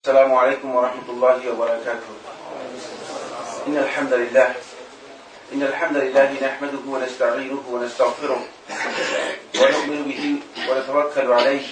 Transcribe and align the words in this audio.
السلام 0.00 0.34
عليكم 0.34 0.76
ورحمة 0.76 1.08
الله 1.08 1.38
وبركاته. 1.52 2.12
إن 3.68 3.76
الحمد 3.76 4.12
لله 4.12 4.48
إن 5.52 5.62
الحمد 5.62 5.96
لله 5.96 6.28
نحمده 6.40 6.84
ونستعينه 6.88 7.64
ونستغفره 7.68 8.40
ونؤمن 9.60 10.00
به 10.08 10.22
ونتوكل 10.68 11.32
عليه 11.32 11.66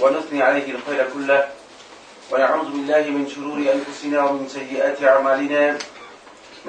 ونثني 0.00 0.42
عليه 0.42 0.68
الخير 0.76 1.00
كله. 1.14 1.48
ونعوذ 2.30 2.68
بالله 2.68 3.04
من 3.16 3.24
شرور 3.24 3.64
أنفسنا 3.64 4.18
ومن 4.28 4.44
سيئات 4.48 5.00
أعمالنا. 5.00 5.78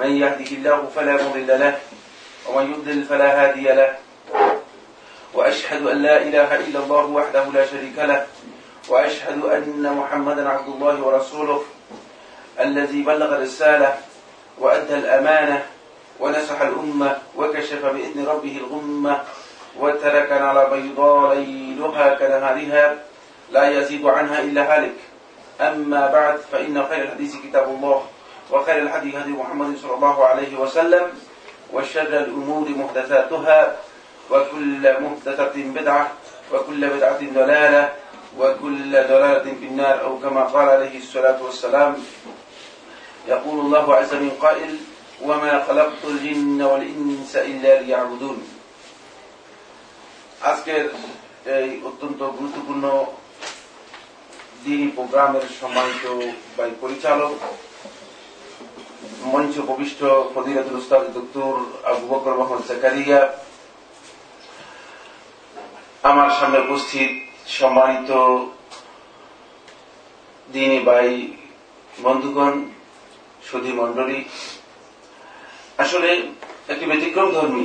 من 0.00 0.10
يهده 0.16 0.50
الله 0.56 0.88
فلا 0.96 1.14
مضل 1.20 1.50
له 1.60 1.76
ومن 2.48 2.64
يضلل 2.72 3.04
فلا 3.04 3.28
هادي 3.36 3.68
له. 3.68 4.00
وأشهد 5.36 5.82
أن 5.92 5.98
لا 6.02 6.16
إله 6.24 6.50
إلا 6.64 6.78
الله 6.80 7.04
وحده 7.04 7.44
لا 7.52 7.68
شريك 7.68 8.00
له. 8.00 8.24
وأشهد 8.90 9.44
أن 9.44 9.94
محمدا 9.98 10.48
عبد 10.48 10.68
الله 10.68 11.02
ورسوله 11.02 11.62
الذي 12.60 13.02
بلغ 13.02 13.36
الرسالة 13.36 13.94
وأدى 14.58 14.94
الأمانة 14.94 15.66
ونصح 16.20 16.60
الأمة 16.60 17.18
وكشف 17.36 17.86
بإذن 17.86 18.26
ربه 18.26 18.56
الغمة 18.56 19.20
وتركنا 19.78 20.48
على 20.48 20.70
بيضاء 20.70 21.34
ليلها 21.34 22.14
كنهارها 22.14 22.96
لا 23.50 23.70
يزيد 23.70 24.06
عنها 24.06 24.40
إلا 24.40 24.76
هالك. 24.76 24.94
أما 25.60 26.06
بعد 26.06 26.38
فإن 26.52 26.84
خير 26.90 27.02
الحديث 27.04 27.36
كتاب 27.36 27.68
الله 27.68 28.02
وخير 28.50 28.82
الحديث 28.82 29.14
هدي 29.14 29.30
محمد 29.30 29.76
صلى 29.78 29.94
الله 29.94 30.26
عليه 30.26 30.56
وسلم 30.58 31.06
وشر 31.72 32.18
الأمور 32.18 32.68
محدثاتها 32.68 33.76
وكل 34.30 35.00
محدثة 35.00 35.52
بدعة 35.56 36.08
وكل 36.52 36.88
بدعة 36.88 37.18
ضلالة 37.34 37.92
وكل 38.37 38.91
ضلالة 38.91 39.43
في 39.59 39.65
النار 39.65 40.01
أو 40.01 40.19
كما 40.19 40.43
قال 40.45 40.67
عليه 40.69 40.97
الصلاة 40.97 41.39
والسلام 41.43 41.95
يقول 43.27 43.57
الله 43.59 43.95
عز 43.95 44.13
من 44.15 44.31
قائل 44.41 44.71
وما 45.21 45.63
خلقت 45.63 46.01
الجن 46.03 46.61
والإنس 46.61 47.33
إلا 47.35 47.71
ليعبدون 47.81 48.37
আজকের 50.41 50.85
এই 51.57 51.69
অত্যন্ত 51.85 52.19
গুরুত্বপূর্ণ 52.37 52.85
দিনই 54.65 54.89
প্রোগ্রামের 54.97 55.45
সম্মানিত 55.61 56.03
বাই 56.57 56.69
পরিচালক 56.81 57.33
মঞ্চ 59.25 59.53
উপবিষ্ট 59.57 59.99
ফদিরাতুল 60.33 60.77
উস্তাদ 60.81 61.03
ডক্টর 61.17 61.53
আবু 61.91 62.03
বকর 62.07 62.33
মোহাম্মদ 62.39 62.63
জাকারিয়া 62.69 63.19
আমার 66.03 66.29
সামনে 66.39 66.59
উপস্থিত 66.65 67.11
সম্মানিত 67.58 68.10
দিনী 70.54 70.78
ভাই, 70.88 71.10
বন্ধুগণ, 72.04 72.54
সুধী 73.48 73.72
মন্ডলী 73.80 74.18
আসলে 75.82 76.10
একটি 76.72 76.84
ব্যতিক্রম 76.90 77.28
ধর্মী, 77.36 77.64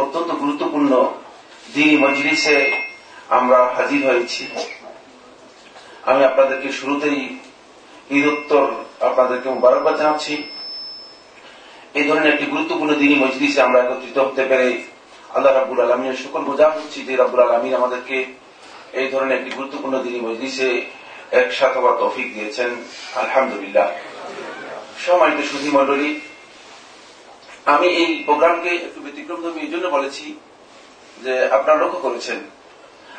অত্যন্ত 0.00 0.30
গুরুত্বপূর্ণ 0.42 0.92
দিনী 1.74 1.96
মজলিসে 2.04 2.58
আমরা 3.38 3.58
হাজির 3.76 4.00
হয়েছি। 4.08 4.42
আমি 6.10 6.20
আপনাদেরকে 6.30 6.68
শুরুতেই 6.78 7.20
ঈদোত্তর 8.18 8.66
আপনাদেরকে 9.08 9.48
মুবারকবাদ 9.54 9.94
জানাচ্ছি। 10.00 10.34
এই 11.98 12.04
ধরনের 12.08 12.32
একটি 12.34 12.46
গুরুত্বপূর্ণ 12.52 12.92
দিনী 13.02 13.16
মজলিসে 13.24 13.60
আমরা 13.66 13.78
একত্রিত 13.80 14.16
হতে 14.18 14.42
পেরে 14.50 14.68
আল্লাহ 15.36 15.52
রাবুল 15.52 15.80
আলমীর 15.84 16.22
সকল 16.24 16.42
বোঝা 16.50 16.66
হচ্ছি 16.76 16.98
যে 17.06 17.14
রাবুল 17.16 17.40
আলমীর 17.46 17.78
আমাদেরকে 17.80 18.16
এই 18.92 19.08
ধরনের 19.08 19.38
একটি 19.38 19.50
গুরুত্বপূর্ণ 19.50 20.02
দিনী 20.02 20.20
মজলিসে 20.20 20.82
একসাথে 21.30 21.78
হওয়ার 21.78 21.98
তফিক 22.00 22.34
দিয়েছেন। 22.34 22.70
আলহামদুলিল্লাহ। 23.14 23.88
সম্মানিত 25.06 25.40
সুধী 25.50 25.70
মন্ডলী 25.70 26.20
আমি 27.66 27.86
এই 27.86 28.22
প্রোগ্রামকে 28.26 28.68
একটু 28.68 29.00
ব্যতিক্রম 29.00 29.42
ধর্মী 29.42 29.60
এই 29.60 29.68
জন্য 29.68 29.86
বলেছি 29.88 30.34
যে 31.22 31.48
আপনারা 31.50 31.80
লক্ষ্য 31.82 31.98
করেছেন, 31.98 32.38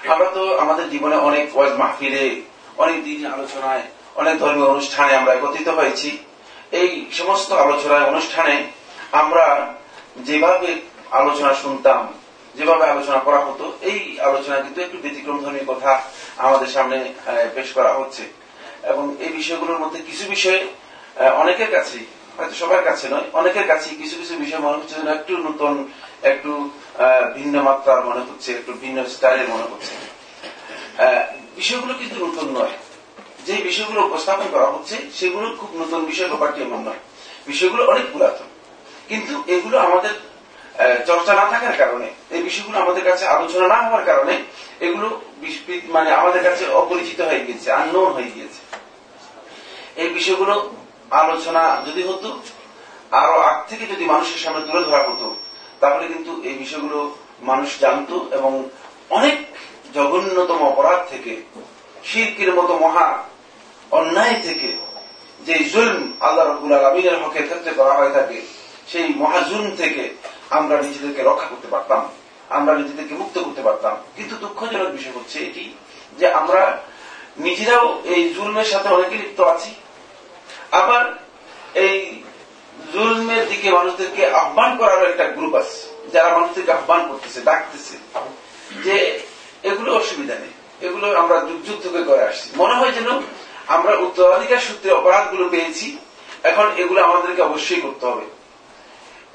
আমরা 0.09 0.25
তো 0.25 0.57
আমাদের 0.57 0.89
জীবনে 0.89 1.16
অনেক 1.16 1.57
ওয়াজ 1.57 1.72
মাহফিলে, 1.78 2.41
অনেক 2.78 3.03
দিন 3.03 3.25
আলোচনায়, 3.25 3.84
অনেক 4.16 4.39
ধর্মীয় 4.39 4.67
অনুষ্ঠানে 4.67 5.16
আমরা 5.16 5.34
একত্রিত 5.34 5.67
হয়েছি। 5.67 6.17
এই 6.72 7.05
সমস্ত 7.11 7.51
আলোচনায়, 7.53 8.05
অনুষ্ঠানে 8.05 8.63
আমরা 9.11 9.73
যেভাবে 10.17 10.75
আলোচনা 11.11 11.53
শুনতাম 11.53 12.13
যেভাবে 12.57 12.84
আলোচনা 12.94 13.19
করা 13.28 13.40
হতো, 13.47 13.66
এই 13.81 14.00
আলোচনা 14.28 14.56
কিন্তু 14.66 14.79
একটু 14.85 14.97
ব্যতিক্রম 15.03 15.38
ধর্মী 15.44 15.63
কথা 15.68 15.91
আমাদের 16.47 16.69
সামনে 16.75 16.97
পেশ 17.56 17.68
করা 17.78 17.91
হচ্ছে। 18.00 18.23
এবং 18.91 19.06
এই 19.19 19.31
বিষয়গুলোর 19.40 19.79
মধ্যে 19.79 20.00
কিছু 20.09 20.23
বিষয় 20.34 20.59
অনেকের 21.41 21.69
কাছেই, 21.72 22.06
হয়তো 22.38 22.56
সবার 22.62 22.84
কাছে 22.84 23.06
নয়, 23.09 23.28
অনেকের 23.34 23.66
কাছে 23.72 23.88
কিছু 24.01 24.16
কিছু 24.22 24.34
বিষয় 24.44 24.62
মনে 24.66 24.78
হচ্ছে 24.78 24.96
যেন 24.96 25.09
একটু 25.17 25.34
নতুন, 25.38 25.73
একটু 26.31 26.51
ভিন্ন 27.35 27.56
মাত্রার 27.67 28.06
মনে 28.06 28.22
হচ্ছে, 28.28 28.50
একটু 28.59 28.72
ভিন্ন 28.73 28.97
স্টাইলের 29.06 29.50
মনে 29.50 29.66
হচ্ছে। 29.72 29.94
বিষয়গুলো 31.56 31.94
কিন্তু 31.94 32.16
নতুন 32.25 32.47
নয়। 32.57 32.75
যে 33.47 33.53
বিষয়গুলো 33.69 34.00
উপস্থাপন 34.07 34.47
করা 34.51 34.67
হচ্ছে, 34.73 34.96
সেগুলো 35.13 35.46
খুব 35.59 35.69
নতুন 35.81 36.00
বিষয় 36.06 36.29
ব্যাপারটি 36.31 36.59
এমন 36.62 36.79
নয়। 36.88 37.01
বিষয়গুলো 37.47 37.81
অনেক 37.91 38.06
পুরাতন। 38.13 38.47
কিন্তু 39.09 39.34
এগুলো 39.47 39.75
আমাদের 39.88 40.13
চর্চা 41.07 41.33
না 41.39 41.45
থাকার 41.53 41.75
কারণে, 41.81 42.07
এই 42.35 42.41
বিষয়গুলো 42.47 42.77
আমাদের 42.83 43.03
কাছে 43.09 43.23
আলোচনা 43.35 43.65
না 43.73 43.79
হওয়ার 43.85 44.05
কারণে 44.09 44.33
এগুলো 44.85 45.07
মানে 45.95 46.09
আমাদের 46.19 46.41
কাছে 46.47 46.63
অপরিচিত 46.81 47.19
হয়ে 47.29 47.41
গিয়েছে 47.47 47.67
আননোন 47.79 48.09
হয়ে 48.17 48.31
গিয়েছে। 48.35 48.61
এই 50.01 50.09
বিষয়গুলো 50.17 50.55
আলোচনা 51.21 51.63
যদি 51.87 52.01
হতো, 52.09 52.29
আরও 53.21 53.35
আগ 53.49 53.57
থেকে 53.69 53.85
যদি 53.93 54.03
মানুষের 54.13 54.39
সামনে 54.43 54.61
তুলে 54.67 54.81
ধরা 54.87 55.01
হতো, 55.09 55.27
তাহলে 55.81 56.05
কিন্তু 56.13 56.31
এই 56.49 56.55
বিষয়গুলো 56.63 56.99
মানুষ 57.49 57.69
জানত 57.83 58.11
এবং 58.37 58.51
অনেক 59.17 59.37
জঘন্যতম 59.95 60.59
অপরাধ 60.71 60.99
থেকে, 61.11 61.33
শিরকির 62.07 62.51
মতো 62.59 62.73
মহা 62.83 63.07
অন্যায় 63.99 64.37
থেকে 64.47 64.69
যে 65.47 65.55
জুলম 65.71 66.01
আল্লাহ 66.25 66.43
রবুল 66.45 66.73
আলমিনের 66.79 67.17
হকের 67.21 67.45
ক্ষেত্রে 67.49 67.71
করা 67.79 67.93
হয়ে 67.99 68.16
থাকে, 68.17 68.39
সেই 68.91 69.07
মহাজুন 69.21 69.63
থেকে 69.81 70.03
আমরা 70.52 70.75
নিজেদেরকে 70.81 71.22
রক্ষা 71.24 71.47
করতে 71.47 71.68
পারতাম, 71.68 72.02
আমরা 72.50 72.74
নিজেদেরকে 72.75 73.16
মুক্ত 73.16 73.35
করতে 73.40 73.62
পারতাম। 73.62 73.96
কিন্তু 74.16 74.35
দুঃখজনক 74.35 74.90
বিষয় 74.91 75.13
হচ্ছে 75.18 75.38
এটি, 75.40 75.66
যে 76.19 76.28
আমরা 76.31 76.62
নিজেরাও 77.38 78.02
এই 78.03 78.34
জুলমের 78.35 78.66
সাথে 78.66 78.90
অনেকে 78.90 79.16
লিপ্ত 79.16 79.41
আছি। 79.41 79.72
আবার 80.72 81.03
এই 81.85 81.97
জুলমের 82.94 83.44
দিকে 83.50 83.72
মানুষদেরকে 83.72 84.24
আহ্বান 84.41 84.78
করারও 84.78 85.09
একটা 85.12 85.25
গ্রুপ 85.35 85.53
আছে, 85.56 85.80
যারা 86.13 86.30
মানুষদেরকে 86.35 86.72
আহ্বান 86.72 87.02
করতেছে, 87.09 87.41
ডাকতেছে, 87.41 87.96
যে 88.85 88.96
এগুলো 89.64 89.90
অসুবিধা 89.96 90.35
নেই, 90.35 90.53
এগুলো 90.88 91.19
আমরা 91.22 91.40
যুগ 91.40 91.59
যুগ 91.68 91.78
থেকে 91.84 92.03
করে 92.03 92.24
আসছি। 92.24 92.47
মনে 92.56 92.75
হয় 92.75 92.91
যেন 92.91 93.09
আমরা 93.68 93.94
উত্তরাধিকার 93.96 94.66
সূত্রে 94.68 94.91
অপরাধগুলো 94.91 95.50
পেয়েছি, 95.50 95.97
এখন 96.44 96.68
এগুলো 96.78 97.03
আমাদেরকে 97.03 97.41
অবশ্যই 97.41 97.81
করতে 97.81 98.06
হবে। 98.06 98.25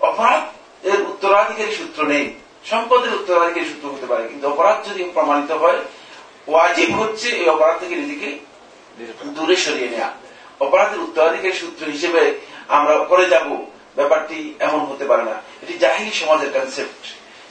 অপরাধ 0.00 0.42
এর 0.82 1.00
উত্তরাধিকারী 1.00 1.72
সূত্র 1.72 2.06
নেই। 2.06 2.34
সম্পদের 2.70 3.14
উত্তরাধিকারী 3.14 3.66
সূত্র 3.66 3.88
হতে 3.88 4.06
পারে। 4.06 4.28
কিন্তু 4.28 4.48
অপরাধ 4.48 4.88
যদি 4.88 5.04
প্রমাণিত 5.14 5.50
হয়, 5.50 5.78
ওয়াজিব 6.48 7.00
হচ্ছে 7.00 7.28
এই 7.28 7.48
অপরাধ 7.48 7.78
থেকে 7.80 7.94
নিজেকে 7.94 8.38
দূরে 9.24 9.56
সরিয়ে 9.56 9.88
নেওয়া 9.88 10.10
অপরাধের 10.60 11.00
উত্তরাধিকারী 11.00 11.52
সূত্র 11.52 11.86
হিসেবে 11.86 12.34
আমরা 12.68 12.98
করে 12.98 13.28
যাব। 13.28 13.66
ব্যাপারটি 13.96 14.54
এমন 14.60 14.80
হতে 14.80 15.04
পারে 15.04 15.22
না। 15.22 15.30
এটি 15.62 15.78
জাহিলি 15.78 16.10
সমাজের 16.10 16.52
কনসেপ্ট 16.52 17.06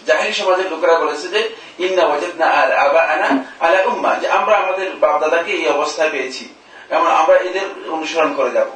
জাহিলি 0.07 0.33
সমাজের 0.33 0.71
লোকেরা 0.71 0.99
বলেছে 0.99 1.27
যে, 1.27 1.49
ইন্না 1.79 2.05
ওয়াজেদ 2.05 2.29
না 2.35 2.45
আর 2.45 2.71
আবা 2.71 3.01
আনা 3.01 3.43
আলা 3.59 3.83
উম্মা। 3.83 4.15
যে 4.15 4.27
আমরা 4.27 4.57
আমাদের 4.57 4.95
বাপ 4.95 5.21
দাদাকে 5.21 5.51
এই 5.51 5.67
অবস্থায় 5.67 6.09
পেয়েছি। 6.09 6.49
এমন 6.89 7.07
আমরা 7.07 7.35
এদের 7.35 7.91
অনুসরণ 7.91 8.33
করে 8.33 8.49
যাব। 8.49 8.67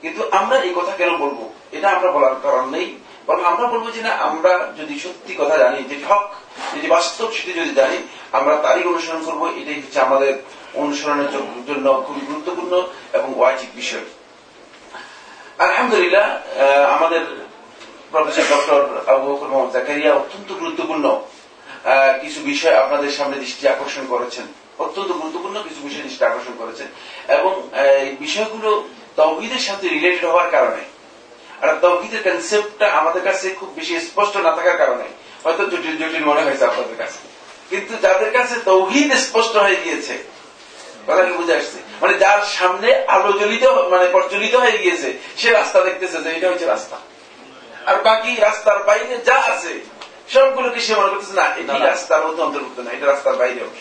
কিন্তু 0.00 0.28
আমরা 0.30 0.58
এই 0.58 0.72
কথা 0.76 0.92
কেন 0.92 1.16
বলব? 1.16 1.52
এটা 1.72 1.90
আমরা 1.90 2.10
বলার 2.10 2.34
কারণ 2.42 2.70
নেই। 2.70 2.98
বরং 3.26 3.42
আমরা 3.52 3.66
বলব 3.72 3.86
যে 3.96 4.02
না, 4.06 4.12
আমরা 4.28 4.52
যদি 4.78 4.94
সত্যি 5.04 5.32
কথা 5.40 5.54
জানি 5.62 5.78
যেটি 5.90 6.04
হক, 6.10 6.24
যদি 6.74 6.86
বাস্তব 6.94 7.28
সেটি 7.38 7.52
যদি 7.60 7.72
জানি, 7.80 7.98
আমরা 8.38 8.54
তারই 8.64 8.84
অনুসরণ 8.90 9.22
করব। 9.28 9.42
এটাই 9.60 9.78
হচ্ছে 9.82 9.98
আমাদের 10.06 10.32
অনুসরণের 10.82 11.28
জন্য 11.68 11.86
খুবই 12.06 12.22
গুরুত্বপূর্ণ 12.30 12.72
এবং 13.18 13.28
ওয়াজিব 13.38 13.70
বিষয়। 13.80 14.06
আলহামদুলিল্লাহ 15.66 16.26
আমাদের 16.96 17.22
প্রফেসর 18.12 18.46
ডক্টর 18.52 18.80
আবু 19.12 19.24
বকর 19.28 19.48
মোহাম্মদ 19.52 19.72
জাকারিয়া 19.76 20.12
অত্যন্ত 20.20 20.48
গুরুত্বপূর্ণ 20.60 21.06
কিছু 22.22 22.38
বিষয় 22.50 22.76
আপনাদের 22.82 23.10
সামনে 23.18 23.36
দৃষ্টি 23.44 23.64
আকর্ষণ 23.74 24.04
করেছেন। 24.12 24.46
অত্যন্ত 24.84 25.10
গুরুত্বপূর্ণ 25.20 25.56
কিছু 25.68 25.80
বিষয় 25.88 26.04
দৃষ্টি 26.06 26.22
আকর্ষণ 26.30 26.54
করেছেন 26.60 26.88
এবং 27.36 27.52
এই 28.04 28.10
বিষয়গুলো 28.24 28.70
তহিদের 29.18 29.62
সাথে 29.68 29.84
রিলেটেড 29.88 30.24
হওয়ার 30.32 30.48
কারণে 30.56 30.82
আর 31.62 31.72
তৌহিদের 31.84 32.22
কনসেপ্টটা 32.26 32.86
আমাদের 33.00 33.22
কাছে 33.28 33.46
খুব 33.58 33.68
বেশি 33.76 33.92
স্পষ্ট 34.00 34.34
না 34.36 34.50
থাকার 34.56 34.76
কারণে 34.82 35.06
হয়তো 35.44 35.62
জটিল 35.64 35.96
জটিল 36.02 36.24
মনে 36.24 36.42
হয়েছে 36.46 36.64
আপনাদের 36.64 36.96
কাছে। 37.02 37.18
কিন্তু 37.70 37.92
যাদের 38.04 38.30
কাছে 38.32 38.54
তৌহিদ 38.70 39.10
স্পষ্ট 39.26 39.54
হয়ে 39.56 39.78
গিয়েছে 39.84 40.14
কথা 41.06 41.22
কি 41.24 41.32
বুঝে 41.32 41.54
আসছে? 41.56 41.78
মানে 42.00 42.14
যার 42.18 42.40
সামনে 42.58 42.88
আলো 43.14 43.32
জ্বলিত 43.32 43.64
মানে 43.92 44.06
প্রজ্বলিত 44.06 44.54
হয়ে 44.54 44.78
গিয়েছে 44.78 45.08
সে 45.40 45.48
রাস্তা 45.50 45.78
দেখতেছে 45.80 46.18
যে 46.24 46.30
এটা 46.36 46.48
হচ্ছে 46.50 46.66
রাস্তা। 46.66 46.96
আর 47.88 47.96
বাকি 48.02 48.30
রাস্তার 48.36 48.78
বাইরে 48.82 49.14
যা 49.28 49.38
আছে 49.52 49.72
সবগুলোকে 50.32 50.80
সে 50.80 50.92
মনে 50.94 51.10
করতেছে 51.12 51.34
না 51.40 51.46
এটি 51.60 51.84
রাস্তার 51.90 52.22
মধ্যে 52.26 52.42
অন্তর্ভুক্ত 52.42 52.78
না 52.80 52.90
এটা 52.92 53.06
রাস্তার 53.06 53.34
বাইরে 53.36 53.60
অংশ 53.66 53.80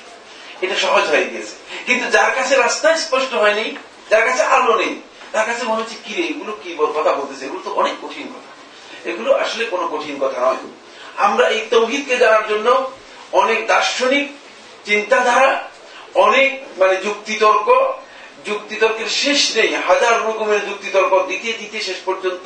এটা 0.64 0.76
সহজ 0.76 1.06
হয়ে 1.12 1.26
গিয়েছে। 1.32 1.54
কিন্তু 1.86 2.06
যার 2.12 2.32
কাছে 2.36 2.54
রাস্তা 2.56 2.88
স্পষ্ট 2.98 3.32
হয়নি 3.34 3.66
যার 4.12 4.24
কাছে 4.28 4.44
আলো 4.56 4.74
নেই 4.78 4.94
তার 5.32 5.46
কাছে 5.46 5.64
মনে 5.64 5.82
হচ্ছে 5.82 5.98
কি 6.06 6.12
রে 6.16 6.24
এগুলো 6.24 6.52
কি 6.64 6.70
কথা 6.98 7.12
বলতেছে? 7.12 7.46
এগুলো 7.46 7.62
তো 7.66 7.72
অনেক 7.82 7.96
কঠিন 8.02 8.28
কথা। 8.34 8.52
এগুলো 9.10 9.30
আসলে 9.36 9.66
কোনো 9.66 9.88
কঠিন 9.88 10.16
কথা 10.20 10.42
নয়। 10.42 10.62
আমরা 11.18 11.46
এই 11.50 11.62
তৌহিদকে 11.70 12.18
জানার 12.18 12.48
জন্য 12.50 12.92
অনেক 13.32 13.68
দার্শনিক 13.68 14.28
চিন্তাধারা, 14.86 15.70
অনেক 16.16 16.50
মানে 16.78 16.96
যুক্তিতর্ক, 16.96 17.68
যুক্তিতর্কের 18.46 19.10
শেষ 19.22 19.56
নেই। 19.56 19.76
হাজার 19.88 20.14
রকমের 20.28 20.62
যুক্তিতর্ক 20.66 21.12
দিতে 21.28 21.54
দিতে 21.54 21.80
শেষ 21.82 22.00
পর্যন্ত। 22.06 22.46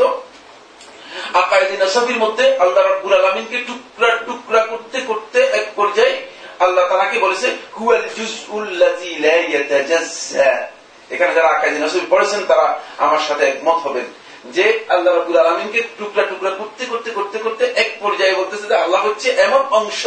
আকায়দিন 1.34 1.82
আসাফির 1.82 2.18
মধ্যে 2.18 2.46
আল্লাহ 2.64 2.84
রাব্বুল 2.84 3.14
আলমিনকে 3.14 3.58
টুকরা 3.58 4.10
টুকরা 4.28 4.66
করতে 4.66 4.98
করতে 5.02 5.40
এক 5.60 5.68
পর্যায়ে 5.76 6.16
আল্লাহ 6.60 6.84
তালাকে 6.90 7.20
বলেছে, 7.20 7.48
হুয়াল 7.80 8.06
জুজউল্লাযী 8.18 9.12
লা 9.26 9.36
ইয়াতাজাজ্জা। 9.50 10.75
এখানে 11.13 11.31
যারা 11.38 11.50
আকায়দিন 11.56 11.84
আসাফি 11.88 12.07
পড়েছেন, 12.13 12.42
তারা 12.52 12.66
আমার 13.06 13.22
সাথে 13.28 13.44
একমত 13.52 13.80
হবেন। 13.88 14.07
যে 14.56 14.66
আল্লাহ 14.94 15.12
রাবুল 15.13 15.38
আলমিনকে 15.44 15.81
টুকরা 16.00 16.24
টুকরা 16.31 16.52
করতে 16.62 16.84
করতে 16.92 17.10
করতে 17.18 17.38
করতে 17.46 17.63
এক 17.84 17.90
পর্যায়ে 18.02 18.36
বলতেছে 18.40 18.66
যে 18.72 18.75
আল্লাহ 18.84 19.02
হচ্ছে 19.07 19.30
এমন 19.46 19.62
অংশ 19.80 20.02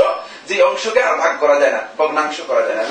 যে 0.48 0.56
অংশকে 0.68 1.00
আর 1.08 1.14
ভাগ 1.22 1.32
করা 1.42 1.56
যায় 1.60 1.74
না, 1.76 1.82
ভগ্নাংশ 1.98 2.36
করা 2.46 2.62
যায় 2.66 2.76
না। 2.78 2.82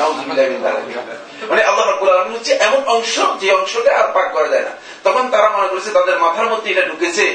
মানে 1.52 1.62
আল্লাহ 1.70 1.84
রাবুল 1.86 2.10
আলমিন 2.10 2.34
হচ্ছে 2.38 2.54
এমন 2.68 2.82
অংশ 2.96 3.16
যে 3.42 3.48
অংশকে 3.60 3.92
আর 4.00 4.08
ভাগ 4.18 4.28
করা 4.36 4.48
যায় 4.54 4.66
না। 4.68 4.74
তখন 5.04 5.24
তারা 5.34 5.48
মনে 5.56 5.68
করেছে 5.72 5.90
তাদের 5.98 6.16
মাথার 6.20 6.48
মধ্যে 6.52 6.68
এটা 6.72 6.84
ঢুকেছে 6.90 7.26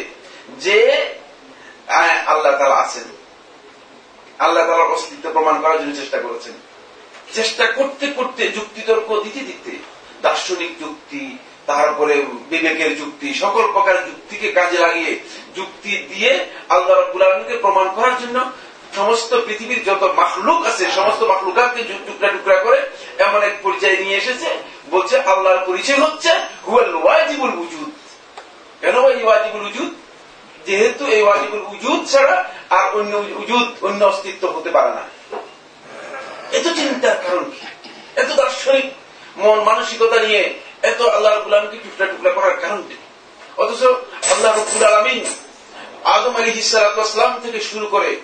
যে 0.64 0.76
আল্লাহ 2.32 2.52
তালা 2.58 2.76
আছেন। 2.84 3.06
আল্লাহ 4.44 4.62
তালার 4.66 4.92
অস্তিত্ব 4.96 5.26
প্রমাণ 5.36 5.56
করার 5.62 5.78
জন্য 5.80 5.92
চেষ্টা 6.00 6.18
করেছেন। 6.18 6.54
চেষ্টা 7.32 7.64
করতে 7.78 8.06
করতে 8.16 8.42
যুক্তিতর্ক 8.48 9.08
দিতে 9.25 9.40
দিতে 9.50 9.72
দার্শনিক 10.22 10.72
যুক্তি, 10.82 11.22
তারপরে 11.66 12.14
বিবেকের 12.50 12.96
যুক্তি, 13.00 13.34
সকল 13.34 13.64
প্রকার 13.72 13.96
যুক্তিকে 14.08 14.48
কাজে 14.58 14.78
লাগিয়ে, 14.78 15.12
যুক্তি 15.56 15.92
দিয়ে 16.10 16.32
আল্লাহ 16.74 16.94
রব্বুল 16.96 17.22
আলমীকে 17.22 17.56
প্রমাণ 17.64 17.86
করার 17.96 18.16
জন্য 18.22 18.38
সমস্ত 18.96 19.30
পৃথিবীর 19.46 19.84
যত 19.88 20.02
মাখলুক 20.20 20.60
আছে, 20.66 20.84
সমস্ত 20.98 21.22
মাখলুকাতকে 21.22 21.82
টুকরা 22.06 22.28
টুকরা 22.28 22.56
করে 22.64 22.78
এমন 23.19 23.40
এক 23.42 23.54
পর্যায়ে 23.62 24.00
নিয়ে 24.02 24.16
এসেছে, 24.16 24.48
বলছে 24.90 25.14
আল্লাহর 25.32 25.66
পরিচয় 25.66 26.00
হচ্ছে 26.04 26.30
হুয়াল 26.66 26.94
ওয়াজিবুল 26.94 27.54
উজুদ। 27.64 27.90
কেন 28.80 28.96
এই 29.14 29.22
ওয়াজিবুল 29.25 29.64
উজুদ? 29.68 29.90
যেহেতু 30.66 31.04
এই 31.06 31.22
ওয়াজিবুল 31.22 31.64
উজুদ 31.75 32.00
ছাড়া 32.12 32.36
আর 32.76 32.86
অন্য 32.98 33.12
উজুদ, 33.40 33.68
অন্য 33.82 34.04
অস্তিত্ব 34.04 34.44
হতে 34.46 34.70
পারে 34.70 34.90
না। 34.98 35.04
এত 36.58 36.66
চিন্তার 36.78 37.16
কারণ 37.25 37.44
কি? 37.52 37.60
এত 38.16 38.30
দার্শনিক 38.40 38.86
মন 39.37 39.61
মানসিকতা 39.61 40.19
নিয়ে 40.23 40.55
এত 40.82 41.02
আল্লাহ 41.02 41.32
রবুল 41.32 41.55
আলমকে 41.55 41.76
টুকরা 41.76 42.06
টুকরা 42.06 42.31
করার 42.31 42.56
কারণ 42.61 42.82
অথচ 43.56 43.82
আল্লাহ 44.32 44.52
রবুল 44.58 44.84
আলমিন 44.84 45.25
আদম 46.05 46.37
আলী 46.37 46.50
হিসালাম 46.50 47.40
থেকে 47.43 47.61
শুরু 47.61 47.87
করে 47.87 48.17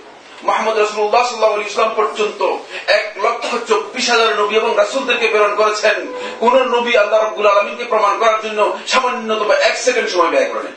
মোহাম্মদ 0.43 0.79
রসুল্লাহ 0.79 1.27
সাল্লাহ 1.29 1.55
আলী 1.55 1.65
ইসলাম 1.67 1.91
পর্যন্ত 1.97 2.57
এক 2.87 3.07
লক্ষ 3.25 3.49
চব্বিশ 3.69 4.11
হাজার 4.11 4.41
নবী 4.41 4.57
এবং 4.57 4.77
রাসুলদেরকে 4.77 5.27
প্রেরণ 5.29 5.55
করেছেন। 5.57 5.97
কোন 6.41 6.55
নবী 6.77 6.97
আল্লাহ 6.97 7.25
রবুল 7.25 7.47
আলমিনকে 7.47 7.85
প্রমাণ 7.85 8.19
করার 8.19 8.43
জন্য 8.43 8.79
সামান্যতম 8.87 9.51
এক 9.51 9.77
সেকেন্ড 9.77 10.09
সময় 10.11 10.31
ব্যয় 10.31 10.49
করেন। 10.55 10.73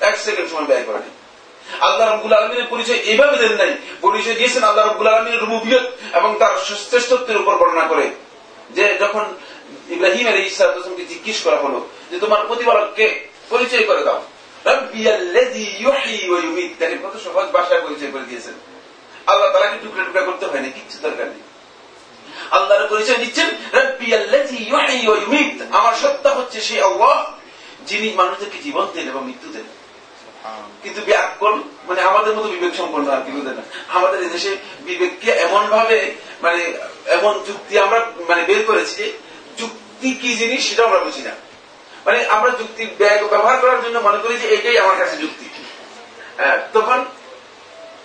এক 0.00 0.16
সেকেন্ড 0.18 0.50
সময় 0.50 0.64
ব্যয় 0.64 0.82
করেন। 0.82 1.02
আল্লাহ 1.80 2.14
রব্বুল 2.14 2.32
আলমিনের 2.32 2.66
পরিচয় 2.70 2.96
এইভাবে 2.96 3.36
দেন 3.38 3.52
নাই। 3.52 3.72
পরিচয় 4.00 4.34
দিয়েছেন 4.34 4.62
আল্লাহ 4.64 4.86
রব্বুল 4.86 5.06
আলমিনের 5.06 5.40
রুবিয়ত 5.40 5.86
এবং 6.12 6.36
তার 6.38 6.52
শ্রেষ্ঠত্বের 6.88 7.36
উপর 7.36 7.54
বর্ণনা 7.56 7.86
করে। 7.88 8.06
যে 8.70 8.98
যখন 9.00 9.24
ইব্রাহিম 9.88 10.26
আলী 10.26 10.40
ইসলামকে 10.46 11.04
জিজ্ঞেস 11.04 11.42
করা 11.42 11.56
হলো, 11.56 11.88
যে 12.10 12.18
তোমার 12.18 12.46
প্রতিপালককে 12.46 13.28
পরিচয় 13.50 13.84
করে 13.84 14.02
দাও। 14.04 14.22
আল্লাহ 19.26 19.48
তালাকে 19.52 19.76
টুকরা 19.82 20.04
টুকরা 20.04 20.22
করতে 20.22 20.60
না, 20.60 20.68
কিচ্ছু 20.68 20.98
দরকার 21.02 21.26
নেই। 21.26 21.42
আল্লাহর 22.50 22.88
পরিচয় 22.88 23.16
দিচ্ছেন 23.16 23.48
আমার 25.70 25.94
সত্তা 25.94 26.30
হচ্ছে 26.34 26.60
সেই 26.60 26.80
আল্লাহ, 26.80 27.34
যিনি 27.86 28.12
মানুষদেরকে 28.12 28.58
জীবন 28.58 28.86
দেন 28.94 29.08
এবং 29.08 29.24
মৃত্যু 29.24 29.48
দেন। 29.52 29.64
কিন্তু 30.82 31.00
ব্যাকল 31.08 31.54
মানে 31.88 32.00
আমাদের 32.10 32.32
মতো 32.36 32.48
বিবেক 32.54 32.72
সম্পন্ন 32.80 33.06
আর 33.14 33.22
কি 33.24 33.30
বুঝে 33.36 33.52
না? 33.58 33.62
আমাদের 33.96 34.20
দেশে 34.34 34.52
বিবেককে 34.86 35.30
এমন 35.46 35.62
ভাবে 35.74 35.98
মানে 36.44 36.60
এমন 37.16 37.34
যুক্তি 37.48 37.74
আমরা 37.84 37.98
মানে 38.30 38.42
বের 38.48 38.62
করেছি 38.70 38.94
যে 39.00 39.06
যুক্তি 39.60 40.08
কি 40.20 40.30
জিনিস 40.40 40.60
সেটা 40.68 40.82
আমরা 40.88 41.00
বুঝি 41.06 41.22
না। 41.28 41.34
মানে 42.06 42.18
আমরা 42.34 42.50
যুক্তি 42.60 42.82
ব্যবহার 43.32 43.56
করার 43.62 43.80
জন্য 43.84 43.96
মনে 44.06 44.18
করি 44.22 44.34
যে 44.42 44.46
এটাই 44.56 44.78
আমার 44.84 44.96
কাছে 45.00 45.16
যুক্তি। 45.22 45.46
তখন 46.76 46.98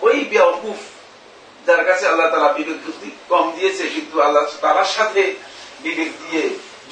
ওই 0.06 0.16
বেউকুফ 0.32 0.78
যার 1.66 1.82
কাছে 1.88 2.04
আল্লাহ 2.10 2.28
তালা 2.30 2.50
বিবেক 2.58 2.78
যুক্তি 2.86 3.08
কম 3.32 3.44
দিয়েছে, 3.56 3.84
কিন্তু 3.94 4.16
আল্লাহ 4.26 4.42
তালার 4.64 4.90
সাথে 4.96 5.22
বিবেক 5.84 6.10
দিয়ে, 6.22 6.42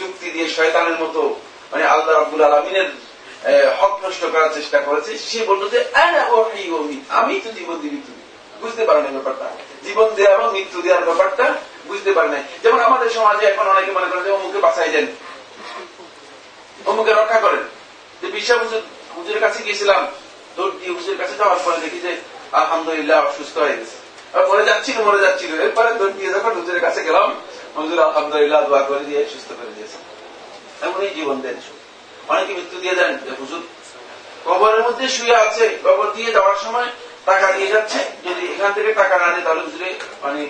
যুক্তি 0.00 0.26
দিয়ে 0.34 0.46
শয়তানের 0.56 0.96
মতো 1.02 1.22
মানে 1.72 1.84
আল্লাহ 1.92 2.12
রাবুল 2.14 2.42
আলমিনের 2.48 2.88
হক 3.80 4.04
নষ্ট 4.04 4.22
করার 4.32 4.54
চেষ্টা 4.54 4.78
করেছে, 4.78 5.18
সে 5.18 5.44
বলল 5.44 5.68
যে 5.68 5.78
আমি 7.08 7.40
তো 7.44 7.48
জীবন 7.52 7.76
দিই 7.80 7.90
মৃত্যু 7.90 8.12
বুঝতে 8.60 8.84
পারে 8.84 9.00
না 9.02 9.08
ব্যাপারটা। 9.08 9.46
জীবন 9.84 10.06
দেওয়া 10.14 10.32
এবং 10.38 10.52
মৃত্যু 10.52 10.82
দেওয়ার 10.82 11.04
ব্যাপারটা 11.04 11.54
বুঝতে 11.86 12.12
পারে 12.12 12.28
নাই। 12.28 12.42
যেমন 12.62 12.80
আমাদের 12.80 13.10
সমাজে 13.10 13.46
এখন 13.46 13.66
অনেকে 13.68 13.90
মনে 13.92 14.06
করেন 14.06 14.22
যে 14.22 14.30
অমুকে 14.30 14.58
বাঁচাই 14.58 14.90
দেন। 14.90 15.06
অমুকে 16.86 17.12
রক্ষা 17.12 17.40
করেন। 17.40 17.62
যে 18.20 18.26
হুজুর 18.62 18.82
হুজুরের 19.16 19.40
কাছে 19.40 19.62
গিয়েছিলাম, 19.62 20.06
দৌড় 20.56 20.70
দিয়ে 20.70 20.92
হুজুরের 20.96 21.18
কাছে 21.18 21.34
যাওয়ার 21.36 21.60
পরে 21.64 21.76
দেখি 21.76 21.98
যে, 22.00 22.16
আলহামদুলিল্লাহ 22.52 23.20
সুস্থ 23.38 23.58
হয়ে 23.58 23.76
গেছে। 23.80 23.96
মরে 24.48 24.64
যাচ্ছিল 24.64 24.96
মরে 25.02 25.20
যাচ্ছিল। 25.26 25.60
এরপরে 25.60 25.90
দৌড় 25.94 26.12
দিয়ে 26.12 26.30
যখন 26.32 26.50
হুজুরের 26.50 26.80
কাছে 26.80 27.00
গেলাম, 27.04 27.28
হুজুর 27.76 27.98
আলহামদুলিল্লাহ, 28.02 28.60
দোয়া 28.68 28.82
করে 28.82 29.02
দিয়ে 29.08 29.20
সুস্থ 29.32 29.48
করে 29.48 29.70
দিয়েছে। 29.74 29.98
এমন 30.86 31.00
এই 31.00 31.14
জীবন 31.14 31.40
দেন 31.40 31.54
অনেকে 32.30 32.52
মৃত্যু 32.58 32.76
দিয়ে 32.82 32.94
দেন। 33.00 33.12
হুজুর 33.40 33.62
কবরের 34.48 34.82
মধ্যে 34.86 35.06
শুয়ে 35.16 35.36
আছে, 35.44 35.64
কবর 35.86 36.06
দিয়ে 36.16 36.30
যাওয়ার 36.36 36.58
সময় 36.64 36.88
টাকা 37.30 37.46
দিয়ে 37.56 37.72
যাচ্ছে। 37.74 38.00
যদি 38.26 38.42
এখান 38.54 38.70
থেকে 38.76 38.90
টাকা 39.00 39.14
না 39.22 39.28
নেয় 39.32 39.44
তাহলে 39.46 39.62
হুজুরে 39.66 39.88
মানে 40.24 40.40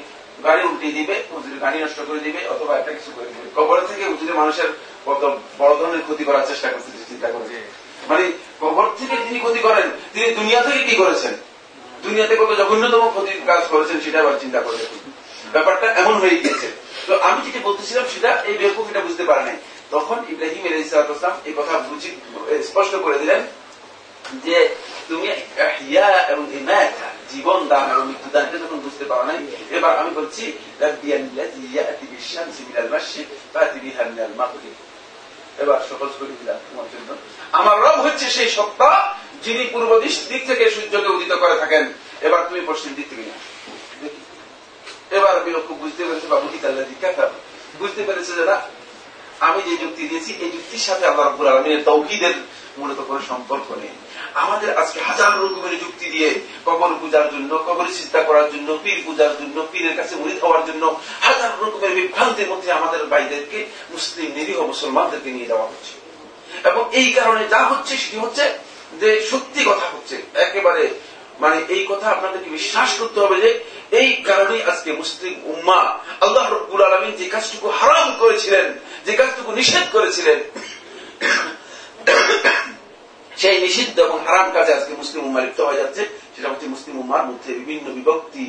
গাড়ি 0.46 0.62
উল্টিয়ে 0.68 0.94
দিবে, 0.98 1.14
হুজুরে 1.34 1.56
গাড়ি 1.64 1.78
নষ্ট 1.82 1.98
করে 2.08 2.20
দিবে, 2.26 2.40
অথবা 2.52 2.72
একটা 2.76 2.92
কিছু 2.96 3.10
করে 3.16 3.28
দিবে। 3.32 3.46
কবর 3.58 3.78
থেকে 3.90 4.04
হুজুরে 4.12 4.32
মানুষের 4.40 4.68
কত 5.08 5.22
বড় 5.60 5.72
ধরনের 5.80 6.02
ক্ষতি 6.06 6.24
করার 6.28 6.44
চেষ্টা 6.50 6.68
করতেছে 6.72 7.04
চিন্তা 7.10 7.28
করে 7.34 7.46
মানে 8.10 8.24
কবর 8.62 8.86
থেকে 8.98 9.16
তিনি 9.26 9.38
ক্ষতি 9.44 9.60
করেন, 9.66 9.86
তিনি 10.14 10.26
দুনিয়া 10.38 10.60
থেকে 10.66 10.80
কি 10.88 10.94
করেছেন? 11.02 11.34
দুনিয়াতে 12.04 12.34
কত 12.40 12.50
জঘন্যতম 12.60 13.02
ক্ষতির 13.14 13.38
কাজ 13.50 13.62
করেছেন, 13.72 13.98
সেটা 14.04 14.18
আবার 14.22 14.36
চিন্তা 14.42 14.60
করে 14.66 14.80
ব্যাপারটা 15.54 15.86
এমন 16.00 16.14
হয়ে 16.22 16.36
গিয়েছে। 16.42 16.68
তো 17.06 17.12
আমি 17.28 17.38
যেটা 17.46 17.60
বলতেছিলাম, 17.68 18.04
সেটা 18.14 18.30
এই 18.48 18.54
বেকুফ 18.60 18.86
এটা 18.90 19.02
বুঝতে 19.06 19.24
পারে 19.30 19.42
নাই। 19.48 19.58
তখন 19.94 20.18
ইব্রাহিম 20.32 20.64
আলাইসালাম 20.66 21.34
এই 21.48 21.54
কথা 21.58 21.74
স্পষ্ট 22.68 22.92
করে 23.04 23.16
দিলেন 23.22 23.40
যে 24.44 24.56
তুমি 25.08 25.28
এবং 26.32 26.44
জীবন 27.32 27.60
দান 27.72 27.86
এবং 27.94 28.04
মৃত্যু 28.10 28.30
দান 28.34 28.42
এটা 28.48 28.58
যখন 28.64 28.78
বুঝতে 28.86 29.04
পারো 29.10 29.24
নাই, 29.28 29.38
এবার 29.76 29.92
আমি 30.00 30.10
বলছি 30.20 30.44
এবার 35.62 35.80
সহজ 35.90 36.12
করে 36.18 36.32
দিলাম 36.40 36.58
তোমার 36.68 36.88
জন্য। 36.92 37.08
আমার 37.58 37.76
রব 37.84 37.96
হচ্ছে 38.06 38.26
সেই 38.36 38.50
সত্তা 38.56 38.90
যিনি 39.44 39.64
পূর্ব 39.72 39.90
দিক 40.30 40.42
থেকে 40.48 40.64
সূর্যকে 40.74 41.10
উদিত 41.16 41.32
করে 41.42 41.56
থাকেন। 41.62 41.84
এবার 42.26 42.40
তুমি 42.48 42.60
পশ্চিম 42.70 42.92
দিক 42.98 43.06
থেকে 43.10 43.24
এবার 45.16 45.32
আমি 45.40 45.50
বুঝতে 45.82 46.02
পেরেছি 46.06 46.26
বা 46.32 46.36
বুঝি 46.44 46.58
তাল্লা 46.62 46.82
জিজ্ঞাসা 46.90 47.24
বুঝতে 47.80 48.02
পেরেছে 48.08 48.32
যে 48.38 48.44
না 48.50 48.56
আমি 49.40 49.62
যে 49.62 49.76
যুক্তি 49.76 50.08
দিয়েছি, 50.08 50.32
এই 50.40 50.50
যুক্তির 50.50 50.78
সাথে 50.78 51.06
আল্লাহ 51.06 51.26
রব্বুল 51.26 51.48
আলমিনের 51.48 51.84
তৌহিদের 51.84 52.34
মূলত 52.78 53.00
কোনো 53.08 53.20
সম্পর্ক 53.28 53.68
নেই। 53.70 53.88
আমাদের 54.34 54.78
আজকে 54.78 55.00
হাজার 55.00 55.40
রকমের 55.40 55.78
যুক্তি 55.78 56.06
দিয়ে 56.10 56.34
কবর 56.66 56.90
পূজার 57.00 57.30
জন্য 57.30 57.58
কবর 57.66 57.86
চিন্তা 57.86 58.22
করার 58.22 58.50
জন্য, 58.52 58.78
পীর 58.82 59.02
পূজার 59.04 59.32
জন্য, 59.38 59.66
পীরের 59.72 59.96
কাছে 59.96 60.16
মুড়ি 60.16 60.38
হওয়ার 60.38 60.66
জন্য 60.66 61.00
হাজার 61.20 61.50
রকমের 61.60 61.90
বিভ্রান্তির 61.90 62.48
মধ্যে 62.48 62.72
আমাদের 62.72 63.06
ভাইদেরকে, 63.06 63.66
মুসলিম, 63.90 64.32
নিরীহ 64.34 64.60
মুসলমানদেরকে 64.62 65.30
নিয়ে 65.30 65.46
যাওয়া 65.46 65.66
হচ্ছে। 65.66 65.92
এবং 66.68 66.88
এই 66.92 67.12
কারণে 67.12 67.48
যা 67.48 67.60
হচ্ছে 67.68 67.96
সেটি 67.96 68.16
হচ্ছে 68.18 68.58
যে 69.00 69.22
সত্যি 69.30 69.64
কথা 69.64 69.86
হচ্ছে। 69.86 70.22
একেবারে 70.34 70.88
মানে 71.39 71.57
এই 71.69 71.83
কথা 71.89 72.07
আপনাদেরকে 72.11 72.49
বিশ্বাস 72.49 72.89
করতে 72.99 73.17
হবে 73.19 73.37
যে 73.43 73.49
এই 73.99 74.09
কারণে 74.27 74.57
আজকে 74.63 74.89
মুসলিম 74.93 75.33
উম্মা 75.51 75.81
আল্লাহ 76.21 76.45
রব্বুল 76.47 76.81
আলমিন 76.87 77.13
যে 77.21 77.25
কাজটুকু 77.29 77.67
হারাম 77.79 78.07
করেছিলেন 78.21 78.65
যে 79.05 79.13
কাজটুকু 79.13 79.49
নিষেধ 79.51 79.85
করেছিলেন 79.95 80.39
সেই 83.31 83.57
নিষিদ্ধ 83.61 83.97
এবং 83.99 84.17
হারাম 84.27 84.47
কাজে 84.53 84.71
আজকে 84.73 84.93
মুসলিম 85.01 85.21
উম্মা 85.27 85.41
লিপ্ত 85.41 85.59
হয়ে 85.67 85.79
যাচ্ছে 85.81 86.03
সেটা 86.35 86.47
হচ্ছে 86.51 86.67
মুসলিম 86.67 86.95
উম্মার 86.99 87.23
মধ্যে 87.29 87.49
বিভিন্ন 87.61 87.87
বিভক্তি 87.97 88.47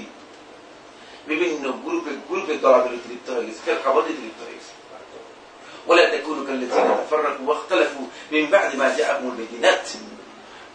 বিভিন্ন 1.26 1.64
গ্রুপে 1.84 2.12
গ্রুপে 2.28 2.54
দলাদলিতে 2.64 3.08
লিপ্ত 3.12 3.28
হয়ে 3.34 3.46
গেছে 3.46 3.60
ফের 3.66 3.78
খাবারিতে 3.84 4.22
লিপ্ত 4.26 4.40
হয়ে 4.42 4.56
গেছে 4.58 4.72
ولا 5.86 6.04
تكونوا 6.08 6.46
كالذين 6.46 6.86
تفرقوا 7.00 7.46
واختلفوا 7.46 8.06
من 8.32 8.44
بعد 8.46 8.70
ما 8.76 8.86
جاءهم 8.98 9.24
البينات 9.30 9.86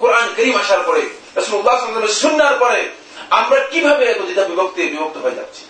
কোরআন 0.02 0.28
করিম 0.38 0.56
আসার 0.64 0.82
পরে 0.88 1.04
রাসূলুল্লাহ 1.37 1.77
সাল্লাল্লাহু 1.79 2.61
পরে 2.61 2.83
আমরা 3.31 3.59
কীভাবে 3.71 4.05
একদিতা 4.05 4.45
বিভক্তি 4.45 4.81
বিভক্ত 4.83 5.17
হয়ে 5.17 5.35
যাচ্ছি? 5.35 5.63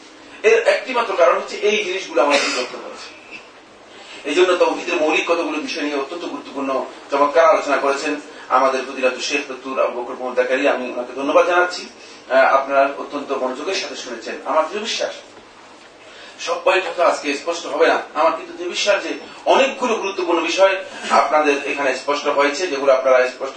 এর 0.49 0.59
একটি 0.75 0.93
মাত্র 0.93 1.13
কারণ 1.17 1.37
হচ্ছে 1.39 1.57
এই 1.57 1.85
জিনিসগুলো 1.85 2.23
আমাদের 2.23 2.41
বিভক্ত 2.41 2.75
হয়েছে 2.85 3.09
এই 4.29 4.35
জন্য 4.35 4.51
তৌহিদের 4.57 4.97
মৌলিক 4.97 5.25
কতগুলো 5.31 5.59
বিষয় 5.59 5.83
নিয়ে 5.83 5.97
অত্যন্ত 5.97 6.25
গুরুত্বপূর্ণ, 6.25 6.85
চমৎকার 7.11 7.45
আলোচনা 7.45 7.77
করেছেন 7.77 8.13
আমাদের 8.49 8.81
প্রতিরাত 8.87 9.17
শেখ 9.21 9.43
তত্তুর 9.49 9.83
আবু 9.85 10.03
বকর 10.03 10.15
আমি 10.75 10.85
ওনাকে 10.93 11.13
ধন্যবাদ 11.17 11.47
জানাচ্ছি। 11.47 11.83
আপনারা 12.53 12.83
অত্যন্ত 12.99 13.33
মনোযোগের 13.33 13.75
সাথে 13.75 13.97
শুনেছেন। 13.97 14.35
আমার 14.45 14.65
দৃঢ় 14.69 14.87
বিশ্বাস 16.37 16.47
সবাই 16.47 16.79
কথা 16.87 17.03
আজকে 17.11 17.27
স্পষ্ট 17.41 17.65
হবে 17.73 17.87
না। 17.93 17.99
আমার 18.19 18.33
কিন্তু 18.39 18.53
যে 18.61 18.67
বিশ্বাস 18.75 18.99
যে 19.07 19.13
অনেকগুলো 19.53 19.95
গুরুত্বপূর্ণ 20.03 20.41
বিষয় 20.51 20.75
আপনাদের 21.21 21.57
এখানে 21.71 21.91
স্পষ্ট 22.03 22.27
হয়েছে, 22.39 22.63
যেগুলো 22.73 22.91
আপনারা 22.99 23.19
স্পষ্ট 23.35 23.57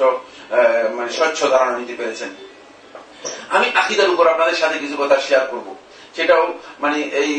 মানে 0.98 1.10
স্বচ্ছ 1.18 1.40
ধারণা 1.54 1.74
নিতে 1.80 1.94
পেরেছেন। 2.00 2.30
আমি 3.56 3.68
আকিদার 3.82 4.14
উপর 4.14 4.26
আপনাদের 4.34 4.58
সাথে 4.62 4.76
কিছু 4.84 4.96
কথা 5.02 5.16
শেয়ার 5.28 5.46
করব। 5.52 5.68
সেটাও 6.16 6.44
মানে 6.84 6.98
এই 7.22 7.32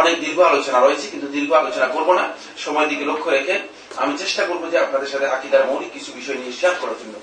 অনেক 0.00 0.14
দীর্ঘ 0.24 0.38
আলোচনা 0.50 0.78
রয়েছে, 0.80 1.06
কিন্তু 1.12 1.26
দীর্ঘ 1.36 1.50
আলোচনা 1.62 1.88
করব 1.94 2.08
না। 2.18 2.24
সময় 2.64 2.86
দিকে 2.90 3.04
লক্ষ্য 3.10 3.28
রেখে 3.36 3.54
আমি 4.02 4.12
চেষ্টা 4.22 4.42
করব 4.48 4.62
যে 4.72 4.76
আপনাদের 4.84 5.08
সাথে 5.12 5.26
আকিদার 5.36 5.66
মৌলিক 5.68 5.90
কিছু 5.96 6.10
বিষয় 6.18 6.38
নিয়ে 6.40 6.54
শেয়ার 6.60 6.74
করার 6.80 6.96
জন্য। 7.00 7.14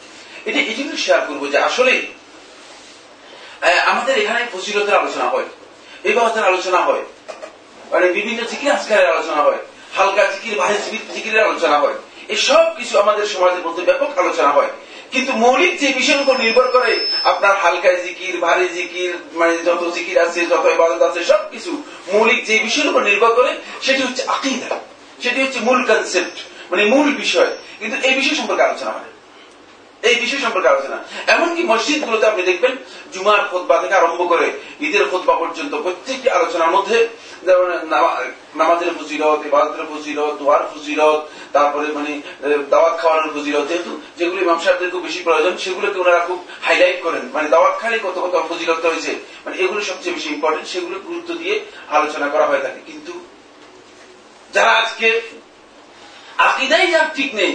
এটি 0.50 0.60
এই 0.70 0.76
জন্য 0.80 0.92
শেয়ার 1.06 1.22
করব 1.30 1.42
যে 1.54 1.58
আসলে 1.70 1.94
আমাদের 3.92 4.16
এখানে 4.24 4.42
ফসিলতের 4.54 5.00
আলোচনা 5.02 5.28
হয়। 5.34 5.48
এই 6.08 6.14
বাবতের 6.18 6.44
আলোচনা 6.52 6.80
হয়। 6.88 7.04
মানে 7.92 8.08
বিভিন্ন 8.08 8.44
জিকির 8.44 8.72
আজকারের 8.72 9.08
আলোচনা 9.08 9.42
হয়, 9.42 9.58
হালকা 9.96 10.24
জিকির 10.26 10.58
ভারী 10.58 10.76
জিকিরের 11.16 11.44
আলোচনা 11.44 11.80
হয়। 11.80 11.94
এই 12.28 12.36
সব 12.36 12.66
কিছু 12.78 13.00
আমাদের 13.00 13.26
সমাজের 13.26 13.68
মধ্যে 13.68 13.84
ব্যাপক 13.84 14.18
আলোচনা 14.18 14.50
হয়। 14.50 14.68
কিন্তু 15.12 15.32
মৌলিক 15.34 15.80
যে 15.80 15.88
বিষয়ের 15.88 16.22
উপর 16.22 16.38
নির্ভর 16.38 16.68
করে, 16.72 16.92
আপনার 17.24 17.56
হালকা 17.58 17.94
জিকির, 17.94 18.40
ভারী 18.40 18.68
জিকির 18.68 19.14
মানে 19.34 19.58
যত 19.58 19.92
জিকির 19.96 20.20
আছে, 20.20 20.46
যত 20.46 20.66
ইবাদত 20.66 21.02
আছে 21.02 21.24
সবকিছু 21.24 21.84
মৌলিক 22.14 22.46
যে 22.46 22.60
বিষয়ের 22.60 22.90
উপর 22.90 23.02
নির্ভর 23.02 23.34
করে, 23.34 23.52
সেটি 23.82 24.04
হচ্ছে 24.04 24.24
আকিদা। 24.28 24.80
সেটি 25.24 25.42
হচ্ছে 25.44 25.60
মূল 25.60 25.84
কনসেপ্ট 25.84 26.38
মানে 26.72 26.86
মূল 26.86 27.08
বিষয়। 27.14 27.58
কিন্তু 27.80 28.08
এই 28.08 28.14
বিষয় 28.14 28.36
সম্পর্কে 28.36 28.64
আলোচনা 28.64 28.92
হয় 28.92 29.10
এই 30.08 30.16
বিষয় 30.24 30.42
সম্পর্কে 30.46 30.72
আলোচনা। 30.74 30.98
এমনকি 31.34 31.62
মসজিদ 31.72 32.00
গুলোতে 32.08 32.26
আপনি 32.32 32.44
দেখবেন, 32.50 32.74
জুমার 33.14 33.42
খোদবা 33.50 33.76
থেকে 33.82 33.96
আরম্ভ 34.00 34.22
করে 34.32 34.48
ঈদের 34.86 35.04
খোদবা 35.12 35.36
পর্যন্ত 35.42 35.74
প্রত্যেকটি 35.86 36.28
আলোচনার 36.38 36.74
মধ্যে 36.76 36.98
যেমন 37.48 37.70
নামাজের 38.60 38.92
ফজিলত, 38.98 39.40
ইবাদতের 39.50 39.86
ফজিলত, 39.92 40.34
দোয়ার 40.40 40.64
ফজিলত, 40.72 41.20
তারপরে 41.56 41.88
মানে 41.98 42.12
দাওয়াত 42.74 42.96
খাওয়ানোর 43.02 43.34
ফজিলত। 43.36 43.66
যেহেতু 43.72 43.92
যেগুলি 44.20 44.42
ইমাম 44.46 44.60
খুব 44.94 45.04
বেশি 45.08 45.20
প্রয়োজন, 45.28 45.54
সেগুলোকে 45.64 45.98
ওনারা 46.04 46.22
খুব 46.28 46.40
হাইলাইট 46.66 46.98
করেন। 47.06 47.24
মানে 47.36 47.48
দাওয়াত 47.54 47.76
খালি 47.82 47.98
কত 48.06 48.18
কত 48.24 48.36
ফজিলত 48.50 48.84
হয়েছে 48.92 49.12
মানে 49.44 49.56
এগুলো 49.64 49.80
সবচেয়ে 49.90 50.16
বেশি 50.18 50.30
ইম্পর্টেন্ট 50.36 50.68
সেগুলো 50.74 50.96
গুরুত্ব 51.08 51.30
দিয়ে 51.42 51.56
আলোচনা 51.98 52.28
করা 52.34 52.46
হয়ে 52.50 52.64
থাকে। 52.66 52.82
কিন্তু 52.90 53.14
যারা 54.56 54.72
আজকে 54.82 55.08
আকিদাই 56.48 56.88
যার 56.94 57.08
ঠিক 57.18 57.30
নেই, 57.40 57.54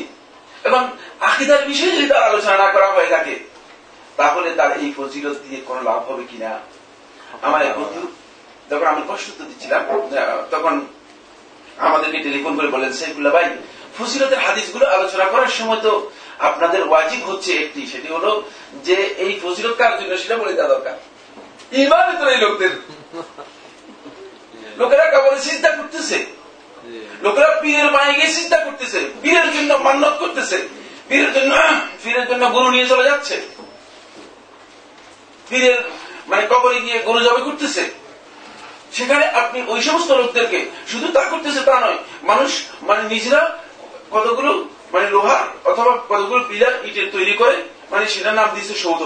এবং 0.69 0.83
আকিদার 1.29 1.63
বিষয়ে 1.67 1.95
যদি 1.97 2.07
তার 2.09 2.23
আলোচনা 2.23 2.57
না 2.57 2.69
করা 2.73 2.89
হয়ে 2.93 3.07
থাকে 3.07 3.35
তাহলে 4.17 4.49
তার 4.55 4.71
এই 4.79 4.89
ফজিলত 4.97 5.37
দিয়ে 5.45 5.61
কোন 5.67 5.77
লাভ 5.85 6.01
হবে 6.09 6.25
কিনা? 6.31 6.51
আমার 7.43 7.61
এক 7.63 7.75
বন্ধু 7.79 8.03
যখন 8.71 8.87
আমি 8.87 9.03
কষ্ট 9.09 9.29
দিচ্ছিলাম 9.51 9.83
তখন 10.51 10.75
আমাদেরকে 11.79 12.19
টেলিফোন 12.19 12.53
করে 12.57 12.69
বলেন 12.69 12.93
সাইফুল্লাহ 12.93 13.33
ভাই 13.33 13.47
ফজিলতের 13.99 14.39
হাদিসগুলো 14.39 14.85
আলোচনা 14.87 15.25
করার 15.25 15.53
সময় 15.59 15.81
তো 15.81 15.93
আপনাদের 16.39 16.83
ওয়াজিব 16.89 17.23
হচ্ছে 17.31 17.51
একটি 17.65 17.81
সেটি 17.87 18.09
হলো 18.09 18.31
যে 18.85 18.97
এই 19.25 19.33
ফজিলত 19.43 19.75
কার 19.77 19.93
জন্য 20.01 20.13
সেটা 20.19 20.37
বলে 20.37 20.53
দেওয়া 20.53 20.73
দরকার। 20.75 20.97
ইমান 21.83 22.07
তো 22.21 22.25
এই 22.31 22.39
লোকদের। 22.41 22.73
লোকেরা 24.79 25.05
কেবল 25.11 25.35
চিন্তা 25.41 25.71
করতেছে। 25.71 26.19
লোকেরা 27.23 27.49
পীরের 27.63 27.89
পায়ে 27.93 28.13
গিয়ে 28.15 28.31
চিন্তা 28.35 28.59
করতেছে। 28.65 29.01
পীরের 29.23 29.49
জন্য 29.53 29.71
মান্নত 29.87 30.15
করতেছে। 30.19 30.59
পীরের 31.09 31.33
জন্য 31.33 31.53
পীরের 32.05 32.29
জন্য 32.29 32.51
গরু 32.51 32.71
নিয়ে 32.71 32.87
চলে 32.87 33.05
যাচ্ছে। 33.05 33.41
পীরের 35.49 35.79
মানে 36.27 36.47
কবরে 36.51 36.81
গিয়ে 36.81 37.03
গরু 37.03 37.21
জবে 37.21 37.43
করতেছে। 37.43 37.91
সেখানে 38.93 39.25
আপনি 39.27 39.63
ওই 39.67 39.81
সমস্ত 39.83 40.11
লোকদেরকে 40.11 40.59
শুধু 40.89 41.07
তা 41.13 41.23
করতেছে 41.25 41.61
তা 41.61 41.81
নয় 41.81 41.99
মানুষ 42.23 42.51
মানে 42.83 43.03
নিজেরা 43.03 43.59
কতগুলো 44.11 44.69
মানে 44.93 45.11
লোহার 45.11 45.71
অথবা 45.71 45.93
কতগুলো 46.09 46.45
পিলার 46.49 46.75
ইটের 46.85 47.09
তৈরি 47.13 47.33
করে 47.33 47.57
মানে 47.91 48.09
সেটার 48.09 48.35
নাম 48.35 48.49
দিচ্ছে 48.55 48.75
সৌধ। 48.75 49.01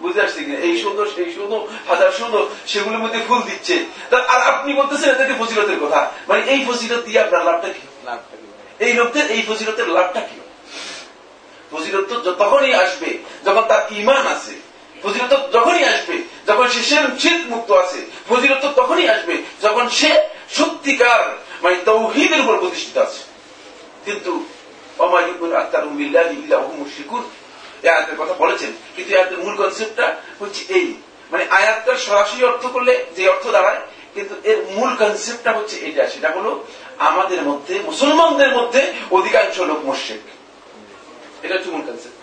বুঝতে 0.00 0.20
পারছি 0.20 0.44
কিনা? 0.44 0.58
এই 0.58 0.74
সৌধ 0.82 0.98
সেই 1.14 1.32
সৌধ 1.34 1.52
হাজার 1.88 2.10
সৌধ 2.12 2.34
সেগুলোর 2.66 2.98
মধ্যে 2.98 3.20
ফুল 3.28 3.40
দিচ্ছে। 3.42 3.84
তা 4.10 4.16
আর 4.16 4.40
আপনি 4.52 4.70
বলতেছেন 4.74 5.10
এদেরকে 5.10 5.34
ফজিলতের 5.38 5.78
কথা। 5.80 6.00
মানে 6.28 6.42
এই 6.52 6.60
ফজিলত 6.66 7.00
দিয়ে 7.04 7.20
আপনার 7.20 7.42
লাভটা 7.44 7.68
কি? 7.68 7.84
এই 8.84 8.92
লোকদের 8.92 9.30
এই 9.30 9.42
ফজিলতের 9.48 9.88
লাভটা 9.88 10.20
কি? 10.20 10.36
ফজিলত 11.74 12.10
তখনই 12.42 12.74
আসবে, 12.84 13.10
যখন 13.46 13.64
তার 13.70 13.82
ইমান 14.00 14.22
আছে, 14.34 14.54
ফজিলত 15.02 15.32
যখনই 15.56 15.84
আসবে, 15.92 16.16
যখন 16.48 16.66
সে 16.74 16.80
শিল্প 17.22 17.44
মুক্ত 17.52 17.70
আছে, 17.82 17.98
ফজিলত 18.28 18.64
তখনই 18.80 19.06
আসবে 19.14 19.34
যখন 19.64 19.84
সে 19.98 20.10
সত্যিকার 20.58 21.20
মানে 21.62 21.76
তৌহিদের 21.88 22.40
উপর 22.44 22.54
প্রতিষ্ঠিত 22.62 22.96
আছে। 23.06 23.20
কিন্তু 24.06 24.32
কথা 28.20 28.34
বলেছেন, 28.42 28.70
কিন্তু 28.94 29.10
আয়াতের 29.16 29.38
মূল 29.44 29.54
কনসেপ্টটা 29.60 30.06
হচ্ছে 30.40 30.62
এই 30.76 30.86
মানে 31.32 31.44
আয়াতটা 31.58 31.92
সরাসরি 32.06 32.42
অর্থ 32.50 32.64
করলে 32.74 32.92
যে 33.16 33.22
অর্থ 33.32 33.44
দাঁড়ায়, 33.56 33.80
কিন্তু 34.14 34.34
এর 34.50 34.58
মূল 34.76 34.90
কনসেপ্টটা 35.00 35.50
হচ্ছে 35.58 35.76
এটা, 35.88 36.02
সেটা 36.12 36.28
হলো 36.36 36.50
আমাদের 37.08 37.40
মধ্যে, 37.48 37.74
মুসলমানদের 37.88 38.50
মধ্যে 38.58 38.82
অধিকাংশ 39.16 39.56
লোক 39.70 39.80
মোশেক 39.88 40.22
এটা 41.44 41.54
হচ্ছে 41.54 41.70
মূল 41.70 41.82
কনসেপ্ট 41.82 42.18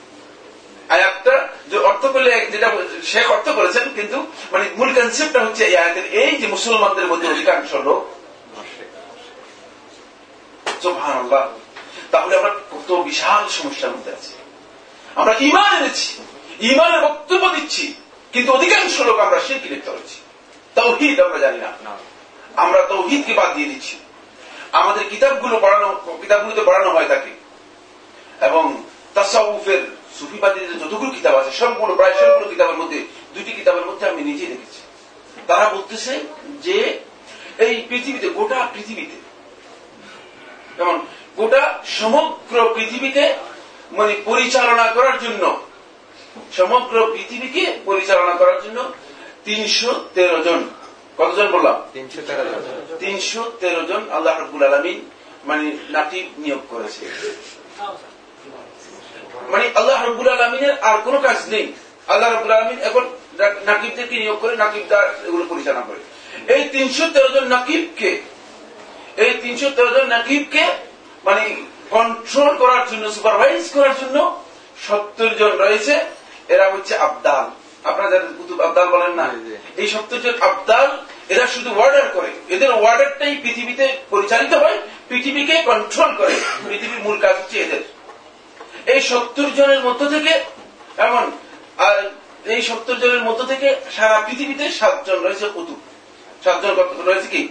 আয়াতটা 0.92 1.36
যে 1.70 1.78
অর্থ 1.90 2.06
করলে 2.06 2.32
যেটা 2.52 2.68
শেখ 3.04 3.32
অর্থ 3.32 3.48
করেছেন 3.50 3.86
কিন্তু 3.96 4.18
মানে 4.52 4.66
মূল 4.78 4.90
কনসেপ্টটা 4.94 5.40
হচ্ছে 5.46 5.64
এই 5.66 5.76
আয়াতের 5.78 6.06
এই 6.22 6.32
যে 6.42 6.48
মুসলমানদের 6.48 7.08
মধ্যে 7.08 7.28
অধিকাংশ 7.28 7.72
লোক 7.88 8.02
তাহলে 12.12 12.34
আমরা 12.38 12.52
কত 12.72 12.90
বিশাল 13.10 13.42
সমস্যার 13.50 13.92
মধ্যে 13.92 14.12
আছি। 14.12 14.34
আমরা 15.16 15.34
ইমান 15.40 15.72
এনেছি 15.80 16.10
ইমানের 16.72 17.02
বক্তব্য 17.02 17.44
দিচ্ছি 17.56 17.94
কিন্তু 18.34 18.50
অধিকাংশ 18.54 18.96
লোক 19.00 19.18
আমরা 19.20 19.40
শিল্পী 19.48 19.68
লিপ্ত 19.70 19.88
হয়েছি। 19.90 20.18
তৌহিদ 20.76 21.18
আমরা 21.20 21.40
জানি 21.46 21.60
না। 21.66 21.72
আমরা 22.64 22.80
তৌহিদকে 22.82 23.34
বাদ 23.34 23.50
দিয়ে 23.56 23.70
দিচ্ছি। 23.72 23.96
আমাদের 24.80 25.04
কিতাবগুলো 25.10 25.56
পড়ানো 25.60 25.88
কিতাবগুলোতে 26.22 26.62
পড়ানো 26.62 26.90
হয় 26.96 27.08
থাকে 27.08 27.32
এবং 28.48 28.64
তাসাউফের 29.16 29.82
সুফিবাদীদের 30.18 30.80
যতগুলো 30.80 31.12
কিতাব 31.12 31.36
আছে 31.38 31.52
সবগুলো 31.52 31.94
প্রায় 31.96 32.16
সবগুলো 32.20 32.48
কিতাবের 32.50 32.78
মধ্যে 32.82 33.00
দুটি 33.36 33.52
কিতাবের 33.52 33.86
মধ্যে 33.86 34.06
আমি 34.10 34.22
নিজে 34.22 34.46
দেখেছি। 34.46 34.82
তারা 35.48 35.66
বলতেছে 35.70 36.14
যে 36.64 36.78
এই 37.66 37.76
পৃথিবীতে 37.90 38.28
গোটা 38.30 38.60
পৃথিবীতে 38.74 39.18
যেমন 40.78 40.98
গোটা 41.38 41.62
সমগ্র 42.00 42.56
পৃথিবীতে 42.76 43.24
মানে 43.92 44.14
পরিচালনা 44.26 44.86
করার 44.92 45.18
জন্য 45.20 45.44
সমগ্র 46.58 46.96
পৃথিবীকে 47.14 47.64
পরিচালনা 47.86 48.34
করার 48.36 48.60
জন্য 48.64 48.80
তিনশো 49.46 49.92
তেরো 50.16 50.40
জন 50.44 50.60
কতজন 51.18 51.48
বললাম? 51.52 51.76
তিনশো 53.00 53.42
তেরো 53.60 53.82
জন। 53.90 54.02
আল্লাহ 54.12 54.34
রবুল 54.40 54.64
আলমিন 54.64 54.98
মানে 55.46 55.66
নাটিব 55.90 56.26
নিয়োগ 56.38 56.62
করেছে। 56.70 57.04
মানে 59.54 59.66
আল্লাহ 59.80 59.98
রবুল 60.02 60.30
আলমিনের 60.36 60.74
আর 60.88 60.98
কোন 61.06 61.16
কাজ 61.28 61.40
নেই। 61.54 61.66
আল্লাহ 62.12 62.28
রবুল 62.30 62.54
আলমিন 62.58 62.80
এখন 62.90 63.04
নাকিবদেরকে 63.70 64.16
নিয়োগ 64.22 64.38
করে 64.44 64.54
নাকিব 64.64 64.84
তার 64.92 65.06
এগুলো 65.28 65.44
পরিচালনা 65.52 65.84
করে। 65.90 66.02
এই 66.56 66.64
তিনশো 66.74 67.06
তেরো 67.14 67.30
জন 67.36 67.46
নাকিবকে 67.56 68.12
এই 69.24 69.32
তিনশো 69.44 69.68
তেরো 69.76 69.92
জন 69.96 70.06
নাকিবকে 70.16 70.64
মানে 71.28 71.44
কন্ট্রোল 71.96 72.52
করার 72.62 72.84
জন্য 72.92 73.06
সুপারভাইজ 73.16 73.64
করার 73.76 73.96
জন্য 74.02 74.18
সত্তর 74.86 75.30
জন 75.40 75.52
রয়েছে। 75.64 75.94
এরা 76.54 76.66
হচ্ছে 76.74 76.94
আবদাল। 77.08 77.46
আপনারা 77.90 78.10
যাদের 78.14 78.32
কুতুব 78.38 78.58
আবদাল 78.68 78.88
বলেন 78.96 79.14
না। 79.20 79.26
এই 79.82 79.88
সপ্তর্যের 79.94 80.36
আবদাল 80.50 80.88
এরা 81.34 81.46
শুধু 81.54 81.70
ওয়ার্ডার 81.76 82.06
করে। 82.16 82.32
এদের 82.54 82.72
ওয়ার্ডারটাই 82.82 83.34
পৃথিবীতে 83.44 83.86
পরিচালিত 84.10 84.54
হয় 84.64 84.78
পৃথিবীকে 85.10 85.56
কন্ট্রোল 85.70 86.12
করে। 86.20 86.36
পৃথিবীর 86.70 87.02
মূল 87.06 87.18
কাজ 87.24 87.36
হচ্ছে 87.40 87.58
এদের। 87.66 87.84
এই 88.86 89.02
সত্তর 89.02 89.50
জনের 89.56 89.80
মধ্য 89.80 90.10
থেকে 90.10 90.44
এমন 90.98 91.32
এই 92.46 92.62
সত্তর 92.62 92.96
জনের 92.96 93.22
মধ্য 93.22 93.46
থেকে 93.46 93.76
সারা 93.92 94.20
পৃথিবীতে 94.20 94.72
সাতজন 94.72 95.20
রয়েছে 95.20 95.50
কুতুব। 95.54 95.80
সাতজন 96.44 96.76
রয়েছে 97.06 97.28
কি? 97.28 97.50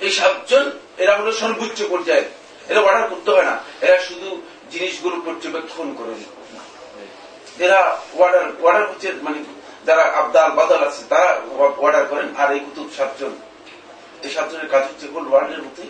এই 0.00 0.10
সাতজন 0.10 0.70
এরা 0.98 1.16
হলো 1.16 1.32
সর্বোচ্চ 1.32 1.82
পর্যায়ে। 1.82 2.24
এরা 2.68 2.80
অর্ডার 2.80 3.08
করতে 3.08 3.30
হয় 3.30 3.44
না। 3.44 3.58
এরা 3.80 3.98
শুধু 3.98 4.42
জিনিসগুলো 4.70 5.20
পর্যবেক্ষণ 5.24 5.94
করে। 5.94 6.14
এরা 7.64 8.00
অর্ডার 8.14 8.44
অর্ডার 8.62 8.90
হচ্ছে 8.90 9.12
মানে 9.22 9.44
যারা 9.86 10.02
আবদাল 10.02 10.50
বাদাল 10.50 10.88
আছে 10.88 11.02
তারা 11.08 11.40
অর্ডার 11.58 12.04
করেন 12.06 12.36
আর 12.36 12.52
এই 12.52 12.60
কুতুব 12.60 12.90
সাতজন। 12.96 13.30
এই 14.22 14.30
সাতজনের 14.30 14.68
কাজ 14.68 14.82
হচ্ছে 14.82 15.06
গোল 15.08 15.28
ওয়ার্ল্ডের 15.28 15.62
মধ্যে 15.62 15.82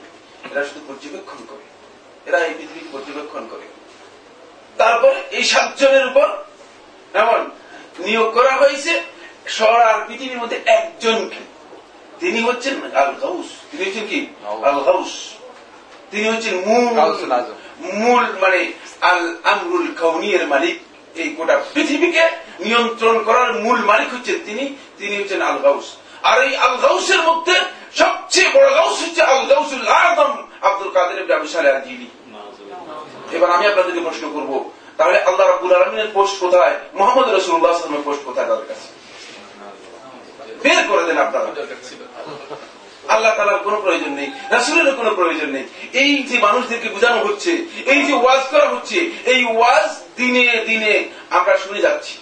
এরা 0.50 0.64
শুধু 0.64 0.80
পর্যবেক্ষণ 0.88 1.38
করে। 1.48 1.75
এরা 2.26 2.38
এই 2.48 2.54
পৃথিবী 2.58 2.82
পর্যবেক্ষণ 2.92 3.44
করে। 3.52 3.66
তারপরে 4.76 5.18
এই 5.36 5.44
সাতজনের 5.52 6.04
উপর 6.10 6.28
এমন 7.22 7.40
নিয়োগ 8.04 8.28
করা 8.36 8.52
হয়েছে 8.62 8.92
সারা 9.56 9.88
পৃথিবীর 10.06 10.40
মধ্যে 10.42 10.58
একজনকে। 10.78 11.40
তিনি 12.20 12.40
হচ্ছেন 12.48 12.74
আল 13.02 13.12
গাউস 13.22 13.48
তিনি 13.70 13.82
হচ্ছেন 13.86 14.06
কি? 14.10 14.20
আল 14.70 14.78
গাউস 14.88 15.12
তিনি 16.10 16.26
হচ্ছেন 16.32 16.54
মূল 16.68 16.84
মূল 18.02 18.24
মানে 18.42 18.60
আল 19.10 19.22
আমরুল 19.52 19.86
কাউনিয়ের 20.00 20.44
মালিক। 20.52 20.76
এই 21.20 21.28
গোটা 21.36 21.56
পৃথিবীকে 21.74 22.24
নিয়ন্ত্রণ 22.64 23.16
করার 23.26 23.50
মূল 23.64 23.78
মালিক 23.90 24.08
হচ্ছেন 24.14 24.38
তিনি। 24.46 24.64
তিনি 24.98 25.14
হচ্ছেন 25.20 25.40
আল 25.50 25.58
গাউস 25.66 25.86
আর 26.28 26.38
এই 26.46 26.52
আল 26.66 26.74
গাউসের 26.84 27.22
মধ্যে 27.28 27.56
সবচেয়ে 28.00 28.48
বড় 28.56 28.68
গাউস 28.78 28.96
হচ্ছে 29.04 29.22
আল 29.32 29.42
গাউসুল 29.52 29.84
আদম 30.02 30.32
আব্দুল 30.68 30.90
কাদের 30.96 31.18
ইবনে 31.22 31.34
আবি 31.36 32.08
এবার 33.36 33.48
আমি 33.56 33.64
আপনাদেরকে 33.70 34.02
প্রশ্ন 34.06 34.24
করব, 34.36 34.52
তাহলে 34.98 35.18
আল্লাহ 35.28 35.44
রাব্বুল 35.46 35.72
আলামিনের 35.76 36.10
পোস্ট 36.16 36.34
কোথায়? 36.44 36.74
মোহাম্মদ 36.98 37.26
রাসূলুল্লাহ 37.28 37.72
সাল্লাল্লাহু 37.72 38.06
পোস্ট 38.08 38.22
কোথায় 38.28 38.48
তাদের 38.50 38.66
কাছে? 38.70 38.88
বের 40.62 40.82
করে 40.90 41.02
দেন 41.08 41.18
আপনারা। 41.26 41.48
আল্লাহ 43.14 43.32
তালার 43.36 43.64
কোনো 43.66 43.78
প্রয়োজন 43.84 44.12
নেই, 44.18 44.28
রাসুলেরও 44.50 44.94
কোনো 45.00 45.10
প্রয়োজন 45.18 45.48
নেই। 45.56 45.64
এই 46.02 46.12
যে 46.28 46.36
মানুষদেরকে 46.46 46.88
বোঝানো 46.94 47.18
হচ্ছে, 47.26 47.52
এই 47.92 48.00
যে 48.06 48.14
ওয়াজ 48.22 48.42
করা 48.52 48.66
হচ্ছে, 48.74 48.98
এই 49.32 49.40
ওয়াজ 49.56 49.88
দিনে 50.16 50.46
দিনে 50.68 50.94
আমরা 51.36 51.54
শুনে 51.64 51.80
যাচ্ছি। 51.86 52.14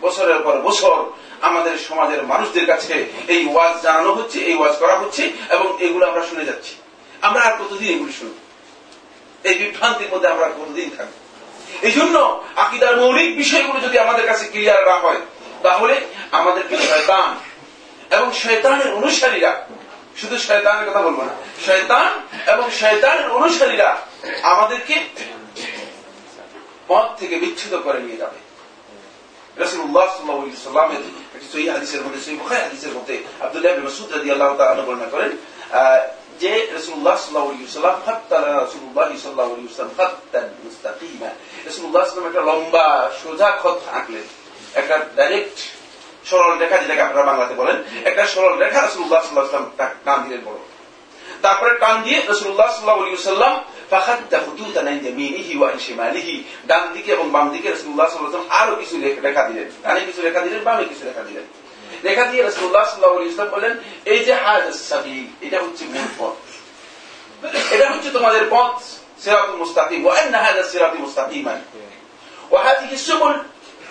বছরের 0.00 0.40
পর 0.44 0.54
বছর 0.68 0.96
আমাদের 1.42 1.74
সমাজের 1.88 2.22
মানুষদের 2.22 2.66
কাছে 2.66 2.94
এই 3.34 3.42
ওয়াজ 3.52 3.74
জানানো 3.82 4.10
হচ্ছে, 4.18 4.38
এই 4.50 4.56
ওয়াজ 4.58 4.74
করা 4.82 4.94
হচ্ছে 4.98 5.22
এবং 5.50 5.66
এগুলো 5.80 6.04
আমরা 6.10 6.22
শুনে 6.30 6.44
যাচ্ছি। 6.44 6.72
আমরা 7.26 7.40
আর 7.40 7.54
কতদিন 7.60 7.88
এগুলি 7.94 8.12
শুনব? 8.12 8.36
এই 9.48 9.54
বিভ্রান্তির 9.60 10.10
মধ্যে 10.12 10.28
আমরা 10.28 10.46
কতদিন 10.58 10.88
থাকব? 10.96 11.14
এই 11.86 11.92
জন্য 11.92 12.16
আকিদার 12.56 12.94
মৌলিক 12.96 13.36
বিষয়গুলো 13.36 13.78
যদি 13.80 13.96
আমাদের 13.98 14.24
কাছে 14.26 14.44
ক্লিয়ার 14.52 14.80
না 14.88 14.96
হয়, 15.04 15.20
তাহলে 15.62 15.94
আমাদেরকে 16.38 16.76
শয়তান। 16.88 17.28
এবং 18.16 18.28
শয়তানের 18.42 18.88
অনুসারীরা, 18.94 19.52
শুধু 20.20 20.36
শয়তানের 20.38 20.84
কথা 20.88 21.02
বলব 21.06 21.20
না, 21.28 21.34
শয়তান 21.66 22.08
এবং 22.52 22.64
শয়তানের 22.80 23.28
অনুসারীরা 23.30 23.88
আমাদেরকে 24.42 24.96
পথ 26.88 27.06
থেকে 27.20 27.34
বিচ্ছুত 27.42 27.74
করে 27.86 27.98
নিয়ে 28.06 28.20
যাবে। 28.22 28.38
রাসূলুল্লাহ 29.62 30.06
সাল্লাল্লাহু 30.08 30.42
আলাইহি 30.42 30.62
সাল্লামের 30.66 31.02
সহিহ 31.50 31.68
হাদিসের 31.72 32.02
মধ্যে 32.04 32.20
সহিহ 32.24 32.38
বুখারী 32.42 32.60
হাদিসের 32.60 32.92
মধ্যে 32.96 33.14
আব্দুল্লাহ 33.40 33.72
ইবনে 33.72 33.84
মাসউদ 33.88 34.10
রাদিয়াল্লাহু 34.12 34.54
তাআলা 34.56 34.82
বর্ণনা 34.82 35.08
করেন 35.14 35.32
যে 36.42 36.52
রাসূলুল্লাহ 36.76 37.16
সাল্লাল্লাহু 37.16 37.50
আলাইহি 37.52 37.72
সাল্লাম 37.76 37.96
খাত্তানা 38.06 38.48
রাসূলুল্লাহ 38.62 39.08
সাল্লাল্লাহু 39.22 39.52
আলাইহি 39.54 39.74
সাল্লাম 39.76 39.96
খাত্তান 39.98 40.46
মুস্তাকিমা। 40.64 41.30
রাসূলুল্লাহ 41.68 42.02
সাল্লাল্লাহু 42.04 42.32
একটা 42.32 42.44
লম্বা, 42.50 42.88
সোজা 43.22 43.50
খত 43.62 43.80
আঁকলেন। 43.98 44.26
একটা 44.74 44.94
ডাইরেক্ট 45.16 45.58
সরল 46.28 46.52
রেখা, 46.58 46.76
যেটাকে 46.76 47.02
আপনারা 47.02 47.26
বাংলাতে 47.30 47.54
বলেন। 47.54 47.76
একটা 48.04 48.24
সরল 48.26 48.54
রেখা 48.64 48.78
রাসূলুল্লাহ 48.82 49.20
সাল্লাল্লাহু 49.22 49.56
আলাইহি 49.56 49.94
টান 50.04 50.18
দিলেন 50.24 50.42
বড়। 50.44 50.58
তারপরে 51.42 51.72
টান 51.78 51.96
দিয়ে 52.02 52.18
রসুল্লাহ 52.28 52.68
সাল্লাহ 52.76 52.96
আলী 53.02 53.16
সাল্লাম 53.16 53.54
ওয়া 53.92 55.76
ডান 56.66 56.92
দিকে 56.92 57.12
এবং 57.12 57.30
বাম 57.30 57.50
দিকে 57.50 57.70
রাসূলুল্লাহ 57.70 58.08
সাল্লাল্লাহু 58.08 58.48
আলাইহি 58.48 58.84
কিছু 58.84 58.96
দিলেন। 58.96 59.70
ডানে 59.82 60.00
কিছু 60.00 60.22
দিলেন, 60.22 60.64
বামে 60.64 60.84
কিছু 60.84 61.04
দিলেন। 61.28 61.44
দিয়ে 62.30 62.42
রাসূলুল্লাহ 62.42 62.84
সাল্লাল্লাহু 62.84 63.14
আলাইহি 63.14 63.50
বলেন 63.50 63.78
এই 64.04 64.18
যে 64.18 64.34
সাবিল, 64.72 65.46
এটা 65.46 65.60
হচ্ছে 65.60 65.84
মূল 65.84 66.06
পথ। 66.18 67.72
এটা 67.72 67.90
হচ্ছে 67.90 68.10
তোমাদের 68.10 68.42
পথ, 68.50 68.82
সিরাতুল 69.24 69.56
মুস্তাকিম। 69.56 70.06
ওয়া 70.06 70.20
আন্না 70.20 70.38
হাযা 70.38 70.62
সিরাতুল 70.62 70.98
মুস্তাকিমান। 70.98 71.60
ওয়া 72.50 72.64
হাযিহি 72.64 72.96
সুবুল। 72.96 73.34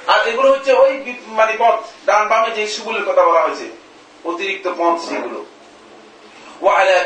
আর 0.08 0.28
এগুলো 0.28 0.52
হচ্ছে 0.52 0.74
ওই 0.74 1.14
মানে 1.28 1.54
পথ, 1.58 2.06
ডান 2.06 2.28
বামে 2.28 2.56
যে 2.56 2.68
সুবুলের 2.68 3.04
কথা 3.04 3.26
বলা 3.26 3.42
হয়েছে, 3.42 3.68
অতিরিক্ত 4.26 4.68
পথ 4.78 5.10
সেগুলো 5.10 5.46
ওয়ালা 6.62 6.98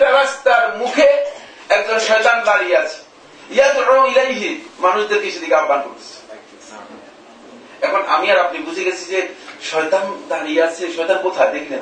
রাস্তার 0.00 0.76
মুখে 0.76 1.08
একজন 1.68 1.98
শয়তান 1.98 2.44
দাঁড়িয়ে 2.44 2.76
আছে। 2.76 2.96
ইলাইহি 4.10 4.60
মানুষদেরকে 4.78 5.30
সেদিকে 5.30 5.54
আহ্বান 5.54 5.80
করছে 5.82 6.36
এখন 7.86 8.02
আমি 8.06 8.30
আর 8.30 8.38
আপনি 8.38 8.58
বুঝে 8.58 8.84
গেছি 8.84 9.04
যে 9.04 9.28
শয়তান 9.62 10.22
দাঁড়িয়ে 10.28 10.62
আছে। 10.62 10.92
শয়তান 10.92 11.18
কোথায়? 11.22 11.52
দেখি 11.52 11.74
না 11.74 11.78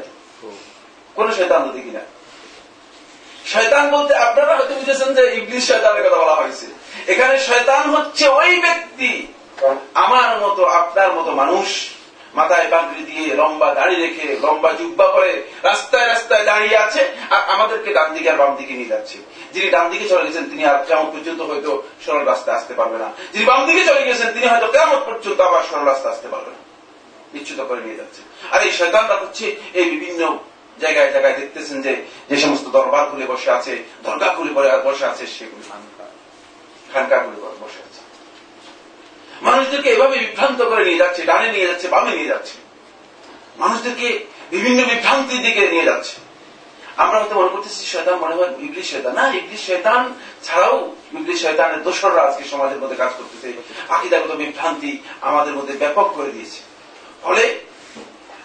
কোন 1.14 1.32
শয়তান 1.32 1.64
তো 1.64 1.72
দেখি 1.72 1.90
না। 1.90 2.00
শয়তান 3.46 3.90
বলতে 3.90 4.14
আপনারা 4.14 4.56
হয়তো 4.56 4.74
বুঝেছেন 4.74 5.14
যে 5.14 5.60
শয়তানের 5.60 6.06
কথা 6.06 6.16
বলা 6.16 6.34
হয়েছে। 6.34 6.66
এখানে 7.12 7.38
শয়তান 7.38 7.90
হচ্ছে 7.90 8.28
ওই 8.28 8.60
ব্যক্তি। 8.60 9.26
আমার 9.94 10.38
মতো, 10.38 10.64
আপনার 10.64 11.12
মতো 11.12 11.30
মানুষ। 11.32 11.68
মাথায় 12.38 12.68
পাগড়ি 12.72 13.02
দিয়ে 13.10 13.24
লম্বা 13.40 13.68
দাড়ি 13.78 13.96
রেখে 14.04 14.26
লম্বা 14.44 14.70
জুব্বা 14.78 15.06
করে 15.14 15.32
রাস্তায় 15.68 16.06
রাস্তায় 16.12 16.44
দাঁড়িয়ে 16.50 16.76
আছে, 16.84 17.02
আর 17.34 17.42
আমাদেরকে 17.54 17.90
ডান 17.96 18.08
দিকে 18.14 18.28
আর 18.32 18.38
বাম 18.42 18.52
দিকে 18.60 18.74
নিয়ে 18.78 18.92
যাচ্ছে। 18.94 19.16
যিনি 19.52 19.68
ডান 19.74 19.86
দিকে 19.92 20.06
চলে 20.12 20.22
গেছেন, 20.26 20.44
তিনি 20.50 20.62
আর 20.70 20.76
কেমন 20.88 21.06
পর্যন্ত 21.14 21.40
হয়তো 21.50 21.70
সরল 22.04 22.22
রাস্তায় 22.32 22.56
আসতে 22.58 22.74
পারবে 22.78 22.96
না। 23.02 23.08
যিনি 23.32 23.44
বাম 23.50 23.60
দিকে 23.68 23.82
চলে 23.90 24.02
গেছেন, 24.08 24.28
তিনি 24.34 24.46
হয়তো 24.52 24.68
কেমন 24.76 24.98
পর্যন্ত 25.06 25.38
আবার 25.48 25.62
সরল 25.68 25.84
রাস্তায় 25.90 26.12
আসতে 26.14 26.28
পারবে 26.34 26.50
না। 26.54 26.60
নিশ্চিত 27.34 27.60
করে 27.68 27.80
নিয়ে 27.86 27.98
যাচ্ছে। 28.00 28.20
আর 28.54 28.60
এই 28.66 28.72
শয়তানরা 28.78 29.16
হচ্ছে 29.22 29.44
এই 29.80 29.86
বিভিন্ন 29.94 30.22
জায়গায় 30.82 31.10
জায়গায় 31.14 31.36
দেখতেছেন 31.40 31.78
যে 31.86 31.92
যে 32.30 32.36
সমস্ত 32.44 32.66
দরবার 32.76 33.04
খুলে 33.10 33.26
বসে 33.32 33.50
আছে 33.58 33.72
দরগা 34.04 34.28
খুলে 34.36 34.52
বসে 34.86 35.04
আছে 35.10 35.24
সেগুলো 35.36 35.62
খানকা 36.92 37.16
খুলে 37.24 37.38
বসে 37.64 37.80
আছে। 37.86 37.87
মানুষদেরকে 39.42 39.88
এভাবে 39.90 40.18
বিভ্রান্ত 40.18 40.62
করে 40.62 40.84
নিয়ে 40.84 40.98
যাচ্ছে, 40.98 41.22
ডানে 41.22 41.52
নিয়ে 41.52 41.66
যাচ্ছে, 41.66 41.88
বামে 41.88 42.10
নিয়ে 42.10 42.26
যাচ্ছে। 42.26 42.52
মানুষদেরকে 43.56 44.26
বিভিন্ন 44.50 44.84
বিভ্রান্তির 44.84 45.42
দিকে 45.42 45.68
নিয়ে 45.68 45.84
যাচ্ছে। 45.84 46.12
আমরা 46.96 47.18
হয়তো 47.18 47.34
মনে 47.34 47.48
করতেছি, 47.48 47.86
শয়তান 47.86 48.14
মনে 48.14 48.34
হয় 48.34 48.48
ইংলিশ 48.58 48.90
শয়তান। 48.90 49.14
না 49.14 49.28
ইংলিশ 49.28 49.66
শয়তান 49.66 50.14
ছাড়াও 50.44 50.96
ইংলিশ 51.12 51.42
শয়তানের 51.42 51.82
দোসররা 51.82 52.22
আজকে 52.22 52.44
সমাজের 52.44 52.78
মধ্যে 52.78 52.96
কাজ 52.96 53.10
করতেছে। 53.18 53.52
আকিদাগত 53.88 54.30
বিভ্রান্তি 54.30 54.98
আমাদের 55.20 55.54
মধ্যে 55.54 55.74
ব্যাপক 55.74 56.12
করে 56.14 56.30
দিয়েছে। 56.30 56.60
ফলে 57.22 57.60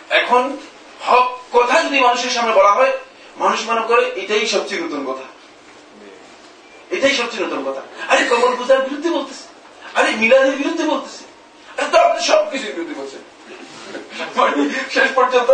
এখন 0.09 0.57
হক 1.01 1.39
কথা 1.51 1.83
যদি 1.83 1.99
মানুষের 1.99 2.29
সামনে 2.29 2.53
বলা 2.53 2.71
হয়, 2.71 2.91
মানুষ 3.37 3.69
মনে 3.69 3.81
করে 3.87 4.11
এটাই 4.15 4.47
সবচেয়ে 4.47 4.81
নতুন 4.81 5.05
কথা। 5.05 5.23
এটাই 6.95 7.15
সবচেয়ে 7.15 7.45
নতুন 7.47 7.63
কথা। 7.63 7.81
আরে 8.07 8.25
কবর 8.25 8.55
পূজার 8.55 8.81
বিরুদ্ধে 8.81 9.09
বলতেছে। 9.09 9.52
আরে 9.97 10.09
মিলাদের 10.21 10.55
বিরুদ্ধে 10.61 10.83
বলতেছে। 10.93 11.23
আরে 11.77 11.87
তো 11.91 11.97
আপনি 12.05 12.19
সবকিছুর 12.31 12.73
বিরুদ্ধে 12.75 12.95
বলছেন। 13.01 13.21
মানে 14.37 14.53
শেষ 14.95 15.09
পর্যন্ত 15.17 15.49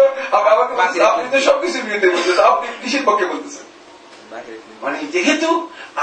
আপনি 1.12 1.26
তো 1.34 1.40
সবকিছুর 1.48 1.84
বিরুদ্ধে 1.88 2.10
বলছেন 2.16 2.38
আপনি 2.50 2.68
কিসের 2.82 3.04
পক্ষে 3.06 3.26
বলতেছেন? 3.34 3.66
মানে 4.84 4.98
যেহেতু 5.14 5.50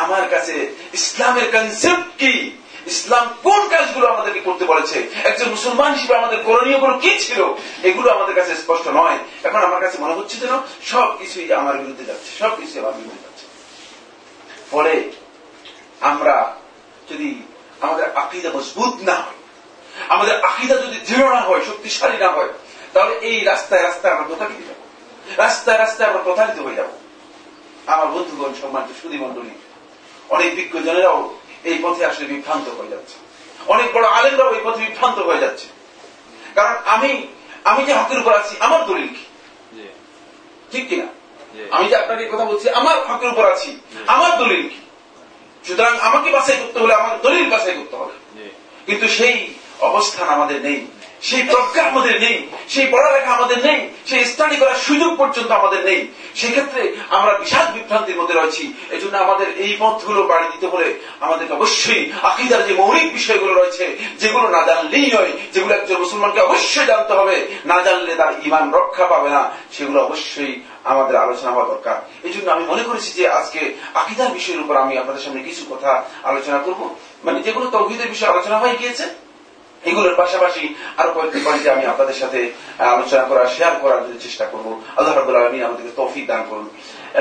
আমার 0.02 0.24
কাছে 0.34 0.54
ইসলামের 0.98 1.46
কনসেপ্ট 1.54 2.08
কি 2.18 2.32
ইসলাম 2.92 3.24
কোন 3.42 3.60
কাজগুলো 3.72 4.06
আমাদেরকে 4.14 4.40
করতে 4.48 4.64
বলেছে 4.72 4.98
একজন 5.28 5.48
মুসলমান 5.54 5.90
হিসেবে 5.96 6.14
আমাদের 6.20 6.38
করণীয়গুলো 6.48 6.94
কি 7.04 7.12
ছিল 7.24 7.40
এগুলো 7.88 8.08
আমাদের 8.16 8.34
কাছে 8.38 8.52
স্পষ্ট 8.62 8.86
নয়। 9.00 9.18
এখন 9.46 9.60
আমার 9.68 9.80
কাছে 9.84 9.96
মনে 10.02 10.14
হচ্ছে 10.18 10.36
যেন 10.42 10.54
সব 10.92 11.08
কিছুই 11.18 11.46
আমার 11.60 11.76
বিরুদ্ধে 11.82 12.04
যাচ্ছে 12.10 12.30
সব 12.40 12.52
কিছুই 12.58 12.78
আমার 12.82 12.94
বিরুদ্ধে 12.98 13.22
যাচ্ছে। 13.24 13.44
ফলে 14.70 14.94
আমরা 16.10 16.34
যদি 17.10 17.28
আমাদের 17.80 18.16
আকিদা 18.16 18.50
মজবুত 18.50 19.02
না 19.02 19.14
হয় 19.14 19.38
আমাদের 20.08 20.44
আকিদা 20.44 20.74
যদি 20.74 20.98
দৃঢ় 20.98 21.28
না 21.34 21.40
হয় 21.40 21.60
শক্তিশালী 21.60 22.18
না 22.18 22.28
হয় 22.28 22.48
তাহলে 22.92 23.14
এই 23.14 23.44
রাস্তায় 23.44 23.82
রাস্তায় 23.82 24.14
আমরা 24.14 24.26
প্রতারিত 24.26 24.68
যাব। 24.68 24.76
রাস্তায় 25.36 25.78
রাস্তায় 25.78 26.08
আমরা 26.10 26.22
প্রতারিত 26.22 26.58
হয়ে 26.58 26.74
যাব। 26.74 26.86
আমার 27.86 28.06
বন্ধুগণ 28.06 28.54
সম্মানিত 28.62 29.02
সুদী 29.02 29.18
মন্ডলী 29.18 29.50
অনেক 30.28 30.56
বিজ্ঞজনেরাও 30.56 31.34
এই 31.64 31.78
পথে 31.82 32.06
আসলে 32.06 32.24
বিভ্রান্ত 32.24 32.68
হয়ে 32.68 32.88
যাচ্ছে। 32.88 33.14
অনেক 33.66 33.92
বড় 33.92 34.06
আলেমরাও 34.06 34.54
এই 34.54 34.60
পথে 34.64 34.78
বিভ্রান্ত 34.78 35.18
হয়ে 35.18 35.38
যাচ্ছে। 35.38 35.66
কারণ 36.54 36.74
আমি 36.86 37.26
আমি 37.64 37.84
যে 37.84 37.92
হকের 37.94 38.18
উপর 38.18 38.32
আছি 38.34 38.56
আমার 38.60 38.86
দলিল 38.86 39.08
কি? 39.08 39.24
ঠিক 40.72 40.88
কিনা? 40.88 41.06
আমি 41.70 41.88
যে 41.88 41.96
আপনাকে 41.96 42.28
কথা 42.28 42.44
বলছি 42.44 42.70
আমার 42.70 43.06
হকের 43.06 43.28
উপর 43.28 43.52
আছি 43.52 43.80
আমার 44.06 44.38
দলিল 44.38 44.68
কি? 44.68 44.76
সুতরাং 45.66 45.98
আমাকে 45.98 46.30
বাছাই 46.30 46.56
করতে 46.56 46.78
হলে 46.78 46.94
আমার 46.94 47.20
দলিল 47.22 47.50
বাছাই 47.50 47.74
করতে 47.74 47.96
হবে। 47.96 48.14
কিন্তু 48.86 49.08
সেই 49.08 49.54
অবস্থান 49.80 50.28
আমাদের 50.28 50.60
নেই। 50.60 50.86
সেই 51.22 51.42
প্রজ্ঞা 51.42 51.82
আমাদের 51.82 52.20
নেই, 52.20 52.46
সেই 52.68 52.86
পড়ালেখা 52.86 53.30
আমাদের 53.34 53.58
নেই, 53.64 53.88
সেই 54.06 54.24
স্টাডি 54.24 54.56
করার 54.56 54.74
সুযোগ 54.74 55.16
পর্যন্ত 55.16 55.50
আমাদের 55.50 55.84
নেই। 55.84 56.06
সেক্ষেত্রে 56.34 56.96
আমরা 57.10 57.38
বিশাল 57.38 57.66
বিভ্রান্তির 57.74 58.16
মধ্যে 58.16 58.34
রয়েছি। 58.34 58.72
এই 58.90 59.00
জন্য 59.00 59.18
আমাদের 59.18 59.46
এই 59.56 59.76
পথগুলো 59.80 60.22
বাড়ি 60.22 60.46
দিতে 60.52 60.66
হলে 60.66 60.94
আমাদেরকে 61.20 61.54
অবশ্যই 61.54 62.12
আকিদার 62.22 62.66
যে 62.66 62.74
মৌলিক 62.74 63.12
বিষয়গুলো 63.12 63.54
রয়েছে, 63.54 63.96
যেগুলো 64.20 64.48
না 64.48 64.62
জানলেই 64.66 65.10
নয়, 65.12 65.32
যেগুলো 65.52 65.74
একজন 65.74 65.98
মুসলমানকে 66.00 66.40
অবশ্যই 66.40 66.86
জানতে 66.86 67.12
হবে, 67.14 67.48
না 67.64 67.82
জানলে 67.82 68.14
তার 68.14 68.32
ইমান 68.44 68.72
রক্ষা 68.72 69.06
পাবে 69.06 69.30
না, 69.30 69.50
সেগুলো 69.72 70.04
অবশ্যই 70.04 70.60
আমাদের 70.84 71.16
আলোচনা 71.16 71.50
হওয়া 71.50 71.66
দরকার। 71.66 71.96
এই 72.24 72.32
জন্য 72.32 72.50
আমি 72.50 72.64
মনে 72.64 72.82
করেছি 72.82 73.12
যে 73.12 73.28
আজকে 73.28 73.74
আকিদার 73.94 74.28
বিষয়ের 74.28 74.60
উপর 74.60 74.76
আমি 74.76 74.98
আপনাদের 74.98 75.22
সামনে 75.22 75.42
কিছু 75.42 75.62
কথা 75.70 76.04
আলোচনা 76.22 76.58
করব। 76.58 76.94
মানে 77.24 77.42
যেগুলো 77.42 77.70
তৌহিদের 77.70 78.08
বিষয়ে 78.08 78.32
আলোচনা 78.32 78.58
হয়ে 78.58 78.76
গিয়েছে 78.76 79.25
এগুলোর 79.84 80.14
পাশাপাশি 80.14 80.74
আরও 80.96 81.10
কয়েকটি 81.12 81.38
পয়েন্টে 81.44 81.70
আমি 81.70 81.84
আপনাদের 81.86 82.14
সাথে 82.14 82.40
আলোচনা 82.78 83.22
করার 83.22 83.46
শেয়ার 83.46 83.74
করার 83.80 84.00
জন্য 84.04 84.20
চেষ্টা 84.20 84.44
করব। 84.44 84.66
আল্লাহ 84.96 85.12
রাবুল 85.14 85.36
আলমী 85.36 85.58
আমাদেরকে 85.62 85.92
তৌফিক 85.96 86.26
দান 86.26 86.42
করুন। 86.50 86.68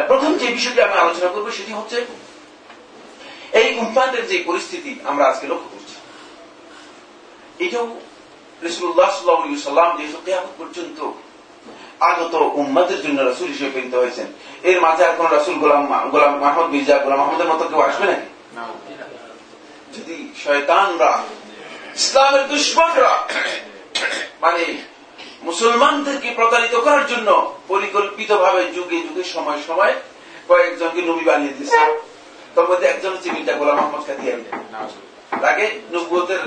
প্রথম 0.07 0.31
যে 0.37 0.47
বিষয়টি 0.47 0.81
আমি 0.81 0.93
আলোচনা 0.93 1.27
করব 1.27 1.51
সেটি 1.51 1.71
হচ্ছে 1.73 1.97
এই 3.51 3.69
উম্পাদের 3.79 4.27
যে 4.27 4.37
পরিস্থিতি 4.45 4.91
আমরা 5.03 5.23
আজকে 5.25 5.47
লক্ষ্য 5.47 5.69
করছি 5.69 5.95
এটাও 7.59 7.87
রসুল্লাহ 8.61 9.09
সাল্লাম 9.11 9.97
যেহেতু 9.97 10.19
কেয়ামত 10.25 10.53
পর্যন্ত 10.57 10.99
আগত 11.99 12.33
উম্মাদের 12.35 13.01
জন্য 13.01 13.17
রাসুল 13.21 13.47
হিসেবে 13.47 13.71
প্রেরিত 13.71 13.93
হয়েছেন 13.95 14.27
এর 14.63 14.81
মাঝে 14.81 15.05
আর 15.05 15.15
কোন 15.15 15.27
রাসুল 15.27 15.55
গোলাম 15.55 15.83
গোলাম 16.09 16.33
মাহমদ 16.39 16.67
মির্জা 16.69 16.97
গোলাম 16.97 17.19
মাহমুদের 17.19 17.47
মতো 17.47 17.63
কেউ 17.63 17.81
আসবে 17.81 18.05
নাকি? 18.05 18.27
যদি 19.97 20.15
শয়তানরা 20.43 21.11
ইসলামের 21.99 22.43
দুশ্মনরা 22.51 23.13
মানে 24.43 24.63
মুসলমানদেরকে 25.47 26.29
প্রতারিত 26.39 26.75
করার 26.85 27.05
জন্য 27.11 27.29
পরিকল্পিত 27.71 28.31
ভাবে 28.43 28.61
যুগে 28.75 28.97
যুগে 29.05 29.23
সময় 29.35 29.59
সময় 29.67 29.93
কয়েকজনকে 30.49 31.01
নবী 31.09 31.23
বানিয়ে 31.29 31.53
দিয়েছে। 31.57 31.79
তার 32.55 32.65
মধ্যে 32.69 32.87
একজন 32.87 33.11
হচ্ছে 33.15 33.29
মির্জা 33.35 33.53
গোলাম 33.59 33.75
মোহাম্মদ 33.77 34.03
কাদিয়ানি 34.07 34.45
তাকে 35.43 35.65
নব্বতের 35.93 36.41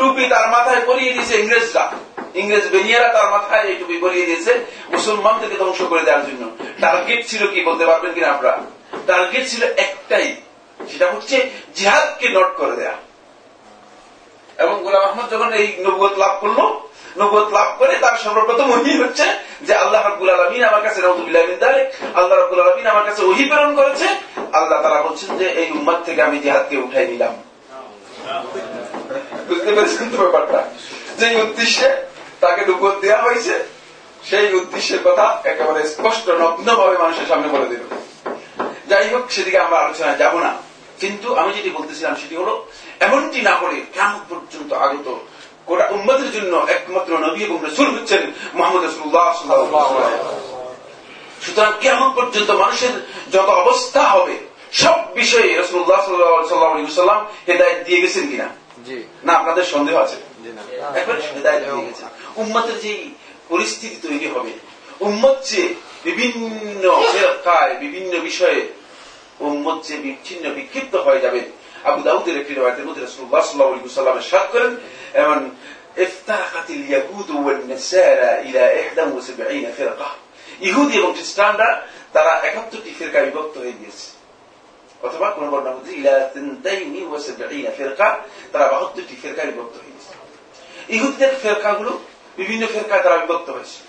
টুপি 0.00 0.24
তার 0.32 0.46
মাথায় 0.54 0.82
পরিয়ে 0.88 1.12
দিয়েছে 1.14 1.34
ইংরেজরা। 1.42 1.84
ইংরেজ 2.40 2.66
বেনিয়ারা 2.74 3.08
তার 3.16 3.28
মাথায় 3.34 3.64
এই 3.70 3.76
টুপি 3.80 3.96
পরিয়ে 4.04 4.26
দিয়েছে 4.28 4.52
মুসলমানদেরকে 4.94 5.56
ধ্বংস 5.62 5.80
করে 5.90 6.02
দেওয়ার 6.06 6.24
জন্য। 6.28 6.42
টার্গেট 6.82 7.20
ছিল 7.30 7.42
কি 7.52 7.60
বলতে 7.68 7.84
পারবেন 7.90 8.10
কিনা 8.16 8.28
আপনারা? 8.34 8.60
টার্গেট 9.08 9.44
ছিল 9.52 9.62
একটাই 9.86 10.26
সেটা 10.90 11.06
হচ্ছে 11.14 11.36
জিহাদকে 11.76 12.26
নট 12.36 12.50
করে 12.60 12.74
দেয়া। 12.80 12.94
এবং 14.58 14.74
গোলাম 14.84 15.02
আহমদ 15.08 15.26
যখন 15.34 15.50
এই 15.60 15.66
নবুয়ত 15.84 16.14
লাভ 16.18 16.34
করল 16.40 16.60
নবুয়ত 17.20 17.48
লাভ 17.52 17.70
করে 17.78 17.94
তার 18.04 18.16
সর্বপ্রথম 18.24 18.68
ওহি 18.70 18.92
হচ্ছে 19.02 19.26
যে 19.66 19.72
আল্লাহ 19.74 20.00
রাব্বুল 20.02 20.30
আলমিন 20.30 20.62
আমার 20.64 20.82
কাছে 20.86 21.00
রহমতুল্লাহ 21.00 21.42
আল্লাহ 22.18 22.36
রাব্বুল 22.38 22.60
আলমিন 22.60 22.86
আমার 22.86 23.04
কাছে 23.08 23.20
ওহি 23.24 23.44
প্রেরণ 23.50 23.72
করেছে। 23.74 24.06
আল্লাহ 24.58 24.78
তারা 24.82 25.02
বলছেন 25.02 25.30
যে 25.40 25.46
এই 25.60 25.68
উম্মাদ 25.70 25.98
থেকে 26.06 26.20
আমি 26.22 26.36
জিহাদকে 26.44 26.76
উঠাই 26.76 27.06
নিলাম। 27.06 27.34
বুঝতে 29.48 29.70
পেরেছেন 29.76 30.06
তো 30.12 30.16
ব্যাপারটা? 30.22 30.60
যে 31.18 31.26
উদ্দেশ্যে 31.42 31.88
তাকে 32.40 32.60
নবুয়ত 32.68 32.96
দেওয়া 33.04 33.20
হয়েছে, 33.22 33.54
সেই 34.30 34.48
উদ্দেশ্যের 34.60 35.00
কথা 35.04 35.26
একেবারে 35.50 35.80
স্পষ্ট 35.94 36.26
নগ্ন 36.42 36.68
ভাবে 36.80 36.96
মানুষের 36.98 37.26
সামনে 37.28 37.48
বলে 37.54 37.66
দিল। 37.72 37.82
যাই 38.90 39.06
হোক, 39.12 39.24
সেদিকে 39.34 39.58
আমরা 39.58 39.78
আলোচনায় 39.78 40.18
যাব 40.22 40.34
না। 40.44 40.52
কিন্তু 41.00 41.28
আমি 41.40 41.50
যেটি 41.56 41.70
বলতেছিলাম, 41.78 42.14
সেটি 42.14 42.34
হল 42.36 42.50
এমনটি 43.00 43.40
না 43.42 43.54
করে 43.60 43.76
কেমন 43.94 44.20
পর্যন্ত 44.28 44.72
আগত 44.72 45.06
উম্মদের 45.92 46.32
জন্য 46.32 46.54
একমাত্র 46.68 47.18
নবী 47.18 47.40
এবং 47.44 47.58
রসুল 47.64 47.88
হচ্ছেন 47.94 48.22
মোহাম্মদ 48.54 48.82
রসুল্লাহ 48.84 49.26
সুতরাং 51.42 51.72
কেমন 51.80 52.08
পর্যন্ত 52.14 52.50
মানুষের 52.50 52.94
যত 53.32 53.48
অবস্থা 53.62 54.02
হবে 54.08 54.36
সব 54.72 54.98
বিষয়ে 55.14 55.48
রসুল্লাহ 55.56 56.00
সাল্লাম 56.48 57.20
হেদায়ত 57.48 57.78
দিয়ে 57.86 58.00
গেছেন 58.00 58.24
কিনা? 58.26 58.48
না 59.24 59.32
আপনাদের 59.32 59.64
সন্দেহ 59.64 59.96
আছে? 59.98 60.16
উম্মতের 62.36 62.78
যে 62.80 62.92
পরিস্থিতি 63.48 63.96
তৈরি 64.02 64.26
হবে 64.26 64.52
উম্মত 65.00 65.36
যে 65.44 65.62
বিভিন্ন 66.04 66.84
বিভিন্ন 67.80 68.12
বিষয়ে 68.20 68.60
উম্মত 69.40 69.78
যে 69.82 69.96
বিচ্ছিন্ন 69.96 70.44
বিক্ষিপ্ত 70.54 70.94
হয়ে 70.96 71.20
যাবে 71.20 71.40
আবু 71.89 71.99
দাউদের 72.07 72.35
একটি 72.41 72.53
রেওয়ায়তের 72.53 72.85
মধ্যে 72.87 73.03
রাসূলুল্লাহ 73.07 73.41
সাল্লাল্লাহু 73.45 73.73
আলাইহি 73.73 73.87
ওয়াসাল্লাম 73.87 74.15
ارشاد 74.19 74.47
করেন 74.53 74.71
এবং 75.23 75.37
افترقت 76.05 76.67
اليهود 76.79 77.29
والنصارى 77.45 78.31
الى 78.47 78.63
71 78.79 79.65
فرقه 79.79 80.09
ইহুদি 80.67 80.93
এবং 80.99 81.11
খ্রিস্টানরা 81.17 81.69
তারা 82.15 82.33
71টি 82.45 82.91
ফিরকা 82.97 83.19
বিভক্ত 83.27 83.55
হয়ে 83.63 83.75
গিয়েছে 83.79 84.07
অথবা 85.05 85.27
কোন 85.35 85.43
বর্ণনা 85.51 85.71
মধ্যে 85.77 85.93
ইলা 85.99 86.15
তিনতাইনি 86.33 87.01
ওয়া 87.09 87.19
সাবঈনা 87.25 87.71
ফিরকা 87.77 88.07
তারা 88.51 88.65
72টি 88.73 89.15
ফিরকা 89.21 89.41
বিভক্ত 89.49 89.75
হয়ে 89.81 89.93
গেছে 89.95 90.13
ইহুদিদের 90.95 91.33
ফিরকাগুলো 91.43 91.91
বিভিন্ন 92.39 92.63
ফিরকায় 92.73 93.03
তারা 93.05 93.17
বিভক্ত 93.23 93.47
হয়েছে 93.55 93.79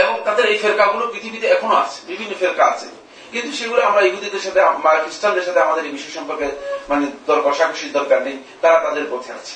এবং 0.00 0.14
তাদের 0.26 0.44
এই 0.52 0.58
ফেরকাগুলো 0.62 1.04
পৃথিবীতে 1.12 1.46
এখনো 1.56 1.74
আছে 1.84 1.98
বিভিন্ন 2.10 2.32
ফেরকা 2.40 2.64
আছে 2.72 2.88
কিন্তু 3.33 3.51
সেগুলো 3.57 3.81
আমরা 3.81 4.01
ইহুদিদের 4.01 4.39
সাথে 4.39 4.59
খ্রিস্টানদের 4.83 5.43
সাথে 5.43 5.59
আমাদের 5.59 5.85
এই 5.85 5.91
বিষয় 5.91 6.13
সম্পর্কে 6.15 6.47
মানে 6.89 7.05
কষাকষির 7.27 7.91
দরকার 7.91 8.21
নেই। 8.21 8.37
তারা 8.61 8.79
তাদের 8.79 9.03
পথে 9.11 9.33
আছে। 9.33 9.55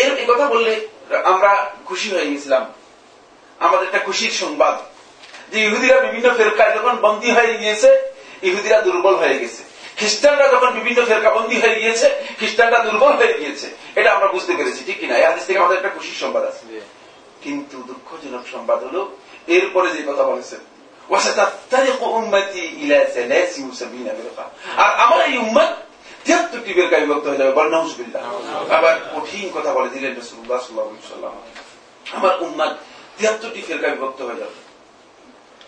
এর 0.00 0.16
এই 0.16 0.24
কথা 0.28 0.46
বললে 0.46 0.88
আমরা 1.24 1.70
খুশি 1.84 2.08
হয়ে 2.10 2.26
গেছিলাম। 2.26 2.72
আমাদের 3.58 3.86
একটা 3.86 3.98
খুশির 3.98 4.30
সংবাদ। 4.30 4.74
যে 5.52 5.64
ইহুদিরা 5.64 6.00
বিভিন্ন 6.00 6.34
ফেরকায় 6.34 6.76
যখন 6.76 6.96
বন্দী 6.96 7.30
হয়ে 7.30 7.54
গিয়েছে 7.54 7.88
ইহুদিরা 8.42 8.80
দুর্বল 8.80 9.14
হয়ে 9.14 9.38
গেছে। 9.38 9.62
খ্রিস্টানরা 9.96 10.48
যখন 10.48 10.70
বিভিন্ন 10.70 11.04
ফেরকা 11.04 11.30
বন্দী 11.30 11.60
হয়ে 11.60 11.80
গিয়েছে 11.80 12.10
খ্রিস্টানরা 12.38 12.78
দুর্বল 12.78 13.12
হয়ে 13.12 13.34
গিয়েছে। 13.38 13.66
এটা 13.94 14.12
আমরা 14.12 14.26
বুঝতে 14.26 14.52
পেরেছি 14.54 14.80
ঠিক 14.86 14.98
কিনা? 14.98 15.16
এই 15.16 15.24
হাদিস 15.24 15.46
থেকে 15.46 15.58
আমাদের 15.58 15.76
একটা 15.76 15.88
খুশির 15.88 16.16
সংবাদ 16.20 16.44
আছে। 16.44 16.80
কিন্তু 17.42 17.76
দুঃখজনক 17.86 18.42
সংবাদ 18.52 18.84
হলো 18.84 19.16
এরপরে 19.46 19.88
যে 19.90 20.02
কথা 20.02 20.22
বলেছেন 20.22 20.58
আমার 25.04 25.20
এই 25.26 25.36
উম্মত 25.38 25.70
বিভক্ত 26.64 27.26
হয়ে 27.28 27.36
যাবে 27.36 27.52
আবার 28.74 29.00
কঠিন 29.16 29.50
কথা 29.54 29.72
বলে 29.72 29.88
দিলেন 29.88 30.14
আমার 32.12 32.34
বিভক্ত 33.90 34.22
হয়ে 34.22 34.36
যাবে 34.36 34.56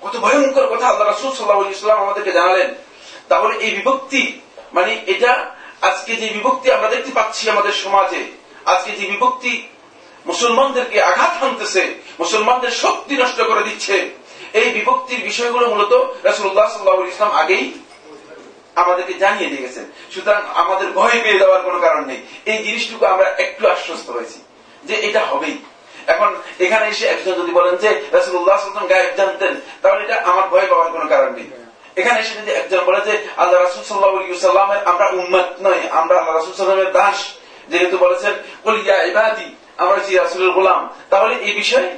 কত 0.01 0.17
ভয়ঙ্কর 0.17 0.67
কথা 0.67 0.87
আল্লাহ 0.89 1.97
আমাদেরকে 1.97 2.33
জানালেন। 2.33 2.75
তাহলে 3.29 3.55
এই 3.59 3.71
বিভক্তি 3.71 4.41
মানে 4.73 5.01
এটা 5.07 5.33
আজকে 5.81 6.17
যে 6.17 6.29
বিভক্তি 6.29 6.73
আমরা 6.73 6.89
দেখতে 6.89 7.11
পাচ্ছি 7.15 7.51
আমাদের 7.51 7.73
সমাজে, 7.73 8.25
আজকে 8.65 8.91
যে 8.93 9.07
বিভক্তি 9.07 9.69
মুসলমানদেরকে 10.27 11.03
আঘাত 11.03 11.45
হানতেছে, 11.45 11.95
মুসলমানদের 12.19 12.71
শক্তি 12.71 13.17
নষ্ট 13.17 13.41
করে 13.43 13.63
দিচ্ছে 13.63 14.20
এই 14.59 14.69
বিভক্তির 14.77 15.21
বিষয়গুলো 15.29 15.65
মূলত 15.73 15.93
রাসুল্লাহ 16.29 16.67
সাল্লাহ 16.75 16.97
ইসলাম 17.15 17.33
আগেই 17.43 17.65
আমাদেরকে 18.83 19.15
জানিয়ে 19.23 19.49
দিয়ে 19.51 19.65
গেছেন। 19.67 19.85
সুতরাং 20.15 20.43
আমাদের 20.63 20.89
ভয় 20.99 21.19
পেয়ে 21.25 21.39
দেওয়ার 21.39 21.61
কোন 21.67 21.77
কারণ 21.81 22.03
নেই। 22.11 22.21
এই 22.51 22.59
জিনিসটুকু 22.65 23.05
আমরা 23.07 23.27
একটু 23.45 23.63
আশ্বস্ত 23.75 24.07
হয়েছি 24.11 24.39
যে 24.89 24.95
এটা 25.09 25.21
হবেই। 25.31 25.57
এখন 26.07 26.31
এখানে 26.65 26.85
এসে 26.89 27.07
একজন 27.07 27.35
যদি 27.41 27.53
বলেন 27.59 27.75
যে 27.77 27.91
রাসুল্লাহ 28.17 28.57
সাল্লাম 28.59 28.87
গায়েব 28.93 29.13
জানতেন, 29.21 29.53
তাহলে 29.83 30.01
এটা 30.05 30.17
আমার 30.31 30.47
ভয় 30.53 30.67
পাওয়ার 30.71 30.89
কোন 30.95 31.05
কারণ 31.09 31.31
নেই। 31.39 31.49
এখানে 32.01 32.19
এসে 32.21 32.35
যদি 32.41 32.51
একজন 32.51 32.81
বলে 32.89 33.01
যে 33.09 33.15
আল্লাহ 33.37 33.59
রাসুল 33.61 33.83
সাল্লাহামের 33.85 34.81
আমরা 34.91 35.07
উন্মত 35.21 35.49
নয়, 35.67 35.83
আমরা 36.01 36.15
আল্লাহ 36.21 36.35
রাসুল 36.35 36.55
সাল্লামের 36.55 36.93
দাস, 36.93 37.19
যেহেতু 37.71 37.97
বলেছেন 37.99 38.35
কলিয়া 38.65 38.97
ইবাদি, 39.11 39.49
আমরা 39.83 39.99
যে 40.07 40.13
রাসুলের 40.19 40.51
গোলাম। 40.51 40.81
তাহলে 41.11 41.35
এই 41.47 41.55
বিষয়ে 41.61 41.89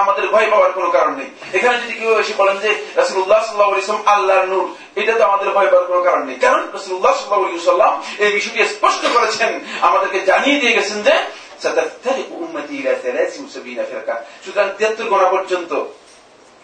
আমাদের 0.00 0.24
ভয় 0.34 0.48
পাওয়ার 0.52 0.70
কোন 0.76 0.86
কারণ 0.96 1.12
নেই। 1.20 1.30
এখানে 1.56 1.76
যদি 1.82 1.94
কেউ 2.00 2.12
এসে 2.22 2.34
বলেন 2.40 2.56
যে 2.64 2.70
রাসুল্লাহ 3.00 3.40
সাল্লাহ 3.48 3.68
ইসলাম 3.82 4.02
আল্লাহর 4.14 4.46
নূর, 4.52 4.66
এটা 5.00 5.12
তো 5.18 5.22
আমাদের 5.28 5.48
ভয় 5.56 5.70
পাওয়ার 5.72 5.88
কোন 5.90 5.98
কারণ 6.08 6.22
নেই। 6.28 6.38
কারণ 6.44 6.62
রাসুল্লাহ 6.76 7.14
সাল্লাহ 7.20 7.70
সাল্লাম 7.70 7.92
এই 8.24 8.30
বিষয়টি 8.36 8.60
স্পষ্ট 8.74 9.02
করেছেন। 9.14 9.50
আমাদেরকে 9.88 10.18
জানিয়ে 10.30 10.60
দিয়ে 10.60 10.76
গেছেন 10.78 10.98
যে 11.08 11.14
সুতরাং 14.44 14.68
তিয়াত্তর 14.78 15.10
গোনা 15.12 15.28
পর্যন্ত 15.34 15.72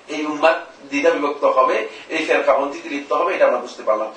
এই 0.08 0.20
উম্মাদ 0.30 0.56
দ্বিধা 0.90 1.10
বিভক্ত 1.14 1.44
হবে, 1.56 1.76
এই 2.14 2.22
ফেরকাবন্দিতে 2.28 2.88
লিপ্ত 2.94 3.10
হবে, 3.20 3.30
এটা 3.34 3.44
আমরা 3.48 3.60
বুঝতে 3.64 3.82
পারলাম। 3.88 4.08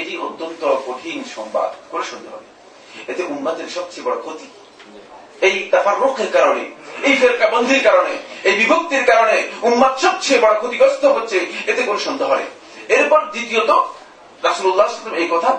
এটি 0.00 0.14
অত্যন্ত 0.26 0.62
কঠিন 0.86 1.18
সংবাদ 1.36 1.70
করে 1.90 2.04
সন্দেহ 2.10 2.32
হবে 2.36 2.48
এতে 3.10 3.22
উম্মাদের 3.34 3.68
সবচেয়ে 3.76 4.04
বড় 4.06 4.16
ক্ষতি 4.24 4.46
এই 5.46 5.54
তাফার 5.72 5.96
রক্ষের 6.04 6.30
কারণে, 6.36 6.64
এই 7.08 7.14
ফেরকাবন্দির 7.20 7.82
কারণে, 7.88 8.14
এই 8.48 8.54
বিভক্তির 8.60 9.04
কারণে 9.10 9.36
উম্মাদ 9.68 9.94
সবচেয়ে 10.04 10.42
বড় 10.44 10.54
ক্ষতিগ্রস্ত 10.60 11.04
হচ্ছে, 11.16 11.38
এতে 11.70 11.82
কোন 11.88 11.98
সন্দেহ 12.06 12.28
নেই। 12.40 12.50
এরপর 12.96 13.20
দ্বিতীয়ত 13.34 13.70
রাসুল্লাহ 14.46 14.86
এই 15.20 15.28
কথা 15.34 15.50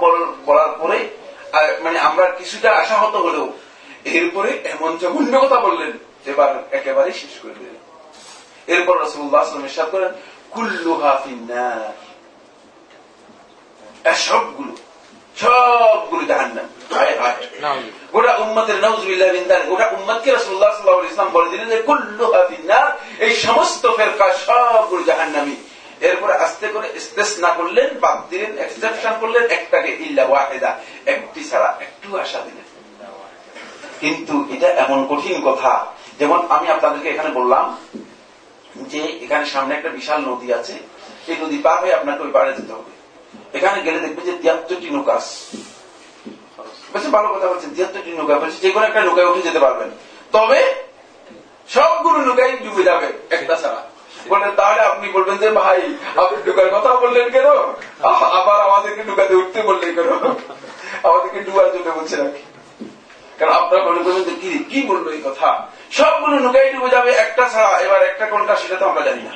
বলার 0.48 0.72
পরে 0.82 1.00
মানে 1.86 1.98
আমরা 2.08 2.26
কিছুটা 2.40 2.70
আশাহত 2.82 3.16
হলেও, 3.26 3.46
এরপরে 4.18 4.50
এমন 4.74 4.92
জঘন্য 5.02 5.34
কথা 5.44 5.58
বললেন 5.66 5.92
এবার 6.32 6.52
একেবারে 6.78 7.10
শেষ 7.22 7.34
করে 7.42 7.56
দিলেন। 7.60 7.78
এরপর 8.74 8.96
রসুল্লাহ 9.04 9.42
আসলাম 9.44 9.66
ইসাদ 9.72 9.90
করেন 9.94 10.12
কুল্লু 10.54 10.94
হাফিন্না 11.04 11.68
সবগুলো 14.28 14.74
সবগুলো 15.42 16.26
জাহান্নাম। 16.26 16.68
গোটা 18.14 18.36
উম্মতের 18.36 18.76
নজবিল্লাহ 18.76 19.62
গোটা 19.68 19.88
উম্মতকে 19.88 20.32
রসুল্লাহ 20.32 20.72
সাল্লাহ 20.72 21.12
ইসলাম 21.12 21.30
বলে 21.30 21.50
দিলেন 21.50 21.70
যে 21.70 21.82
কুল্লু 21.82 22.26
এই 23.20 23.36
সমস্ত 23.36 23.84
ফেরকা 23.96 24.28
সবগুলো 24.34 25.04
জাহান্নামী 25.04 25.56
এরপরে 26.02 26.34
আস্তে 26.34 26.68
করে 26.68 27.00
স্পেস 27.00 27.40
না 27.40 27.50
করলেন 27.50 27.90
বাদ 28.00 28.18
দিলেন 28.30 28.58
এক্সেপশন 28.58 29.14
করলেন 29.20 29.44
একটাকে 29.50 29.92
ইল্লা 30.00 30.24
ওয়াহেদা। 30.26 30.72
একটি 31.06 31.44
ছাড়া 31.50 31.78
একটু 31.80 32.08
আশা 32.20 32.40
দিলেন। 32.40 32.68
কিন্তু 34.00 34.36
এটা 34.56 34.68
এমন 34.68 35.00
কঠিন 35.10 35.38
কথা। 35.42 35.74
যেমন 36.20 36.40
আমি 36.50 36.68
আপনাদেরকে 36.70 37.10
এখানে 37.10 37.30
বললাম 37.30 37.66
যে 38.76 39.02
এখানে 39.24 39.46
সামনে 39.46 39.76
একটা 39.76 39.90
বিশাল 39.90 40.20
নদী 40.22 40.54
আছে। 40.54 40.76
এই 41.28 41.36
নদী 41.42 41.58
পার 41.58 41.78
হয়ে 41.82 41.94
আপনাকে 41.94 42.24
ওই 42.24 42.32
পাড়ে 42.32 42.52
যেতে 42.54 42.74
হবে। 42.74 42.93
এখানে 43.54 43.78
গেলে 43.82 44.00
দেখবে 44.00 44.22
যে 44.28 44.34
তিয়াত্তরটি 44.42 44.88
নৌকা 44.90 45.16
বলছে, 46.94 47.10
ভালো 47.10 47.28
কথা 47.34 47.48
বলছেন 47.48 47.72
তিয়াত্তরটি 47.76 48.12
নৌকা, 48.18 48.34
বলছে, 48.40 48.60
যে 48.64 48.70
কোনো 48.72 48.86
একটা 48.86 49.02
নৌকায় 49.08 49.28
উঠে 49.32 49.42
যেতে 49.48 49.60
পারবেন। 49.60 49.90
তবে 50.36 50.60
সবগুলো 51.76 52.18
নৌকায় 52.18 52.54
ডুবে 52.64 52.84
যাবে, 52.84 53.08
একটা 53.36 53.56
ছাড়া। 53.62 53.82
বলে, 54.30 54.48
তাহলে 54.60 54.82
আপনি 54.92 55.06
বলবেন 55.16 55.38
যে, 55.38 55.48
ভাই, 55.60 55.80
আপনি 56.22 56.38
ঢুকার 56.46 56.70
কথা 56.76 56.92
বললেন 57.04 57.28
কেন? 57.36 57.48
আবার 58.40 58.58
আমাদেরকে 58.68 59.02
ঢুকাতে 59.04 59.34
উঠতে 59.36 59.60
বললেন 59.62 59.92
কেন? 59.98 60.10
আমাদেরকে 61.08 61.40
ডুবার 61.48 61.68
জন্য 61.74 61.88
বলছে 61.98 62.16
নাকি? 62.24 62.42
কারণ 63.40 63.54
আপনারা 63.62 63.84
মনে 63.84 64.00
করবেন 64.04 64.24
যে 64.30 64.34
কি 64.72 64.80
বলল 64.90 65.06
এই 65.16 65.22
কথা? 65.28 65.50
সবগুলো 65.92 66.36
নুকাই 66.40 66.74
ডুবে 66.74 66.90
যাবে, 66.96 67.12
একটা 67.24 67.44
ছাড়া। 67.54 67.74
এবার 67.86 68.02
একটা 68.04 68.26
কোনটা, 68.32 68.54
সেটা 68.56 68.76
তো 68.76 68.86
আমরা 68.90 69.02
জানি 69.08 69.24
না। 69.28 69.34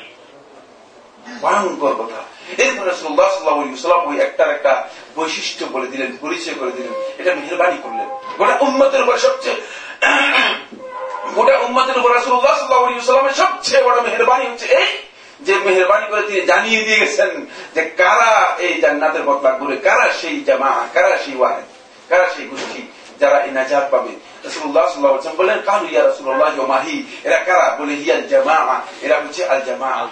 ভয়ঙ্কর 1.41 1.93
কথা। 1.93 2.23
এরপরে 2.63 2.91
সুল্লাহ 2.95 3.27
সাল্লাহ 3.29 4.09
ওই 4.09 4.19
একটার 4.19 4.49
একটা 4.49 4.87
বৈশিষ্ট্য 5.15 5.65
বলে 5.65 5.87
দিলেন, 5.87 6.17
পরিচয় 6.21 6.53
করে 6.53 6.71
দিলেন। 6.71 6.93
এটা 7.17 7.35
মেহরবানি 7.35 7.77
করলেন। 7.83 8.07
গোটা 8.37 8.57
উন্মতের 8.59 9.01
উপরে 9.01 9.17
সবচেয়ে 9.17 9.55
গোটা 11.35 11.59
উম্মতের 11.59 11.97
উপর 11.97 12.15
রাসুল্লাহ 12.15 12.67
সাল্লামের 12.99 13.33
সবচেয়ে 13.33 13.83
বড় 13.83 14.01
মেহরবানি 14.01 14.45
হচ্ছে 14.45 14.65
এই 14.65 14.97
যে 15.41 15.55
মেহরবানি 15.55 16.07
করে 16.07 16.21
তিনি 16.21 16.41
জানিয়ে 16.41 16.83
দিয়ে 16.83 16.99
গেছেন 16.99 17.45
যে 17.75 17.81
কারা 17.81 18.55
এই 18.59 18.81
জান্নাতের 18.81 19.23
বদলা 19.23 19.51
করে, 19.51 19.77
কারা 19.77 20.13
সেই 20.21 20.43
জামা, 20.43 20.87
কারা 20.93 21.17
সেই 21.17 21.37
ওয়াহেদ, 21.37 21.65
কারা 22.09 22.27
সেই 22.37 22.45
গোষ্ঠী 22.45 22.81
যারা 23.19 23.39
এই 23.39 23.51
নাজার 23.51 23.81
পাবে। 23.91 24.09
রসুল্লাহ 24.45 24.87
সাল্লাহ 24.87 25.35
বললেন 25.35 25.59
কানু 25.65 25.87
ইয়া 25.91 26.07
রসুল্লাহ 26.07 26.61
মাহি, 26.61 27.03
এরা 27.23 27.37
কারা? 27.37 27.77
বলে, 27.79 27.93
হিয়াল 27.93 28.21
জামা 28.21 28.81
এরা 29.01 29.15
হচ্ছে 29.17 29.45
আল 29.45 29.61
জামা 29.65 30.07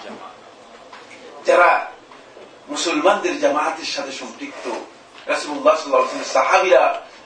যারা 1.45 1.69
মুসলমানদের 2.67 3.35
জামাতের 3.39 3.89
সাথে 3.95 4.11
সম্পৃক্ত 4.11 4.65
রাসুল্লাহ 5.27 5.75
সাল্লাহ 5.77 6.03
সাহাবিরা 6.33 6.83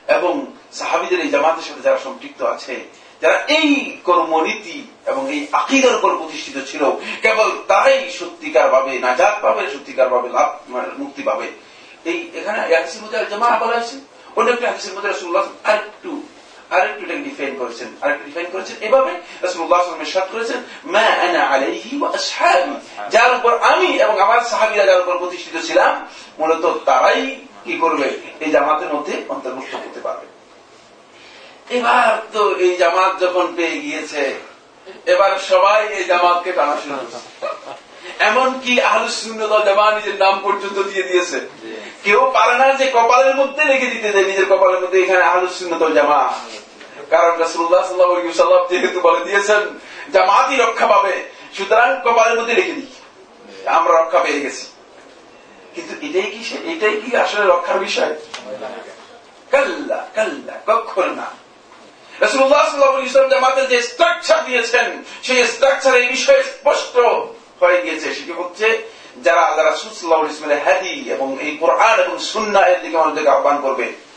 এবং 0.08 0.34
সাহাবিদের 0.73 1.19
এই 1.19 1.29
জামাতের 1.29 1.65
সাথে 1.67 1.82
যারা 1.82 1.99
সম্পৃক্ত 1.99 2.41
আছে, 2.43 2.75
যারা 3.21 3.38
এই 3.58 3.69
কর্মনীতি 4.03 4.77
এবং 5.05 5.23
এই 5.34 5.47
আকিদার 5.51 5.95
উপর 5.95 6.12
প্রতিষ্ঠিত 6.17 6.58
ছিল, 6.71 6.84
কেবল 7.21 7.49
তারাই 7.67 7.99
সত্যিকার 8.19 8.67
ভাবে 8.71 8.99
নাজাত 8.99 9.36
পাবে 9.41 9.63
সত্যিকার 9.73 10.10
ভাবে 10.10 10.29
লাভ 10.29 10.49
মানে 10.69 10.88
মুক্তি 10.97 11.21
পাবে। 11.23 11.47
এই 12.05 12.17
এখানে 12.34 12.60
জামা 13.29 13.49
বলা 13.63 13.75
হয়েছে। 13.77 13.95
অন্য 14.36 14.49
একটা 14.51 14.67
হাদিসের 14.67 14.93
মধ্যে 14.93 15.10
রাসুল্লাহ 15.10 15.43
আরেকটু 15.63 16.12
আরেকটু 16.75 17.01
এটাকে 17.05 17.23
ডিফাইন 17.29 17.53
করেছেন 17.62 17.89
আরেকটু 18.01 18.23
ডিফাইন 18.29 18.47
করেছেন। 18.53 18.75
এভাবে 18.88 19.12
রাসুল্লাহ 19.45 19.82
সাদ 20.15 20.27
করেছেন 20.34 20.60
মা 20.95 21.05
আনা 21.25 21.41
আলাইহি 21.53 21.91
আসহাবি। 22.17 22.75
যার 23.13 23.32
উপর 23.38 23.53
আমি 23.71 23.89
এবং 24.03 24.15
আমার 24.25 24.39
সাহাবীরা 24.51 24.86
যার 24.89 25.01
উপর 25.03 25.15
প্রতিষ্ঠিত 25.21 25.55
ছিলাম 25.67 25.93
মূলত 26.39 26.65
তারাই 26.88 27.21
কি 27.65 27.73
করবে? 27.84 28.08
এই 28.43 28.49
জামাতের 28.55 28.89
মধ্যে 28.95 29.13
অন্তর্ভুক্ত 29.34 29.73
করতে 29.84 29.99
পারবে। 30.05 30.25
এবার 31.77 32.10
তো 32.34 32.41
এই 32.65 32.71
জামাত 32.82 33.13
যখন 33.23 33.45
পেয়ে 33.58 33.75
গিয়েছে 33.86 34.23
এবার 35.13 35.32
সবাই 35.51 35.79
এই 35.97 36.03
জামাতকে 36.12 36.51
টানা 36.58 36.75
শুরু 36.82 36.95
এমনকি 38.29 38.73
আহলুসুন্নত 38.89 39.53
জামা 39.67 39.86
নিজের 39.97 40.17
নাম 40.23 40.36
পর্যন্ত 40.45 40.77
দিয়ে 40.89 41.03
দিয়েছে। 41.10 41.38
কেউ 42.05 42.19
পারে 42.36 42.55
না 42.62 42.67
যে 42.79 42.86
কপালের 42.95 43.36
মধ্যে 43.39 43.62
রেখে 43.63 43.88
দিতে 43.93 44.10
দেয় 44.13 44.27
নিজের 44.29 44.47
কপালের 44.51 44.79
মধ্যে 44.84 44.97
এখানে 45.03 45.23
আহলুসুন্নত 45.32 45.84
জামা 45.97 46.21
কারণ 47.10 47.38
রাসুল্লাহ 47.38 47.88
সাল্লাহ 47.88 48.67
যেহেতু 48.69 49.02
বলে 49.02 49.26
দিয়েছেন, 49.26 49.80
জামাতই 50.13 50.56
রক্ষা 50.56 50.88
পাবে, 50.88 51.24
সুতরাং 51.58 52.02
কপালের 52.06 52.39
মধ্যে 52.39 52.54
রেখে 52.54 52.72
দিই। 52.72 52.88
আমরা 53.65 54.02
রক্ষা 54.02 54.19
পেয়ে 54.19 54.41
গেছি। 54.41 54.65
কিন্তু 55.76 55.93
এটাই 56.06 56.32
কি 56.32 56.72
এটাই 56.72 57.02
কি 57.02 57.17
আসলে 57.17 57.48
রক্ষার 57.48 57.80
বিষয়? 57.80 58.15
কাল্লা 59.52 60.08
কাল্লা 60.15 60.54
কখন 60.65 61.10
না। 61.10 61.39
যে 63.69 63.82
স্ট্রাকচার 63.82 64.45
দিয়েছেন, 64.45 65.04
সেই 65.24 65.48
স্ট্রাকচার 65.48 65.95
এই 65.95 66.08
বিষয়ে 66.08 66.43
স্পষ্ট 66.43 66.98
হয়ে 67.63 67.82
গিয়েছে। 67.82 68.13
সেটি 68.13 68.32
হচ্ছে 68.32 68.82
যারা 69.24 69.41
আল্লাহ 69.41 69.65
রাসুল 69.65 69.91
সাল্লাহ 69.93 70.32
ইসলামের 70.32 70.63
হ্যাদি 70.63 71.06
এবং 71.12 71.38
এই 71.41 71.58
কোরআন 71.58 72.00
এবং 72.00 72.19
সুন্না 72.19 72.67
এর 72.67 72.80
দিকে 72.80 72.98
আমাদেরকে 72.98 73.30
আহ্বান 73.30 73.62
করবে। 73.62 74.09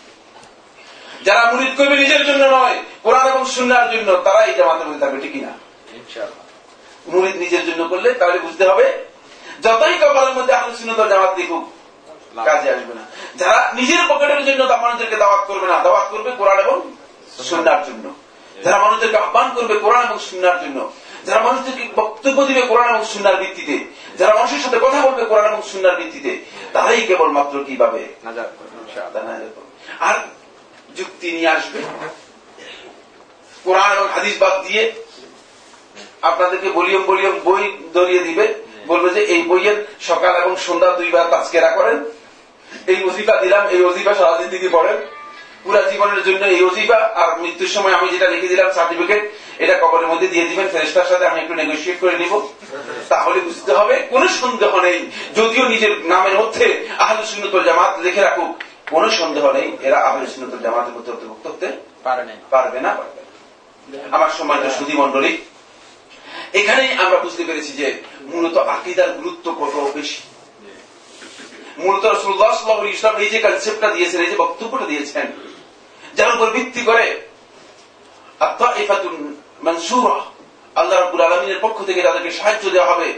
যারা 1.25 1.53
মুরিদ 1.53 1.73
করবে 1.77 1.97
নিজের 1.97 2.27
জন্য 2.27 2.45
নয় 2.45 2.79
কোরআন 3.03 3.27
এবং 3.29 3.45
সুন্নার 3.45 3.87
জন্য 3.91 4.09
তারা 4.17 4.41
এই 4.47 4.55
জামাতের 4.55 4.87
মধ্যে 4.87 5.01
থাকবে 5.01 5.21
ঠিক 5.21 5.35
না 5.43 5.53
মুরিদ 7.07 7.37
নিজের 7.37 7.67
জন্য 7.67 7.83
করলে 7.89 8.09
তাহলে 8.15 8.39
বুঝতে 8.39 8.65
হবে 8.69 8.87
যতই 9.63 9.97
কপালের 9.99 10.35
মধ্যে 10.35 10.53
আহলে 10.55 10.77
সুন্নত 10.77 11.01
জামাত 11.09 11.33
দেখুক 11.35 11.65
কাজে 12.45 12.69
আসবে 12.71 12.95
না। 12.95 13.05
যারা 13.37 13.73
নিজের 13.75 14.03
পকেটের 14.09 14.45
জন্য 14.45 14.63
মানুষদেরকে 14.75 15.17
দাওয়াত 15.17 15.43
করবে 15.47 15.67
না 15.67 15.77
দাওয়াত 15.79 16.07
করবে 16.11 16.31
কোরআন 16.39 16.59
এবং 16.59 16.77
সুন্নার 17.49 17.81
জন্য। 17.87 18.05
যারা 18.65 18.79
মানুষদেরকে 18.79 19.17
আহ্বান 19.17 19.49
করবে 19.55 19.75
কোরআন 19.79 20.05
এবং 20.05 20.19
সুন্নার 20.31 20.61
জন্য 20.61 20.79
যারা 21.27 21.41
মানুষদেরকে 21.41 21.85
বক্তব্য 21.97 22.39
দিবে 22.47 22.63
কোরআন 22.63 22.89
এবং 22.89 23.05
সুন্নার 23.05 23.37
ভিত্তিতে 23.37 23.77
যারা 24.19 24.35
মানুষের 24.35 24.61
সাথে 24.61 24.79
কথা 24.83 24.99
বলবে 25.01 25.23
কোরআন 25.25 25.47
এবং 25.47 25.63
সুন্নার 25.73 25.97
ভিত্তিতে 25.97 26.33
তারাই 26.73 27.03
কেবলমাত্র 27.03 27.65
কি 27.67 27.77
পাবে 27.77 28.03
আর 30.01 30.15
যুক্তি 30.97 31.33
নিয়ে 31.33 31.49
আসবে। 31.49 31.79
কোরআন 33.65 33.93
এবং 33.93 34.09
হাদিস 34.09 34.35
বাদ 34.39 34.67
দিয়ে 34.67 34.93
আপনাদেরকে 36.23 36.71
বলিয়ম 36.71 37.03
বলিয়ম 37.03 37.41
বই 37.45 37.77
ধরিয়ে 37.95 38.23
দিবে। 38.23 38.55
বলবে 38.87 39.09
যে 39.11 39.21
এই 39.21 39.43
বইয়ের 39.43 39.87
সকাল 40.01 40.35
এবং 40.43 40.57
সন্ধ্যা 40.57 40.91
দুইবার 40.91 41.31
তাজকেরা 41.31 41.71
করেন। 41.71 42.05
এই 42.87 43.05
অজিফা 43.05 43.37
দিলাম, 43.37 43.69
এই 43.69 43.85
অজিফা 43.85 44.15
সারাদিন 44.15 44.49
দিকে 44.49 44.69
পড়েন। 44.69 44.97
পুরা 45.65 45.83
জীবনের 45.83 46.23
জন্য 46.23 46.47
এই 46.47 46.65
অজিফা 46.65 46.99
আর 47.15 47.41
মৃত্যুর 47.41 47.69
সময় 47.69 47.95
আমি 47.95 48.09
যেটা 48.09 48.29
লিখে 48.31 48.49
দিলাম 48.49 48.71
সার্টিফিকেট 48.71 49.23
এটা 49.59 49.75
কবরের 49.79 50.07
মধ্যে 50.07 50.29
দিয়ে 50.29 50.49
দিবেন। 50.49 50.69
ফেরেস্তার 50.69 51.09
সাথে 51.09 51.27
আমি 51.27 51.41
একটু 51.41 51.55
নেগোসিয়েট 51.55 52.01
করে 52.01 52.19
নিব। 52.19 52.33
তাহলে 53.09 53.41
বুঝতে 53.41 53.73
হবে, 53.73 53.95
কোন 54.11 54.29
সন্দেহ 54.29 54.81
নেই। 54.81 55.11
যদিও 55.37 55.69
নিজের 55.69 55.93
নামের 56.05 56.35
মধ্যে 56.35 56.89
আহলে 56.99 57.27
সুন্নত 57.27 57.55
জামাত 57.65 57.93
লিখে 58.01 58.21
রাখুক 58.21 58.53
কোন 58.91 59.11
সন্দেহ 59.11 59.53
নেই 59.53 59.77
এরা 59.83 59.99
আহলে 60.01 60.27
সুন্নত 60.27 60.63
জামাতের 60.63 60.95
মধ্যে 60.95 61.13
অন্তর্ভুক্ত 61.13 61.47
হতে 61.47 61.69
পারবে 62.03 62.81
না 62.81 62.95
পারবে 62.95 63.21
আমার 64.11 64.31
সময় 64.31 64.71
সুধী 64.71 64.93
মন্ডলী 64.93 65.39
এখানেই 66.53 66.93
আমরা 66.93 67.17
বুঝতে 67.17 67.45
পেরেছি 67.45 67.73
যে 67.73 68.03
মূলত 68.21 68.57
আকিদার 68.57 69.13
গুরুত্ব 69.13 69.53
কত 69.61 69.91
বেশি। 69.95 70.21
মূলত 71.79 72.05
রসুল্লাহ 72.05 72.87
ইসলাম 72.87 73.17
এই 73.17 73.31
যে 73.31 73.39
কনসেপ্টটা 73.39 73.91
দিয়েছেন 73.91 74.21
এই 74.21 74.27
যে 74.27 74.37
বক্তব্যটা 74.37 74.87
দিয়েছেন 74.87 75.27
যার 76.15 76.35
উপর 76.35 76.51
ভিত্তি 76.51 76.83
করে 76.83 77.21
মনসুরা 79.63 80.25
আল্লাহ 80.75 81.01
রাবুল 81.01 81.21
আলমিনের 81.21 81.61
পক্ষ 81.61 81.83
থেকে 81.85 82.03
তাদেরকে 82.03 82.31
সাহায্য 82.31 82.71
দেওয়া 82.71 82.95
হবে। 82.95 83.13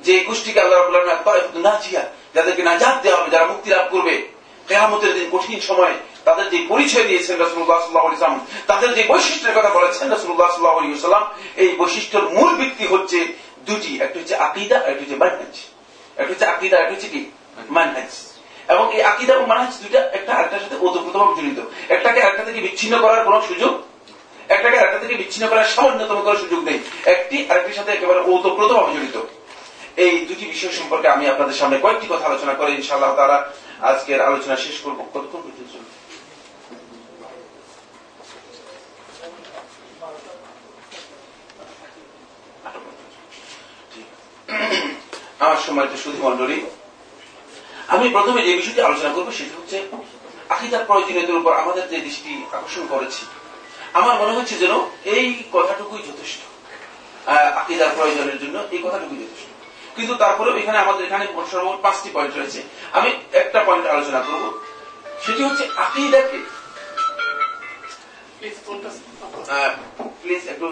যে 0.00 0.24
গোষ্ঠীকে 0.24 0.60
আল্লাহ 0.60 0.80
রাবুল 0.80 0.96
আলমিন 0.96 1.62
নাজিয়া 1.62 2.02
যাদেরকে 2.34 2.62
নাজাদ 2.62 3.02
দেওয়া 3.02 3.18
হবে 3.20 3.30
যারা 3.30 3.46
মুক্তি 3.46 3.70
লাভ 3.70 3.86
করবে 3.90 4.33
কেয়ামতের 4.68 5.12
দিন 5.14 5.26
কঠিন 5.32 5.60
সময় 5.60 5.94
তাদের 6.24 6.50
যে 6.50 6.58
পরিচয় 6.68 7.04
দিয়েছেন 7.04 7.36
রসুল্লাহ 7.42 7.80
সাল্লাহ 7.80 8.04
ইসলাম 8.12 8.46
তাদের 8.66 8.94
যে 8.94 9.02
বৈশিষ্ট্যের 9.08 9.56
কথা 9.58 9.68
বলেছেন 9.68 10.06
রসুল্লাহ 10.12 10.50
সাল্লাহ 10.50 10.76
সাল্লাম 11.00 11.24
এই 11.56 11.68
বৈশিষ্ট্যের 11.80 12.22
মূল 12.22 12.50
ভিত্তি 12.54 12.86
হচ্ছে 12.86 13.18
দুটি। 13.66 13.92
একটা 14.00 14.18
হচ্ছে 14.20 14.36
আকিদা 14.36 14.76
একটা 14.76 15.02
হচ্ছে 15.02 15.16
বান্যাজ 15.16 15.54
একটা 16.16 16.30
হচ্ছে 16.32 16.46
আকিদা, 16.46 16.76
একটা 16.78 16.92
হচ্ছে 16.92 17.08
কি? 17.08 17.20
মানহাজ। 17.70 18.12
এবং 18.68 18.84
এই 18.96 19.02
আকিদা 19.02 19.32
এবং 19.34 19.46
মানহাজ 19.46 19.74
দুইটা 19.82 20.00
একটা 20.12 20.32
আরেকটার 20.34 20.60
সাথে 20.60 20.76
ওতপ্রোতভাবে 20.80 21.34
জড়িত। 21.38 21.60
একটাকে 21.88 22.22
আরেকটা 22.22 22.44
থেকে 22.44 22.60
বিচ্ছিন্ন 22.60 22.94
করার 23.02 23.24
কোন 23.24 23.40
সুযোগ, 23.40 23.72
একটাকে 24.48 24.76
আরেকটা 24.78 24.98
থেকে 24.98 25.14
বিচ্ছিন্ন 25.14 25.48
করার 25.48 25.64
সামান্যতম 25.64 26.18
করার 26.24 26.36
সুযোগ 26.36 26.60
নেই। 26.64 26.78
একটি 27.04 27.36
আরেকটির 27.50 27.74
সাথে 27.74 27.92
একেবারে 27.92 28.20
ওতপ্রোতভাবে 28.32 28.92
জড়িত। 28.94 29.16
এই 29.96 30.14
দুটি 30.28 30.44
বিষয় 30.44 30.70
সম্পর্কে 30.70 31.08
আমি 31.08 31.24
আপনাদের 31.28 31.54
সামনে 31.54 31.78
কয়েকটি 31.78 32.06
কথা 32.10 32.24
আলোচনা 32.24 32.54
করে 32.54 32.70
ইনশাআল্লাহ 32.72 33.14
তারা 33.16 33.36
আজকের 33.84 34.20
আলোচনা 34.20 34.56
শেষ 34.56 34.76
করব। 34.80 34.98
কতক্ষণ 35.14 35.40
পর্যন্ত? 35.40 35.74
আমার 45.40 45.56
সময় 45.66 45.86
তো 45.86 45.96
শুধু 45.96 46.18
মন্ডলী 46.22 46.58
আমি 47.88 48.08
প্রথমে 48.08 48.42
যে 48.42 48.56
বিষয়টি 48.56 48.80
আলোচনা 48.80 49.12
করব 49.12 49.28
সেটা 49.30 49.54
হচ্ছে 49.56 49.78
আকিদার 50.48 50.84
প্রয়োজনীয়তার 50.84 51.36
উপর 51.36 51.52
আমাদের 51.52 51.88
যে 51.88 52.00
দৃষ্টি 52.00 52.30
আকর্ষণ 52.52 52.86
করেছি 52.86 53.22
আমার 53.92 54.20
মনে 54.20 54.32
হচ্ছে 54.32 54.54
যেন 54.58 54.72
এই 55.04 55.26
কথাটুকুই 55.52 55.98
যথেষ্ট। 55.98 56.40
আহ, 57.28 57.58
আকিদার 57.58 57.88
প্রয়োজনের 57.96 58.38
জন্য 58.38 58.56
এই 58.70 58.78
কথাটুকুই 58.78 59.18
যথেষ্ট। 59.18 59.53
কিন্তু 59.96 60.14
তারপরেও 60.22 60.58
এখানে 60.62 60.78
আমাদের 60.84 61.02
এখানে 61.08 61.24
সর্বমোট 61.52 61.78
পাঁচটি 61.82 62.08
পয়েন্ট 62.14 62.32
রয়েছে। 62.36 62.60
আমি 62.98 63.10
একটা 63.42 63.58
পয়েন্ট 63.66 63.84
আলোচনা 63.94 64.20
করব। 64.26 64.44
সেটি 65.24 65.42
হচ্ছে 65.46 65.64
আকিদাকে 65.84 66.38
প্লিজ 70.22 70.42
একটু 70.52 70.66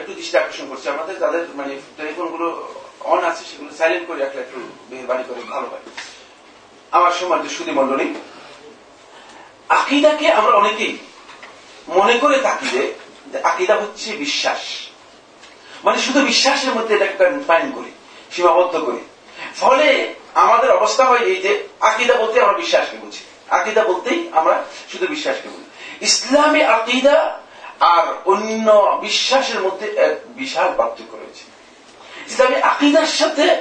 একটু 0.00 0.12
দৃষ্টি 0.18 0.34
আকর্ষণ 0.38 0.66
করছি 0.70 0.86
আমাদের। 0.94 1.14
যাদের 1.22 1.44
মানে 1.54 1.72
টেলিফোনগুলো 1.96 2.46
অন 3.12 3.20
আছে, 3.30 3.42
সেগুলো 3.50 3.70
সাইলেন্ট 3.78 4.04
করে 4.08 4.18
রাখলে 4.20 4.40
একটু 4.42 4.58
মেহরবানি 4.90 5.24
করে 5.28 5.40
ভালো 5.54 5.66
হয়। 5.72 5.84
আমার 6.96 7.12
সময় 7.20 7.40
সুদী 7.56 7.72
মন্ডলী 7.78 8.06
আকিদাকে 9.80 10.26
আমরা 10.38 10.54
অনেকেই 10.62 10.94
মনে 11.88 12.14
করে 12.22 12.36
থাকি 12.46 12.66
যে 12.74 12.82
যে 13.32 13.38
আকিদা 13.50 13.74
হচ্ছে 13.82 14.08
বিশ্বাস। 14.24 14.62
মানে 15.84 15.98
শুধু 16.06 16.20
বিশ্বাসের 16.30 16.72
মধ্যে 16.76 16.92
এটা 16.94 17.06
একটা 17.08 17.24
কনফাইন 17.30 17.66
করি। 17.76 17.92
সীমাবদ্ধ 18.32 18.76
করি। 18.76 18.98
ফলে 19.56 20.14
আমাদের 20.34 20.70
অবস্থা 20.70 21.04
হয় 21.04 21.18
এই 21.18 21.36
যে, 21.36 21.68
আকিদা 21.80 22.14
বলতে 22.14 22.40
আমরা 22.40 22.52
বিশ্বাসকে 22.52 22.96
বুঝি। 22.96 23.18
আকিদা 23.48 23.84
বলতেই 23.84 24.28
আমরা 24.32 24.64
শুধু 24.92 25.06
বিশ্বাসকে 25.06 25.48
বুঝি। 25.48 25.64
ইসলামী 26.00 26.62
আকিদা 26.62 27.38
আর 27.80 28.06
অন্য 28.24 28.98
বিশ্বাসের 29.00 29.60
মধ্যে 29.60 29.86
এক 29.90 30.16
বিশাল 30.26 30.74
পার্থক্য 30.76 31.16
রয়েছে। 31.16 31.44
ইসলামী 32.34 32.56
আকিদার 32.56 33.06
সাথে 33.06 33.56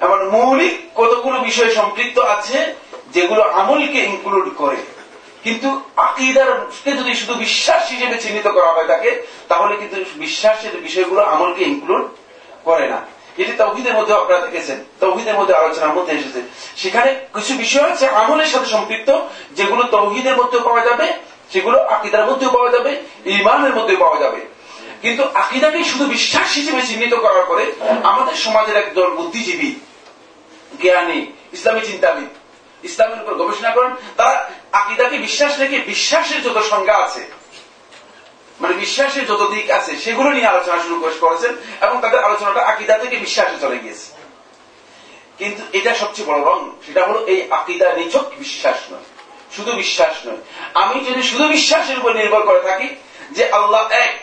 এমন 0.00 0.28
মৌলিক 0.28 0.90
কতগুলো 0.94 1.40
বিষয় 1.40 1.74
সম্পৃক্ত 1.74 2.18
আছে, 2.18 2.74
যেগুলো 3.12 3.42
আমলকে 3.42 3.98
ইনক্লুড 3.98 4.50
করে। 4.56 4.76
কিন্তু 5.42 5.80
আকিদারকে 5.96 6.92
যদি 6.92 7.14
শুধু 7.14 7.34
বিশ্বাস 7.34 7.90
হিসেবে 7.90 8.22
চিহ্নিত 8.22 8.48
করা 8.48 8.72
হয় 8.72 8.86
তাকে, 8.86 9.26
তাহলে 9.48 9.76
কিন্তু 9.76 10.04
বিশ্বাসের 10.16 10.76
বিষয়গুলো 10.76 11.22
আমলকে 11.22 11.64
ইনক্লুড 11.64 12.08
করে 12.64 12.88
না। 12.88 13.15
এটি 13.38 13.52
তৌহিদের 13.52 13.94
মধ্যে 13.94 14.14
আপনারা 14.14 14.46
দেখেছেন। 14.46 14.84
তৌহিদের 15.00 15.34
মধ্যে 15.34 15.54
আলোচনার 15.54 15.94
মধ্যে 15.94 16.12
এসেছে। 16.12 16.40
সেখানে 16.76 17.14
কিছু 17.34 17.54
বিষয় 17.54 17.90
আছে 17.90 18.08
আমলের 18.08 18.46
সাথে 18.46 18.66
সম্পৃক্ত, 18.66 19.10
যেগুলো 19.52 19.82
তৌহিদের 19.82 20.36
মধ্যে 20.36 20.58
পাওয়া 20.58 20.84
যাবে, 20.84 21.12
সেগুলো 21.52 21.78
আকিদার 21.82 22.26
মধ্যেও 22.26 22.50
পাওয়া 22.50 22.70
যাবে, 22.70 23.02
ইমানের 23.24 23.74
মধ্যেও 23.74 23.96
পাওয়া 23.96 24.18
যাবে। 24.20 24.40
কিন্তু 25.02 25.22
আকিদাকে 25.34 25.84
শুধু 25.84 26.04
বিশ্বাস 26.04 26.54
হিসেবে 26.54 26.82
চিহ্নিত 26.86 27.14
করার 27.14 27.44
পরে 27.48 27.72
আমাদের 28.02 28.36
সমাজের 28.36 28.76
একদল 28.76 29.10
বুদ্ধিজীবী, 29.10 29.70
জ্ঞানী, 30.82 31.32
ইসলামী 31.52 31.80
চিন্তাবিদ, 31.80 32.28
ইসলামের 32.84 33.22
উপর 33.22 33.34
গবেষণা 33.34 33.70
করেন, 33.70 33.92
তারা 34.16 34.50
আকিদাকে 34.72 35.16
বিশ্বাস 35.18 35.58
রেখে 35.58 35.78
বিশ্বাসের 35.78 36.42
যত 36.42 36.58
সংজ্ঞা 36.70 36.96
আছে 36.96 37.22
মানে 38.60 38.74
বিশ্বাসের 38.84 39.24
যত 39.30 39.42
দিক 39.54 39.66
আছে 39.78 39.92
সেগুলো 40.04 40.28
নিয়ে 40.36 40.50
আলোচনা 40.52 40.78
শুরু 40.84 40.96
করেছেন 41.24 41.52
এবং 41.84 41.96
তাদের 42.04 42.20
আলোচনাটা 42.26 42.62
আকিদা 42.72 42.94
থেকে 43.02 43.16
বিশ্বাসে 43.24 43.56
চলে 43.64 43.78
গিয়েছে। 43.78 44.08
কিন্তু 45.38 45.62
এটা 45.78 45.92
সবচেয়ে 45.94 46.28
বড় 46.30 46.40
রং 46.50 46.58
সেটা 46.86 47.02
হলো 47.08 47.20
এই 47.32 47.40
আকিদা 47.58 47.86
নিছক 47.98 48.26
বিশ্বাস 48.42 48.78
নয় 48.90 49.06
শুধু 49.56 49.70
বিশ্বাস 49.82 50.14
নয়। 50.26 50.40
আমি 50.82 50.96
যদি 51.08 51.22
শুধু 51.30 51.44
বিশ্বাসের 51.56 51.98
উপর 52.00 52.12
নির্ভর 52.20 52.42
করে 52.48 52.60
থাকি 52.68 52.88
যে 53.36 53.44
আল্লাহ 53.58 53.82
এক 54.06 54.18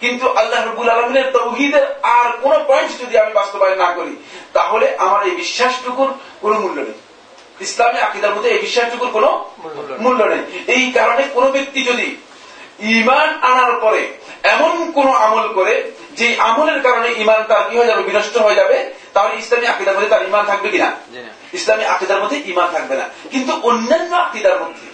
কিন্তু 0.00 0.24
আল্লাহ 0.40 0.60
রবুল 0.60 0.88
আলমিনের 0.94 1.28
তৌহিদের 1.36 1.84
আর 2.16 2.26
কোন 2.42 2.54
পয়েন্ট 2.68 2.90
যদি 3.02 3.14
আমি 3.22 3.32
বাস্তবায়ন 3.40 3.76
না 3.84 3.88
করি 3.98 4.14
তাহলে 4.56 4.86
আমার 5.04 5.20
এই 5.28 5.34
বিশ্বাসটুকুর 5.40 6.10
কোন 6.42 6.52
মূল্য 6.62 6.78
নেই। 6.88 6.98
ইসলামী 7.66 7.98
আকিদার 7.98 8.34
মধ্যে 8.34 8.50
এই 8.54 8.60
বিশ্বাসটুকুর 8.66 9.10
কোন 9.16 9.24
মূল্য 10.04 10.20
নেই। 10.32 10.42
এই 10.74 10.84
কারণে 10.96 11.22
কোন 11.34 11.44
ব্যক্তি 11.56 11.80
যদি 11.90 12.06
ইমান 12.78 13.38
আনার 13.42 13.72
পরে 13.80 14.08
এমন 14.42 14.92
কোন 14.92 15.08
আমল 15.08 15.52
করে 15.52 15.90
যে 16.12 16.36
আমলের 16.38 16.82
কারণে 16.82 17.08
ইমান 17.16 17.42
তার 17.42 17.70
কি 17.70 17.78
হয়ে 17.78 17.86
যাবে 17.86 18.02
বিনষ্ট 18.02 18.38
হয়ে 18.38 18.54
যাবে 18.54 18.94
তাহলে 19.12 19.38
ইসলামী 19.38 19.66
আকিদার 19.66 19.94
মধ্যে 19.94 20.08
তার 20.08 20.22
ইমান 20.22 20.46
থাকবে 20.46 20.68
কিনা? 20.68 20.92
ইসলামী 21.52 21.84
আকিদার 21.84 22.22
মধ্যে 22.22 22.42
ইমান 22.46 22.68
থাকবে 22.72 22.96
না। 22.96 23.08
কিন্তু 23.30 23.60
অন্যান্য 23.62 24.16
আকিদার 24.16 24.60
মধ্যে 24.60 24.88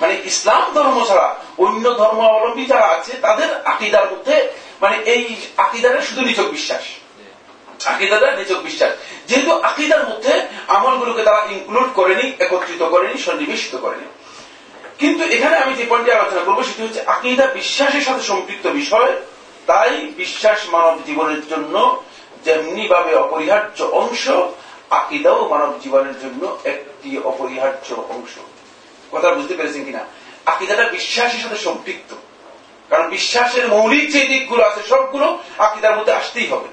মানে 0.00 0.16
ইসলাম 0.24 0.72
ধর্ম 0.72 1.04
ছাড়া 1.08 1.36
অন্য 1.58 1.90
ধর্মাবলম্বী 1.90 2.66
যারা 2.66 2.86
আছে 2.86 3.12
তাদের 3.12 3.56
আকিদার 3.64 4.12
মধ্যে 4.12 4.52
মানে 4.80 4.96
এই 4.96 5.36
আকিদারে 5.56 6.02
শুধু 6.02 6.20
নিচক 6.20 6.42
বিশ্বাস। 6.42 6.82
আকিদাটা 7.86 8.36
নিচক 8.36 8.58
বিশ্বাস। 8.58 8.90
যেহেতু 9.26 9.60
আকিদার 9.60 10.08
মধ্যে 10.08 10.40
আমলগুলোকে 10.68 11.22
তারা 11.22 11.46
ইনক্লুড 11.50 11.88
করেনি 11.94 12.32
একত্রিত 12.38 12.82
করেনি 12.82 13.18
সন্নিবেশিত 13.18 13.76
করেনি। 13.76 14.04
কিন্তু 15.02 15.24
এখানে 15.24 15.56
আমি 15.56 15.74
যে 15.74 15.86
পয়েন্টটি 15.88 16.12
আলোচনা 16.12 16.40
করব 16.40 16.62
সেটি 16.62 16.82
হচ্ছে 16.82 17.00
আকিদা 17.00 17.46
বিশ্বাসের 17.46 18.00
সাথে 18.00 18.22
সম্পৃক্ত 18.22 18.66
বিষয়। 18.66 19.20
তাই 19.66 19.90
বিশ্বাস 20.16 20.68
মানব 20.68 20.98
জীবনের 21.06 21.48
জন্য 21.48 22.02
যেমনি 22.44 22.88
ভাবে 22.88 23.14
অপরিহার্য 23.14 23.82
অংশ 23.82 24.28
আকিদাও 24.90 25.48
মানব 25.48 25.80
জীবনের 25.82 26.20
জন্য 26.20 26.58
একটি 26.64 27.18
অপরিহার্য 27.18 27.94
অংশ। 27.94 28.38
কথা 29.12 29.30
বুঝতে 29.30 29.54
পেরেছেন 29.54 29.84
কিনা? 29.84 30.04
আকিদাটা 30.46 30.88
বিশ্বাসের 30.88 31.40
সাথে 31.40 31.56
সম্পৃক্ত। 31.56 32.14
কারণ 32.88 33.10
বিশ্বাসের 33.10 33.68
মৌলিক 33.68 34.12
যে 34.12 34.24
দিকগুলো 34.24 34.64
আছে 34.64 34.80
সবগুলো 34.88 35.38
আকিদার 35.58 35.98
মধ্যে 35.98 36.12
আসতেই 36.12 36.46
হবে। 36.46 36.68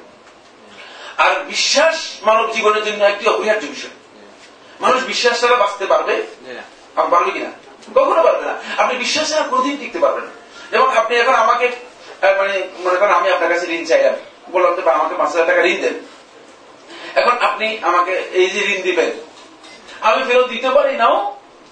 আর 1.18 1.40
বিশ্বাস 1.40 2.18
মানব 2.22 2.52
জীবনের 2.52 2.84
জন্য 2.84 3.04
একটি 3.04 3.30
অপরিহার্য 3.30 3.66
বিষয়। 3.66 3.90
মানুষ 4.82 5.04
বিশ্বাস 5.04 5.42
ছাড়া 5.42 5.56
বাঁচতে 5.56 5.86
পারবে? 5.86 6.24
পারবে 6.96 7.32
কিনা? 7.32 7.69
কখনো 7.96 8.22
পারবে 8.28 8.44
না। 8.50 8.56
আপনি 8.82 8.94
বিশ্বাস 9.04 9.26
ছাড়া 9.30 9.46
কোনোদিন 9.52 9.76
টিকতে 9.82 10.00
পারবেন 10.04 10.24
না। 10.28 10.34
যেমন 10.72 10.90
আপনি 11.00 11.14
এখন 11.22 11.36
আমাকে 11.44 11.66
মানে 12.40 12.56
মনে 12.86 12.98
করেন 13.00 13.14
আমি 13.20 13.28
আপনার 13.36 13.50
কাছে 13.54 13.66
ঋণ 13.76 13.84
চাইলাম। 13.86 14.16
বললাম, 14.54 14.72
তো 14.76 14.82
আমাকে 14.98 15.16
পাঁচ 15.20 15.30
হাজার 15.34 15.48
টাকা 15.48 15.62
ঋণ 15.72 15.80
দেন। 15.84 15.96
এখন 17.20 17.36
আপনি 17.48 17.68
আমাকে 17.90 18.14
এই 18.40 18.48
যে 18.54 18.60
ঋণ 18.74 18.80
দিবেন, 18.88 19.10
আমি 20.08 20.22
ফেরত 20.28 20.48
দিতে 20.54 20.70
পারি 20.78 20.94
নাও? 21.02 21.16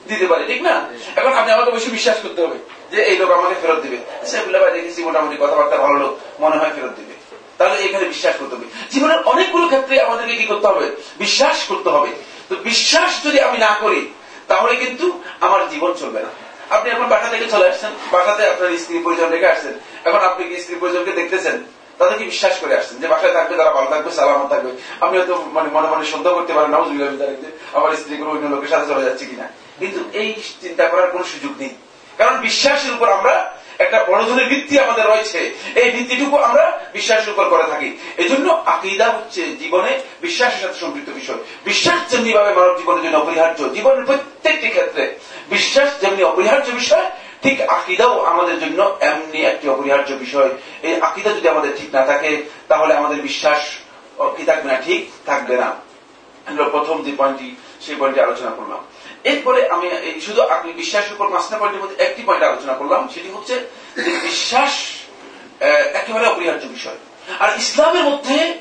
দিতে 0.07 0.25
পারি, 0.31 0.43
ঠিক 0.51 0.61
না? 0.67 0.75
এখন 1.19 1.33
আপনি 1.39 1.51
আমাকে 1.55 1.71
বেশি 1.71 1.89
বিশ্বাস 1.97 2.17
করতে 2.23 2.39
হবে 2.45 2.57
যে 2.91 2.99
এই 3.09 3.15
লোক 3.17 3.29
আমাকে 3.31 3.55
ফেরত 3.61 3.79
দিবে। 3.85 3.97
সেগুলো 4.25 4.57
ভাই 4.59 4.71
দেখেছি 4.71 4.99
মোটামুটি 5.03 5.35
কথাবার্তা 5.39 5.77
ভালো 5.77 5.97
লোক, 6.03 6.13
মনে 6.41 6.55
হয় 6.57 6.71
ফেরত 6.75 6.93
দিবে। 6.99 7.13
তাহলে 7.57 7.75
এখানে 7.87 8.05
বিশ্বাস 8.13 8.35
করতে 8.39 8.53
হবে। 8.55 8.67
জীবনের 8.91 9.19
অনেকগুলো 9.31 9.65
ক্ষেত্রে 9.65 9.95
আমাদেরকে 10.01 10.35
কি 10.35 10.45
করতে 10.51 10.67
হবে? 10.67 10.85
বিশ্বাস 11.17 11.57
করতে 11.69 11.89
হবে। 11.95 12.09
তো 12.49 12.55
বিশ্বাস 12.69 13.11
যদি 13.25 13.37
আমি 13.47 13.57
না 13.57 13.71
করি 13.81 14.01
তাহলে 14.47 14.75
কিন্তু 14.75 15.23
আমার 15.39 15.69
জীবন 15.69 15.93
চলবে 15.93 16.19
না। 16.21 16.29
আপনি 16.69 16.91
এখন 16.91 17.07
বাসা 17.07 17.27
থেকে 17.27 17.45
চলে 17.45 17.69
আসছেন, 17.69 17.91
বাসাতে 18.11 18.49
আপনার 18.49 18.77
স্ত্রী 18.77 18.99
পরিজন 18.99 19.29
রেখে 19.29 19.47
আসছেন। 19.47 19.73
এখন 20.05 20.19
আপনি 20.19 20.47
কি 20.47 20.61
স্ত্রী 20.61 20.75
পরিজনকে 20.75 21.11
দেখতেছেন? 21.11 21.63
তাদেরকে 21.97 22.23
বিশ্বাস 22.23 22.59
করে 22.59 22.77
আসছেন 22.77 22.97
যে 22.97 23.07
বাসায় 23.07 23.33
থাকবে, 23.33 23.57
তারা 23.57 23.71
ভালো 23.71 23.89
থাকবে 23.89 24.11
সালামত 24.11 24.49
থাকবে। 24.49 24.71
আমি 24.99 25.17
হয়তো 25.17 25.45
মানে 25.53 25.69
মনে 25.69 25.87
মনে 25.87 26.05
সন্দেহ 26.05 26.35
করতে 26.35 26.53
পারেন 26.53 26.71
নাও 26.71 26.85
যে 26.85 27.51
আমার 27.73 27.95
স্ত্রী 27.95 28.17
কোনো 28.17 28.29
অন্য 28.29 28.55
লোকের 28.55 28.67
সাথে 28.67 28.85
চলে 28.85 29.03
যাচ্ছে 29.03 29.25
কিনা। 29.25 29.47
কিন্তু 29.79 29.99
এই 30.13 30.41
চিন্তা 30.61 30.87
করার 30.87 31.11
কোন 31.11 31.23
সুযোগ 31.23 31.51
নেই। 31.59 31.69
কারণ 32.17 32.37
বিশ্বাসের 32.37 32.91
উপর 32.91 33.09
আমরা 33.09 33.56
একটা 33.79 34.05
বড় 34.07 34.23
ধরনের 34.23 34.47
ভিত্তি 34.47 34.79
আমাদের 34.79 35.05
রয়েছে। 35.05 35.39
এই 35.75 35.89
ভিত্তিটুকু 35.91 36.37
আমরা 36.37 36.79
বিশ্বাসের 36.93 37.33
উপর 37.33 37.45
করে 37.49 37.63
থাকি। 37.63 37.97
এই 38.17 38.29
জন্য 38.29 38.63
আকিদা 38.65 39.07
হচ্ছে 39.09 39.41
জীবনে 39.55 39.99
বিশ্বাসের 40.21 40.61
সাথে 40.61 40.79
সম্পৃক্ত 40.79 41.09
বিষয়। 41.09 41.39
বিশ্বাস 41.65 42.11
যেমনি 42.11 42.31
ভাবে 42.33 42.53
মানব 42.53 42.77
জীবনের 42.77 43.03
জন্য 43.03 43.17
অপরিহার্য, 43.17 43.69
জীবনের 43.73 44.05
প্রত্যেকটি 44.05 44.67
ক্ষেত্রে 44.67 45.03
বিশ্বাস 45.49 45.89
যেমনি 46.01 46.23
অপরিহার্য 46.23 46.71
বিষয়, 46.71 47.09
ঠিক 47.43 47.61
আকিদাও 47.61 48.19
আমাদের 48.19 48.59
জন্য 48.59 48.97
এমনি 49.01 49.39
একটি 49.41 49.69
অপরিহার্য 49.69 50.11
বিষয়। 50.13 50.49
এই 50.83 51.01
আকিদা 51.01 51.29
যদি 51.29 51.49
আমাদের 51.49 51.71
ঠিক 51.77 51.95
না 51.95 52.05
থাকে, 52.05 52.43
তাহলে 52.67 52.93
আমাদের 52.93 53.17
বিশ্বাস 53.17 53.61
কি 54.37 54.43
থাকবে 54.43 54.71
না? 54.71 54.81
ঠিক 54.85 55.01
থাকবে 55.25 55.55
না। 55.55 55.75
আমরা 56.45 56.63
প্রথম 56.63 57.03
যে 57.03 57.11
পয়েন্টটি 57.17 57.55
সেই 57.81 57.95
পয়েন্টটি 57.95 58.21
আলোচনা 58.23 58.49
করলাম। 58.49 58.81
এরপরে 59.23 59.67
আমি 59.69 59.89
শুধু 60.21 60.41
আপনি 60.41 60.73
বিশ্বাসের 60.73 61.13
উপর 61.13 61.27
পাঁচটা 61.31 61.57
পয়েন্টের 61.57 61.81
মধ্যে 61.83 62.03
একটি 62.03 62.23
পয়েন্ট 62.25 62.43
আলোচনা 62.43 62.73
করলাম, 62.73 63.07
সেটি 63.13 63.29
হচ্ছে 63.29 63.55
যে 63.95 64.11
বিশ্বাস 64.21 64.71
একেবারে 65.93 66.25
অপরিহার্য 66.27 66.65
বিষয়। 66.67 66.99
আর 67.39 67.49
ইসলামের 67.57 68.03
মধ্যে 68.03 68.53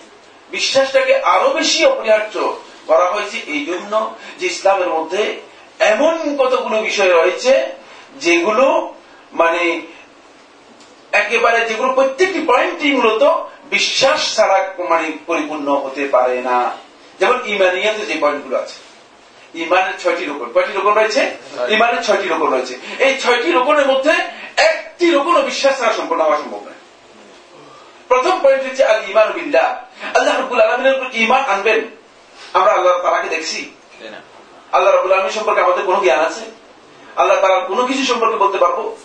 বিশ্বাসটাকে 0.51 1.15
আরও 1.15 1.49
বেশি 1.53 1.85
অপরিহার্য 1.85 2.57
করা 2.87 3.11
হয়েছে 3.11 3.37
এই 3.47 3.67
জন্য 3.67 4.15
যে 4.39 4.47
ইসলামের 4.47 4.89
মধ্যে 4.89 5.41
এমন 5.79 6.37
কতগুলো 6.39 6.83
বিষয় 6.83 7.09
রয়েছে 7.09 7.73
যেগুলো 8.21 8.95
মানে 9.33 9.81
একেবারে 11.13 11.69
যেগুলো 11.69 11.93
প্রত্যেকটি 11.93 12.41
পয়েন্টই 12.47 12.93
মূলত 12.93 13.23
বিশ্বাস 13.71 14.37
ছাড়া 14.37 14.75
মানে 14.89 15.13
পরিপূর্ণ 15.27 15.69
হতে 15.75 16.09
পারে 16.09 16.43
না। 16.43 16.77
যেমন 17.21 17.39
ইমানিয়াতে 17.47 18.07
যে 18.07 18.17
পয়েন্টগুলো 18.21 18.57
আছে। 18.59 18.86
ইমানের 19.65 19.97
ছয়টি 20.03 20.25
রোকন 20.25 20.49
কয়টি 20.55 20.73
রোকন 20.73 20.93
রয়েছে? 20.93 21.23
ইমানের 21.69 22.03
ছয়টি 22.03 22.29
রোকন 22.29 22.49
রয়েছে। 22.55 22.75
এই 22.99 23.13
ছয়টি 23.21 23.53
রোকনের 23.53 23.87
মধ্যে 23.87 24.15
একটি 24.57 25.11
রোকন 25.11 25.43
বিশ্বাস 25.43 25.79
ছাড়া 25.79 25.93
সম্পূর্ণ 25.93 26.23
হওয়া 26.25 26.37
সম্ভব 26.37 26.61
নয়। 26.65 26.79
প্রথম 28.09 28.35
পয়েন্ট 28.43 28.65
হচ্ছে 28.67 28.85
আল 28.85 29.11
ইমান 29.11 29.33
বিল্লাহ। 29.33 29.69
আল্লাহ 30.17 30.41
রবুল 30.41 30.61
আলমিনের 30.61 30.95
উপর 30.97 31.09
ইমান 31.13 31.43
আনবেন? 31.45 31.81
আমরা 32.53 32.73
আল্লাহ 32.73 32.93
তালাকে 33.03 33.29
দেখছি। 33.29 33.71
আল্লাহ 34.73 34.95
রবুল 34.95 35.13
আলমী 35.13 35.31
সম্পর্কে 35.31 35.61
আমাদের 35.61 35.85
কোনো 35.85 36.01
জ্ঞান 36.01 36.21
আছে? 36.21 36.45
আল্লাহ 37.17 37.41
তালার 37.41 37.65
কোনো 37.67 37.87
কিছু 37.87 38.05
সম্পর্কে 38.05 38.37
বলতে 38.37 38.59
পারব? 38.59 38.97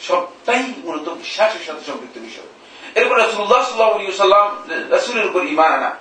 সবটাই 0.00 0.62
মূলত 0.84 1.08
বিশ্বাসের 1.08 1.62
সাথে 1.66 1.82
সম্পৃক্ত 1.86 2.18
বিষয়। 2.18 2.48
এরপর 2.94 3.16
রসুল্লাহ 3.16 3.60
সাল্লাম 4.18 4.46
রসুলের 4.90 5.26
উপর 5.26 5.42
ইমান 5.42 5.72
আনা। 5.72 5.96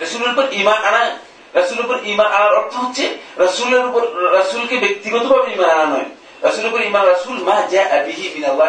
রসুলের 0.00 0.30
উপর 0.32 0.44
ইমান 0.52 0.80
আনা 0.84 1.18
রসুলের 1.58 1.84
উপর 1.86 1.96
ইমান 2.12 2.28
আনার 2.36 2.52
অর্থ 2.60 2.72
হচ্ছে 2.82 3.04
রসুলের 3.44 3.82
উপর, 3.88 4.02
রসুলকে 4.38 4.76
ব্যক্তিগতভাবে 4.84 5.48
ইমান 5.56 5.70
আনা 5.76 5.86
নয়। 5.92 6.08
রসুলের 6.46 6.70
উপর 6.70 6.80
ইমান 6.90 7.04
রসুল 7.12 7.36
মা 7.48 7.56
যা 7.72 7.84
বিহি 8.06 8.26
বিন 8.34 8.44
আল্লাহ 8.50 8.66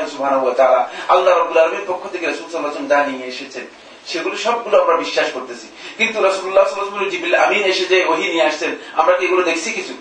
আল্লাহ 1.14 1.32
রাব্বুল 1.40 1.60
আলামিনের 1.62 1.88
পক্ষ 1.92 2.04
থেকে 2.14 2.26
রাসূল 2.26 2.46
ওয়াসাল্লাম 2.46 2.88
যা 2.92 3.00
নিয়ে 3.10 3.26
এসেছেন, 3.34 3.66
সেগুলো 4.12 4.36
সবগুলো 4.46 4.76
আমরা 4.84 4.96
বিশ্বাস 5.04 5.28
করতেছি। 5.36 5.68
কিন্তু 5.98 6.16
আলাইহি 6.20 6.50
ওয়াসাল্লাম 6.50 7.10
জিবরিল 7.14 7.38
আমিন 7.46 7.64
এসে 7.72 7.86
যে 7.92 7.98
ওহী 8.12 8.28
নিয়ে 8.34 8.46
আসছেন, 8.50 8.72
আমরা 9.00 9.14
কি 9.18 9.24
এগুলো 9.28 9.44
দেখছি 9.50 9.70
কিছু? 9.72 9.94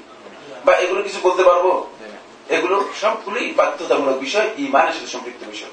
বা 0.67 0.73
এগুলো 0.85 1.01
কিছু 1.07 1.19
বলতে 1.23 1.43
পারব? 1.49 1.67
এগুলো 2.57 2.77
সবগুলোই 3.01 3.47
বাধ্যতামূলক 3.59 4.17
বিষয় 4.27 4.49
ইমানের 4.67 4.95
সাথে 4.97 5.11
সম্পৃক্ত 5.15 5.43
বিষয়। 5.55 5.73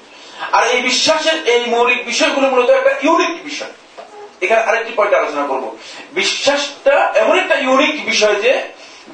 আর 0.56 0.64
এই 0.74 0.80
বিশ্বাসের, 0.88 1.36
এই 1.54 1.62
মৌলিক 1.74 2.00
বিষয়গুলো 2.10 2.46
মূলত 2.52 2.68
একটা 2.70 2.92
ইউনিক 3.02 3.34
বিষয়। 3.44 3.72
এখানে 4.40 4.60
আরেকটি 4.60 4.92
পয়েন্ট 4.96 5.14
আলোচনা 5.14 5.46
করব। 5.46 5.76
বিশ্বাসটা 6.12 7.12
এমন 7.16 7.38
একটা 7.38 7.54
ইউনিক 7.54 8.04
বিষয় 8.04 8.34
যে 8.34 8.62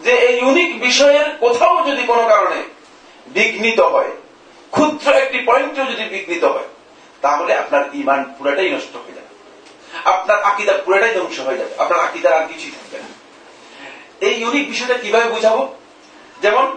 যে 0.05 0.13
এই 0.13 0.39
ইউনিক 0.39 0.81
বিষয়ের 0.81 1.25
কোথাও 1.41 1.85
যদি 1.87 2.03
কোনো 2.03 2.29
কারণে 2.29 2.63
বিঘ্নিত 3.27 3.81
হয়, 3.81 4.11
ক্ষুদ্র 4.71 5.13
একটি 5.13 5.39
পয়েন্টও 5.39 5.85
যদি 5.85 6.05
বিঘ্নিত 6.05 6.45
হয়, 6.45 6.69
তাহলে 7.21 7.55
আপনার 7.55 7.85
ইমান 7.95 8.35
পুরাটাই 8.39 8.71
নষ্ট 8.71 8.97
হয়ে 8.97 9.15
যাবে। 9.15 9.27
আপনার 10.05 10.43
আকিদা 10.43 10.73
পুরাটাই 10.73 11.15
ধ্বংস 11.15 11.41
হয়ে 11.41 11.59
যাবে। 11.59 11.71
আপনার 11.79 12.01
আকিদার 12.01 12.33
আর 12.33 12.49
কিছুই 12.49 12.71
থাকবে 12.71 12.99
না। 12.99 13.09
এই 14.21 14.41
ইউনিক 14.41 14.71
বিষয়টা 14.71 14.95
কীভাবে 14.95 15.25
বুঝাবো? 15.25 15.75
যেমন, 16.43 16.77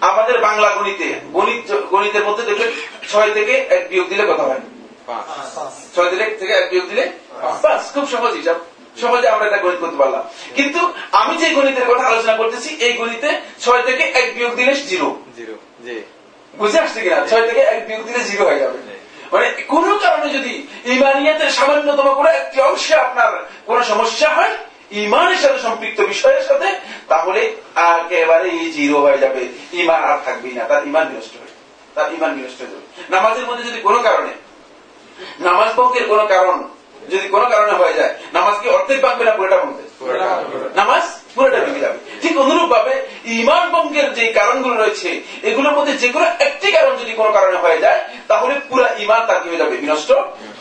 আমাদের 0.00 0.38
বাংলা 0.38 0.70
গণিতে, 0.70 1.14
গণিত, 1.32 1.80
গণিতের 1.90 2.24
মধ্যে 2.24 2.42
দেখবেন 2.42 2.70
ছয় 3.08 3.30
থেকে 3.30 3.52
এক 3.52 3.88
বিয়োগ 3.88 4.08
দিলে 4.08 4.22
কথা 4.22 4.42
হয় 4.42 4.60
ছয় 5.94 6.10
দিলে 6.10 6.24
থেকে 6.40 6.52
এক 6.52 6.66
বিয়োগ 6.70 6.86
দিলে 6.88 7.04
বাস 7.62 7.82
খুব 7.94 8.04
সহজ 8.08 8.32
হিসাব। 8.40 8.58
সহজে 9.00 9.28
আমরা 9.28 9.44
এটা 9.46 9.56
গণিত 9.56 9.80
করতে 9.80 9.96
পারলাম। 9.96 10.22
কিন্তু 10.54 10.80
আমি 11.12 11.34
যে 11.36 11.48
গণিতের 11.54 11.86
কথা 11.90 12.04
আলোচনা 12.06 12.34
করতেছি 12.36 12.70
এই 12.86 12.92
গণিতে 12.92 13.28
ছয় 13.60 13.82
থেকে 13.82 14.04
এক 14.20 14.26
বিয়োগ 14.34 14.52
দিলে 14.54 14.74
জিরো। 14.90 15.08
জিরো 15.36 15.54
বুঝে 16.58 16.78
আসছে 16.80 17.00
কিনা? 17.00 17.18
ছয় 17.30 17.44
থেকে 17.48 17.60
এক 17.60 17.80
বিয়োগ 17.86 18.02
দিলে 18.06 18.20
জিরো 18.24 18.44
হয়ে 18.48 18.58
যাবে। 18.58 18.78
মানে 19.32 19.46
কোন 19.72 19.98
কারণে 19.98 20.28
যদি 20.36 20.52
ইমানিয়াতের 20.84 21.50
সামান্যতম 21.50 22.06
কোনো 22.14 22.30
একটি 22.40 22.60
অংশে 22.60 22.94
আপনার 22.94 23.30
কোন 23.66 23.78
সমস্যা 23.82 24.28
হয় 24.36 24.54
ইমানের 25.04 25.38
সাথে 25.42 25.58
সম্পৃক্ত 25.58 25.98
বিষয়ের 26.00 26.44
সাথে 26.48 26.68
তাহলে 27.08 27.40
একেবারে 27.74 28.48
এই 28.50 28.72
জিরো 28.72 28.96
হয়ে 29.04 29.18
যাবে। 29.18 29.42
ইমান 29.72 30.00
আর 30.10 30.18
থাকবেই 30.24 30.52
না। 30.52 30.64
তার 30.70 30.80
ইমান 30.90 31.04
বিনষ্ট 31.08 31.32
হয়ে 31.40 31.52
তার 31.94 32.06
ইমান 32.12 32.30
বিনষ্ট 32.36 32.58
হয়ে 32.62 32.72
যাবে। 32.72 32.86
নামাজের 33.14 33.46
মধ্যে 33.48 33.64
যদি 33.70 33.80
কোনো 33.80 33.98
কারণে 34.02 34.32
নামাজ 35.40 35.70
ভঙ্গের 35.76 36.06
কোন 36.08 36.26
কারণ 36.26 36.64
যদি 37.10 37.28
কোনো 37.28 37.46
কারণে 37.48 37.72
হয়ে 37.72 37.94
যায় 37.94 38.14
নামাজ 38.32 38.54
কি 38.62 38.68
অর্ধেক 38.68 39.00
ভাঙবে 39.00 39.24
না 39.24 39.30
পুরোটা 39.30 39.56
ভাঙবে 39.56 39.82
নামাজ 40.76 41.02
পুরোটা 41.34 41.58
ভেঙে 41.58 41.80
যাবে 41.80 41.98
ঠিক 42.22 42.38
অনুরূপ 42.38 42.68
ভাবে 42.70 43.02
ইমান 43.24 43.70
ভঙ্গের 43.70 44.14
যে 44.14 44.32
কারণগুলো 44.32 44.74
রয়েছে 44.74 45.20
এগুলোর 45.42 45.76
মধ্যে 45.76 45.92
যে 45.92 46.08
কোনো 46.08 46.26
একটি 46.38 46.72
কারণ 46.72 46.96
যদি 46.96 47.12
কোনো 47.12 47.32
কারণে 47.32 47.56
হয়ে 47.56 47.78
যায় 47.78 48.00
তাহলে 48.28 48.54
পুরো 48.68 48.84
ইমান 48.98 49.26
তার 49.26 49.40
কি 49.42 49.48
হয়ে 49.48 49.58
যাবে? 49.58 49.76
বিনষ্ট 49.76 50.12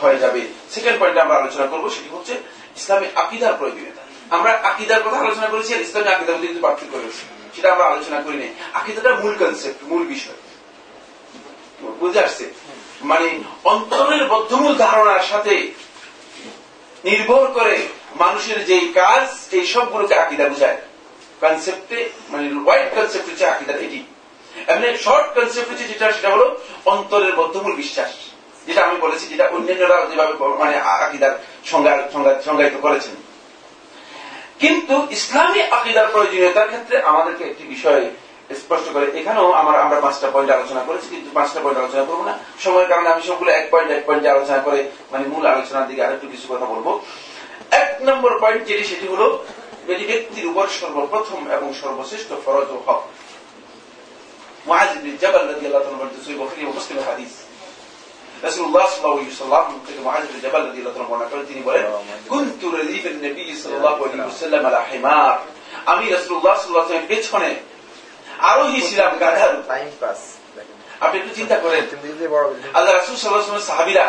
হয়ে 0.01 0.17
যাবে। 0.17 0.41
সেকেন্ড 0.71 0.99
পয়েন্টে 0.99 1.21
আমরা 1.21 1.35
আলোচনা 1.35 1.65
করব 1.67 1.89
সেটি 1.89 2.09
হচ্ছে 2.15 2.33
ইসলামী 2.77 3.07
আকিদার 3.15 3.53
প্রয়োজনীয়তা। 3.53 4.01
আমরা 4.35 4.51
আকিদার 4.51 5.03
কথা 5.03 5.17
আলোচনা 5.17 5.47
করেছি 5.47 5.73
আর 5.75 5.81
ইসলামী 5.81 6.09
আকিদার 6.09 6.35
মধ্যে 6.35 6.47
কিন্তু 6.47 6.63
পার্থক্য 6.67 6.97
রয়েছে। 6.97 7.23
সেটা 7.55 7.71
আমরা 7.73 7.85
আলোচনা 7.85 8.21
করিনি। 8.21 8.47
আকিদাটা 8.73 9.15
মূল 9.15 9.35
কনসেপ্ট 9.39 9.79
মূল 9.83 10.03
বিষয়। 10.03 10.39
বুঝে 11.99 12.19
আসছে? 12.23 12.45
মানে 13.01 13.39
অন্তরের 13.63 14.27
বদ্ধমূল 14.27 14.75
ধারণার 14.75 15.19
সাথে 15.29 15.71
নির্ভর 17.03 17.47
করে 17.47 17.87
মানুষের 18.15 18.65
যে 18.65 18.79
কাজ, 18.79 19.27
এই 19.51 19.67
সবগুলোকে 19.67 20.15
আকিদা 20.15 20.49
বুঝায়। 20.49 20.77
কনসেপ্টে 21.41 22.09
মানে 22.29 22.49
ওয়াইড 22.65 22.95
কনসেপ্ট 22.95 23.29
হচ্ছে 23.29 23.45
আকিদার 23.45 23.81
এটি। 23.81 24.03
এমনি 24.67 24.97
শর্ট 24.97 25.27
কনসেপ্ট 25.35 25.69
হচ্ছে 25.69 25.83
যেটা, 25.83 26.11
সেটা 26.11 26.29
হলো 26.29 26.59
অন্তরের 26.85 27.35
বদ্ধমূল 27.35 27.75
বিশ্বাস। 27.75 28.11
যেটা 28.67 28.85
আমি 28.85 28.97
বলেছি, 28.97 29.27
যেটা 29.27 29.45
অন্যান্যরা 29.47 30.05
যেভাবে 30.05 30.33
মানে 30.47 30.77
আকিদার 30.77 31.43
সংজ্ঞায়িত 31.65 32.73
করেছেন। 32.81 33.15
কিন্তু 34.59 35.07
ইসলামী 35.11 35.61
আকিদার 35.61 36.07
প্রয়োজনীয়তার 36.07 36.67
ক্ষেত্রে 36.67 37.01
আমাদেরকে 37.01 37.43
একটি 37.43 37.63
বিষয় 37.63 38.09
স্পষ্ট 38.55 38.93
করে, 38.93 39.19
এখানেও 39.19 39.51
আমার, 39.51 39.79
আমরা 39.79 39.99
পাঁচটা 39.99 40.31
পয়েন্ট 40.31 40.51
আলোচনা 40.51 40.79
করেছি, 40.79 41.09
কিন্তু 41.09 41.29
পাঁচটা 41.33 41.59
পয়েন্ট 41.59 41.79
আলোচনা 41.79 42.03
করব 42.03 42.23
না। 42.23 42.39
সময়ের 42.59 42.87
কারণে 42.87 43.09
আমি 43.09 43.21
সবগুলো 43.21 43.51
এক 43.51 43.67
পয়েন্ট 43.71 43.91
এক 43.91 44.05
পয়েন্টে 44.05 44.29
আলোচনা 44.29 44.57
করে 44.57 44.91
মানে 45.11 45.27
মূল 45.27 45.45
আলোচনার 45.45 45.87
দিকে 45.87 46.05
আরেকটু 46.05 46.27
কিছু 46.27 46.55
কথা 46.55 46.65
বলব। 46.65 46.99
এক 47.71 47.97
নম্বর 48.01 48.39
পয়েন্ট 48.39 48.65
যেটি, 48.65 48.83
সেটি 48.83 49.07
হলো 49.07 49.45
এটি 49.87 50.05
ব্যক্তির 50.05 50.47
উপর 50.47 50.67
সর্বপ্রথম 50.67 51.51
এবং 51.51 51.73
সর্বশ্রেষ্ঠ 51.73 52.33
ফরজ 52.45 52.71
ও 52.71 52.81
হক। 52.85 53.03
হাদিস। 57.07 57.29
আমি 58.43 59.33
ওয়াসাল্লামের 66.13 66.99
পেছনে 67.07 67.55
আরোহী 68.50 68.80
ছিলাম 68.88 69.12
গাধার 69.22 69.52
টাইম 69.70 69.90
পাস 70.02 70.20
আপনি 71.00 71.16
একটু 71.20 71.32
চিন্তা 71.38 71.56
করেন 71.64 71.82
আল্লাহ 72.76 72.92
রাসুল 72.92 73.16
সাল্লাহ 73.16 73.68
সাহাবিরা 73.72 74.06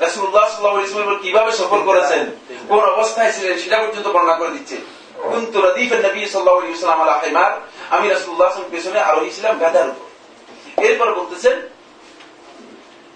রাসুল্লাহ 0.00 0.44
সাল্লাহ 0.48 1.18
কিভাবে 1.24 1.50
সফর 1.60 1.80
করেছেন 1.88 2.22
কোন 2.68 2.80
অবস্থায় 2.94 3.30
ছিলেন 3.36 3.54
সেটা 3.62 3.76
পর্যন্ত 3.82 4.06
বর্ণনা 4.14 4.36
করে 4.40 4.52
দিচ্ছে 4.56 4.76
কিন্তু 5.32 5.56
রদিফের 5.66 6.00
নবী 6.06 6.20
সাল্লাহ 6.26 6.56
ইসলাম 6.76 6.98
আল্লাহ 7.00 7.18
হেমার 7.24 7.52
আমি 7.94 8.06
রাসুল্লাহ 8.08 8.48
পেছনে 8.72 8.98
আরোহী 9.10 9.30
ছিলাম 9.36 9.54
গাধার 9.62 9.88
উপর 9.92 10.06
এরপর 10.86 11.08
বলতেছেন 11.20 11.56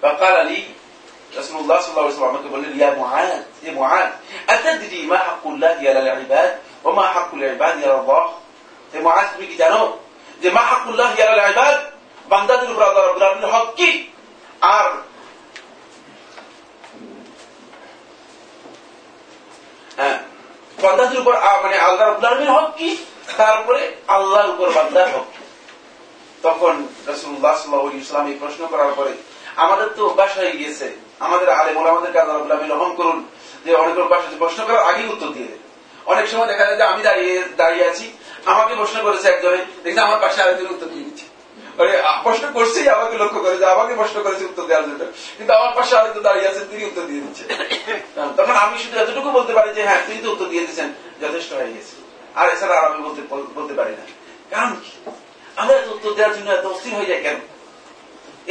فقال 0.03 0.37
لي 0.47 0.59
رسول 1.39 1.57
الله 1.61 1.79
صلى 1.81 1.91
الله 1.91 2.05
عليه 2.05 2.15
وسلم 2.15 2.31
আমাকে 2.33 2.49
বললেন 2.55 2.73
ইয়া 2.79 2.91
মুআদ 2.99 3.31
এ 3.69 3.71
মুআদ 3.79 4.09
আতাদরি 4.55 5.01
মা 5.13 5.19
হাক্কুল্লাহ 5.27 5.77
আলা 5.91 6.01
আল-ইবাদ 6.15 6.49
ওয়া 6.85 6.93
মা 6.99 7.05
হাক্কুল 7.15 7.43
ইবাদ 7.57 7.75
আলা 7.85 7.97
আল্লাহ 8.01 8.25
এ 8.93 8.99
মুআদ 9.07 9.27
তুমি 9.33 9.47
কি 9.51 9.57
জানো 9.63 9.81
যে 10.44 10.50
মা 10.50 10.64
হাক্কুল্লাহ 10.72 11.12
আলা 11.22 11.44
আল-ইবাদ 11.44 11.76
বান্দাদের 12.30 12.72
উপর 12.72 12.84
আল্লাহ 12.84 13.06
রাব্বুল 13.20 13.52
হক 13.52 13.68
কি? 13.76 13.90
আর 14.62 14.90
বান্দাদের 20.84 21.20
উপর 21.20 21.34
মানে 21.64 21.78
আল্লাহ 21.80 22.08
রাব্বুল 22.08 22.28
আলামিনের 22.28 22.54
হক 22.58 22.70
কি? 22.78 22.90
তারপরে 23.38 23.82
আল্লাহর 24.08 24.50
উপর 24.50 24.68
বান্দার 24.70 25.08
হক 25.14 25.28
তখন 26.44 26.76
রাসূলুল্লাহ 27.08 27.54
সাল্লাল্লাহু 27.56 27.88
আলাইহি 27.88 28.02
ওয়াসাল্লাম 28.02 28.28
এই 28.32 28.38
প্রশ্ন 28.40 28.62
করার 28.68 28.92
পরে, 28.96 29.14
আমাদের 29.56 29.88
তো 29.96 30.02
অভ্যাস 30.10 30.38
হয়ে 30.38 30.52
গিয়েছে। 30.52 30.88
আমাদের 31.20 31.50
আলেম 31.50 31.78
ওলামাদেরকে 31.78 32.20
আল্লাহ 32.20 32.36
রাব্বুল 32.38 32.52
আলামিন 32.52 32.72
রহম 32.72 32.92
করুন, 32.96 33.18
যে 33.66 33.72
অনেক 33.76 33.96
অভ্যাস 34.00 34.22
আছে 34.26 34.38
প্রশ্ন 34.44 34.60
করার 34.68 34.84
আগেই 34.84 35.08
উত্তর 35.08 35.28
দিয়ে 35.28 35.48
দেয়। 35.48 35.62
অনেক 36.06 36.26
সময় 36.28 36.48
দেখা 36.48 36.66
যায় 36.66 36.78
যে 36.78 36.84
আমি 36.84 37.02
দাঁড়িয়ে 37.04 37.44
দাঁড়িয়ে 37.58 37.86
আছি 37.90 38.06
আমাকে 38.52 38.74
প্রশ্ন 38.82 38.98
করেছে 39.06 39.28
একজনে 39.30 39.62
দেখছি 39.84 40.02
আমার 40.08 40.20
পাশে 40.24 40.40
আরেকজন 40.44 40.68
উত্তর 40.76 40.90
দিয়ে 40.94 41.06
দিচ্ছে। 41.08 41.26
মানে 41.78 41.92
প্রশ্ন 42.26 42.46
করছেই 42.58 42.88
আমাকে 42.96 43.16
লক্ষ্য 43.22 43.40
করে 43.44 43.56
যে 43.62 43.66
আমাকে 43.76 43.94
প্রশ্ন 44.02 44.18
করেছে 44.26 44.44
উত্তর 44.52 44.66
দেওয়ার 44.70 44.86
জন্য। 44.90 45.02
কিন্তু 45.38 45.52
আমার 45.60 45.72
পাশে 45.78 45.94
আরেকজন 46.00 46.24
দাঁড়িয়ে 46.28 46.48
আছেন 46.52 46.66
তিনি 46.72 46.84
উত্তর 46.90 47.04
দিয়ে 47.10 47.22
দিচ্ছে। 47.26 47.44
তখন 48.38 48.56
আমি 48.64 48.76
শুধু 48.84 48.96
এতটুকু 49.04 49.30
বলতে 49.38 49.54
পারি 49.58 49.70
যে 49.78 49.82
হ্যাঁ 49.90 50.02
তিনি 50.08 50.20
তো 50.24 50.28
উত্তর 50.34 50.48
দিয়ে 50.52 50.64
দিচ্ছেন 50.68 50.90
যথেষ্ট 51.24 51.50
হয়ে 51.58 51.72
গেছে। 51.76 51.94
আর 52.40 52.46
এছাড়া 52.54 52.74
আর 52.80 52.86
আমি 52.90 53.00
বলতে 53.08 53.22
বলতে 53.60 53.74
পারি 53.80 53.94
না। 54.00 54.06
কারণ 54.54 54.72
কি? 54.84 54.92
আমরা 55.62 55.74
উত্তর 55.96 56.12
দেওয়ার 56.18 56.34
জন্য 56.38 56.50
এত 56.58 56.66
অস্থির 56.74 56.94
হয়ে 56.98 57.10
যায় 57.12 57.22
কেন? 57.26 57.38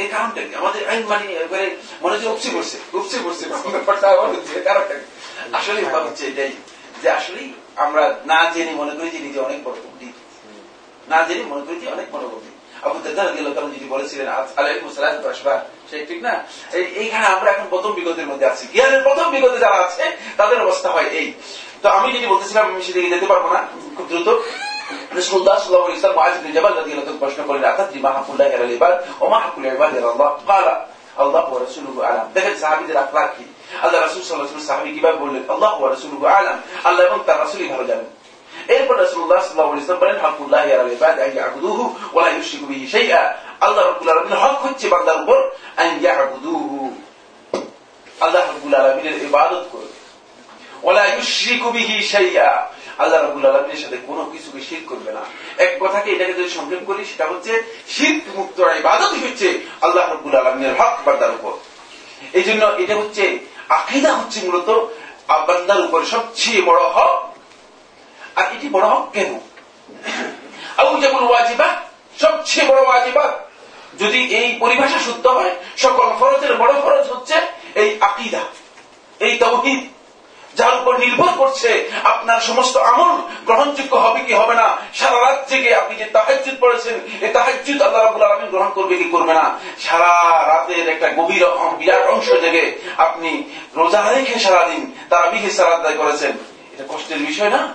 এই 0.01 0.07
কারণটা 0.13 0.39
কি? 0.47 0.53
আমাদের 0.61 0.81
আইন 0.91 1.03
মানে 1.11 1.25
এবারে 1.43 1.67
মনে 2.03 2.13
হচ্ছে 2.13 2.27
উপসে 2.33 2.49
পড়ছে 2.55 2.77
উপসে 2.99 3.17
পড়ছে, 3.23 3.43
ব্যাপারটা 3.75 4.05
আমার 4.13 4.27
হচ্ছে 4.33 4.53
কারণটা 4.69 4.95
আসলে 5.57 5.79
হচ্ছে 6.07 6.23
এটাই, 6.31 6.51
যে 7.01 7.07
আসলে 7.19 7.41
আমরা 7.75 8.15
না 8.25 8.51
জেনে 8.53 8.71
মনে 8.71 8.91
করি 8.95 9.09
যে 9.09 9.19
নিজে 9.19 9.39
অনেক 9.39 9.63
বড় 9.63 9.73
কুটি 9.73 10.13
না 11.07 11.23
জেনে 11.23 11.43
মনে 11.43 11.61
করি 11.65 11.75
যে 11.75 11.87
অনেক 11.87 12.05
বড় 12.11 12.21
কুটি 12.21 12.49
আবু 12.81 12.99
গেল 13.15 13.53
কারণ 13.53 13.71
যদি 13.71 13.85
বলেছিলেন 13.85 14.27
সেই 15.89 16.05
ঠিক 16.05 16.21
না? 16.21 16.43
এইখানে 16.73 17.25
আমরা 17.25 17.51
এখন 17.51 17.67
প্রথম 17.69 17.91
বিগতের 17.91 18.27
মধ্যে 18.27 18.45
আছি। 18.45 18.67
জ্ঞানের 18.73 19.01
প্রথম 19.01 19.31
বিগতে 19.31 19.57
যারা 19.57 19.75
আছে, 19.75 20.17
তাদের 20.37 20.61
অবস্থা 20.61 20.89
হয় 20.89 21.03
এই। 21.03 21.33
তো 21.81 21.89
আমি 21.89 22.13
যদি 22.13 22.27
বলতেছিলাম, 22.27 22.65
আমি 22.65 22.81
সেদিকে 22.81 23.09
যেতে 23.09 23.25
পারব 23.25 23.53
না, 23.53 23.67
খুব 23.97 24.07
দ্রুত। 24.07 24.41
আল্লাহ 31.17 31.63
রসুল 31.63 32.03
আলম। 32.03 32.31
দেখেন 32.33 32.55
সাহাবিদের 32.55 32.97
আখলা 32.97 33.27
কি? 33.27 33.52
আল্লাহ 33.81 34.01
রাসূল 34.01 34.21
আলাইহি 34.35 34.65
সাহাবী 34.67 34.91
কীভাবে 34.91 35.17
বললেন? 35.17 35.43
আল্লাহ 35.47 35.81
ওয়া 35.81 35.89
রাসূলুহু 35.89 36.25
আলাম। 36.25 36.61
আল্লাহ 36.83 37.05
এবং 37.05 37.19
তার 37.25 37.39
রাসূলই 37.39 37.67
ভালো 37.67 37.83
জানেন। 37.83 38.05
এরপর 38.67 38.95
রাসূলুল্লাহ 38.99 39.41
সাল্লাল্লাহু 39.41 39.99
বলেন 39.99 40.19
হাকুল্লাহ 40.19 40.65
ওয়া 42.13 42.23
লা 42.25 42.29
ইউশরিকু 42.29 42.65
বিহি 42.65 42.87
শাইআ। 42.87 43.33
আল্লাহ 43.59 43.85
রাব্বুল 43.85 44.09
আলামিনের 44.09 44.39
হক 44.39 44.65
হচ্ছে 44.65 44.89
বান্দার 44.89 45.17
উপর 45.23 45.49
আন 45.77 45.89
ইয়াবুদুহু। 46.01 46.95
আল্লাহ 48.21 48.41
রাব্বুল 48.45 48.75
আলামিনের 48.75 49.23
ইবাদত 49.23 49.63
করবে 49.71 49.95
ওয়া 50.83 50.93
লা 50.93 51.05
ইউশরিকু 51.05 51.71
বিহি 51.71 52.03
শাইআ। 52.03 52.67
আল্লাহ 52.97 53.21
রাবুল 53.21 53.45
আলমীর 53.45 53.77
সাথে 53.77 53.97
কোনো 54.07 54.25
কিছুকে 54.25 54.61
শির 54.61 54.81
করবে 54.89 55.11
না। 55.11 55.21
এক 55.57 55.77
কথাকে 55.79 56.11
এটাকে 56.11 56.33
যদি 56.33 56.49
সংক্ষেপ 56.49 56.79
করি, 56.85 57.05
সেটা 57.05 57.25
হচ্ছে 57.25 57.63
শিল্প 57.87 58.23
মুক্ত 58.35 58.59
ইবাদতই 58.59 59.19
হচ্ছে 59.27 59.59
আল্লাহ 59.81 60.13
রবুল 60.13 60.35
আলমীর 60.35 60.73
হক 60.79 60.95
বান্দার 61.05 61.29
উপর। 61.29 61.51
এই 62.33 62.43
জন্য 62.43 62.65
এটা 62.65 62.95
হচ্ছে 62.95 63.39
আকিদা 63.69 64.13
হচ্ছে 64.13 64.39
মূলত 64.45 64.69
বান্দার 65.47 65.81
উপরে 65.85 66.05
সবচেয়ে 66.05 66.61
বড় 66.61 66.81
হক। 66.83 67.33
আর 68.35 68.45
এটি 68.53 68.69
বড় 68.69 68.87
হক 68.87 69.05
কেন? 69.13 69.39
আবু 70.77 71.01
যেমন 71.01 71.23
ওয়াজিবা 71.23 71.67
সবচেয়ে 72.21 72.67
বড় 72.67 72.81
ওয়াজিবা 72.87 73.25
যদি 73.99 74.19
এই 74.35 74.57
পরিভাষা 74.59 74.99
সত্য 74.99 75.27
হয়, 75.27 75.53
সকল 75.77 76.07
ফরজের 76.19 76.53
বড় 76.55 76.73
ফরজ 76.81 77.05
হচ্ছে 77.09 77.35
এই 77.75 77.97
আকিদা, 78.01 78.41
এই 79.19 79.37
তৌহিদ। 79.37 79.81
যার 80.55 80.81
উপর 80.81 80.97
নির্ভর 80.97 81.29
করছে 81.37 81.91
আপনার 82.03 82.41
সমস্ত 82.41 82.77
আমল 82.77 83.21
গ্রহণযোগ্য 83.45 83.95
হবে 83.95 84.19
কি 84.19 84.33
হবে 84.33 84.55
না 84.55 84.77
সারা 84.93 85.21
রাত 85.21 85.49
জেগে 85.49 85.75
আপনি 85.75 85.95
যে 85.95 86.05
তাহাজুদ 86.05 86.55
পড়েছেন 86.59 86.99
এই 87.21 87.33
তাহাজুদ 87.33 87.81
আল্লাহ 87.81 88.03
রাবুল 88.03 88.23
আলমিন 88.23 88.49
গ্রহণ 88.49 88.69
করবে 88.69 88.95
কি 88.95 89.03
করবে 89.03 89.33
না? 89.33 89.59
সারা 89.79 90.07
রাতের 90.47 90.89
একটা 90.89 91.09
গভীর 91.09 91.45
বিরাট 91.77 92.01
অংশ 92.01 92.29
জেগে 92.29 92.79
আপনি 92.97 93.43
রোজা 93.75 94.01
রেখে 94.01 94.39
সারাদিন 94.39 94.91
তারা 95.09 95.31
বিহে 95.31 95.49
সারা 95.49 95.75
আদায় 95.75 95.97
করেছেন। 95.97 96.31
এটা 96.73 96.83
কষ্টের 96.89 97.17
বিষয় 97.17 97.49
না? 97.49 97.73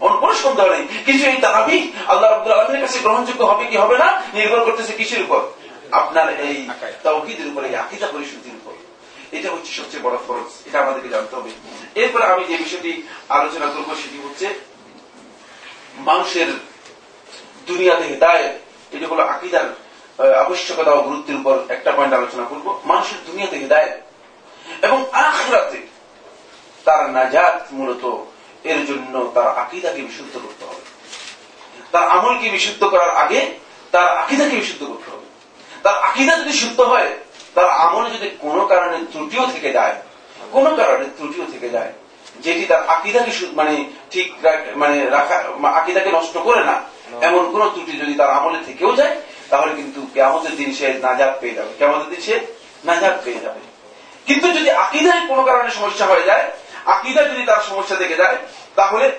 কোনো 0.00 0.34
সন্দেহ 0.34 0.68
নেই। 0.68 0.88
কিন্তু 1.06 1.30
এই 1.30 1.36
তারাবি 1.36 1.92
আল্লাহ 2.06 2.30
রাবুল 2.30 2.52
আলমীর 2.52 2.80
কাছে 2.80 2.98
গ্রহণযোগ্য 2.98 3.44
হবে 3.44 3.64
কি 3.64 3.76
হবে 3.76 3.98
না 3.98 4.22
নির্ভর 4.34 4.64
করতেছে 4.64 4.92
কিসের 4.92 5.22
উপর? 5.22 5.40
আপনার 5.92 6.40
এই 6.40 6.68
তৌহিদের 7.02 7.46
উপর 7.46 7.64
এই 7.64 7.76
আকিদা 7.76 8.06
পরিশুদ্ধির 8.06 8.52
উপর 8.53 8.53
এটা 9.32 9.50
হচ্ছে 9.50 9.72
সবচেয়ে 9.72 10.02
বড় 10.02 10.16
ফরজ, 10.26 10.50
এটা 10.66 10.80
আমাদেরকে 10.80 11.08
জানতে 11.08 11.36
হবে। 11.36 11.50
এরপরে 11.94 12.24
আমি 12.24 12.44
যে 12.44 12.56
বিষয়টি 12.56 13.02
আলোচনা 13.28 13.66
করব 13.66 13.88
সেটি 14.02 14.18
হচ্ছে 14.24 14.46
মানুষের 15.98 16.46
দুনিয়াতে 17.66 18.04
হেদায় 18.04 18.44
এটি 18.92 19.04
হলো 19.04 19.22
আকিদার 19.22 19.66
আবশ্যকতা 20.44 20.90
ও 20.90 21.02
গুরুত্বের 21.02 21.36
উপর 21.36 21.54
একটা 21.68 21.92
পয়েন্ট 21.92 22.14
আলোচনা 22.14 22.44
করব। 22.44 22.66
মানুষের 22.84 23.18
দুনিয়াতে 23.26 23.56
হেদায় 23.58 23.90
এবং 24.82 25.04
আখরাতে 25.12 25.80
তার 26.84 27.10
নাজাত 27.10 27.66
মূলত 27.72 28.04
এর 28.64 28.86
জন্য 28.86 29.32
তার 29.34 29.48
আকিদাকে 29.58 30.02
বিশুদ্ধ 30.02 30.34
করতে 30.38 30.64
হবে। 30.64 30.82
তার 31.92 32.08
আমলকে 32.10 32.50
বিশুদ্ধ 32.50 32.84
করার 32.84 33.10
আগে 33.10 33.40
তার 33.90 34.08
আকিদাকে 34.18 34.56
বিশুদ্ধ 34.56 34.84
করতে 34.84 35.10
হবে। 35.10 35.26
তার 35.82 35.96
আকিদা 36.02 36.36
যদি 36.36 36.52
শুদ্ধ 36.52 36.80
হয় 36.80 37.10
তার 37.54 37.70
আমলে 37.70 38.10
যদি 38.10 38.30
কোনো 38.38 38.66
কারণে 38.66 38.98
ত্রুটিও 39.12 39.46
থেকে 39.52 39.72
যায় 39.72 39.94
কোনো 40.52 40.76
কারণে 40.76 41.04
ত্রুটিও 41.16 41.44
থেকে 41.52 41.68
যায় 41.68 41.92
যেটি 42.40 42.64
তার 42.66 42.88
আকিদাকে 42.88 43.30
মানে 43.52 43.84
ঠিক 44.10 44.34
মানে 44.76 45.10
রাখা 45.10 45.44
আকিদাকে 45.68 46.10
নষ্ট 46.10 46.38
করে 46.38 46.64
না 46.64 46.82
এমন 47.20 47.52
কোন 47.52 47.70
ত্রুটি 47.70 47.92
যদি 47.92 48.14
তার 48.14 48.30
আমলে 48.30 48.58
থেকেও 48.66 48.96
যায় 48.96 49.16
তাহলে 49.50 49.74
কিন্তু 49.76 50.00
কেমতের 50.14 50.56
দিন 50.56 50.74
সে 50.74 50.94
নাজাদ 51.02 51.34
পেয়ে 51.40 51.54
যাবে। 51.54 51.68
কেমতের 51.78 52.08
দিন 52.10 52.20
সে 52.20 52.40
নাজাদ 52.84 53.14
পেয়ে 53.24 53.40
যাবে। 53.40 53.60
কিন্তু 54.26 54.52
যদি 54.52 54.70
আকিদায় 54.70 55.28
কোনো 55.28 55.42
কারণে 55.42 55.70
সমস্যা 55.70 56.06
হয়ে 56.06 56.22
যায় 56.22 56.50
আকিদা 56.84 57.22
যদি 57.22 57.42
তার 57.42 57.62
সমস্যা 57.68 57.96
থেকে 57.96 58.14
যায় 58.14 58.36
তাহলে 58.74 59.10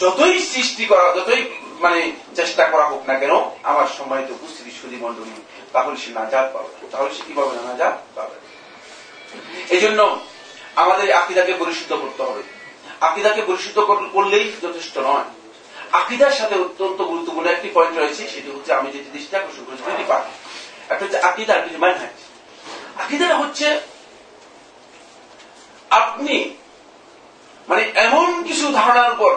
যতই 0.00 0.38
সৃষ্টি 0.38 0.84
করা 0.84 1.16
যতই 1.16 1.42
মানে 1.80 2.12
চেষ্টা 2.36 2.66
করা 2.66 2.84
হোক 2.84 3.02
না 3.06 3.14
কেন 3.14 3.30
আমার 3.62 3.86
সম্মানিত 3.98 4.30
উপস্থিতি 4.30 4.70
সুদী 4.70 4.96
মন্ডলী 4.96 5.30
তাহলে 5.72 5.96
সে 5.96 6.10
নাজাদ 6.10 6.46
পাবে। 6.54 6.72
তাহলে 6.92 7.10
সে 7.14 7.22
কি 7.26 7.32
পাবে 7.32 7.52
না 7.56 7.62
নাজাদ 7.62 7.94
পাবে? 8.14 8.36
এই 9.74 9.80
জন্য 9.80 10.00
আমাদের 10.76 11.12
আকিদাকে 11.12 11.52
পরিশুদ্ধ 11.52 11.92
করতে 11.92 12.22
হবে। 12.22 12.42
আকিদাকে 13.00 13.42
পরিশুদ্ধ 13.42 13.78
করলেই 14.12 14.52
যথেষ্ট 14.62 14.98
নয়। 14.98 15.28
আকিদার 15.92 16.30
সাথে 16.30 16.54
অত্যন্ত 16.54 17.02
গুরুত্বপূর্ণ 17.02 17.48
একটি 17.48 17.68
পয়েন্ট 17.74 17.98
রয়েছে, 17.98 18.22
সেটি 18.28 18.48
হচ্ছে 18.50 18.70
আমি 18.72 18.88
যে 18.92 18.98
জিনিসটা 19.04 19.38
আকর্ষণ 19.38 19.64
করেছি 19.64 19.82
দুটি 19.86 20.04
পাঠ 20.08 20.22
একটা 20.90 21.04
হচ্ছে 21.04 21.18
আকিদা 21.18 21.52
আর 21.54 21.62
কিছু 21.62 21.78
ম্যানহাজ 21.78 22.14
আকিদাটা 23.02 23.36
হচ্ছে 23.36 23.66
আপনি 25.90 26.36
মানে 27.68 27.82
এমন 27.94 28.42
কিছু 28.42 28.72
ধারণার 28.72 29.12
উপর 29.12 29.32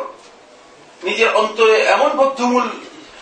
নিজের 1.03 1.29
অন্তরে 1.35 1.77
এমন 1.95 2.09
বদ্ধমূল 2.09 2.69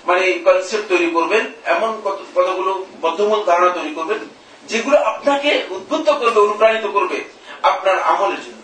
মানে 0.05 0.31
কনসেপ্ট 0.31 0.89
তৈরি 0.89 1.09
করবেন, 1.09 1.45
এমন 1.65 2.01
কতগুলো 2.35 2.85
বদ্ধমূল 3.01 3.43
ধারণা 3.43 3.69
তৈরি 3.69 3.93
করবেন, 3.95 4.19
যেগুলো 4.67 4.97
আপনাকে 4.97 5.63
উদ্বুদ্ধ 5.69 6.09
করবে, 6.09 6.39
অনুপ্রাণিত 6.39 6.85
করবে 6.85 7.23
আপনার 7.63 7.99
আমলের 7.99 8.41
জন্য। 8.41 8.61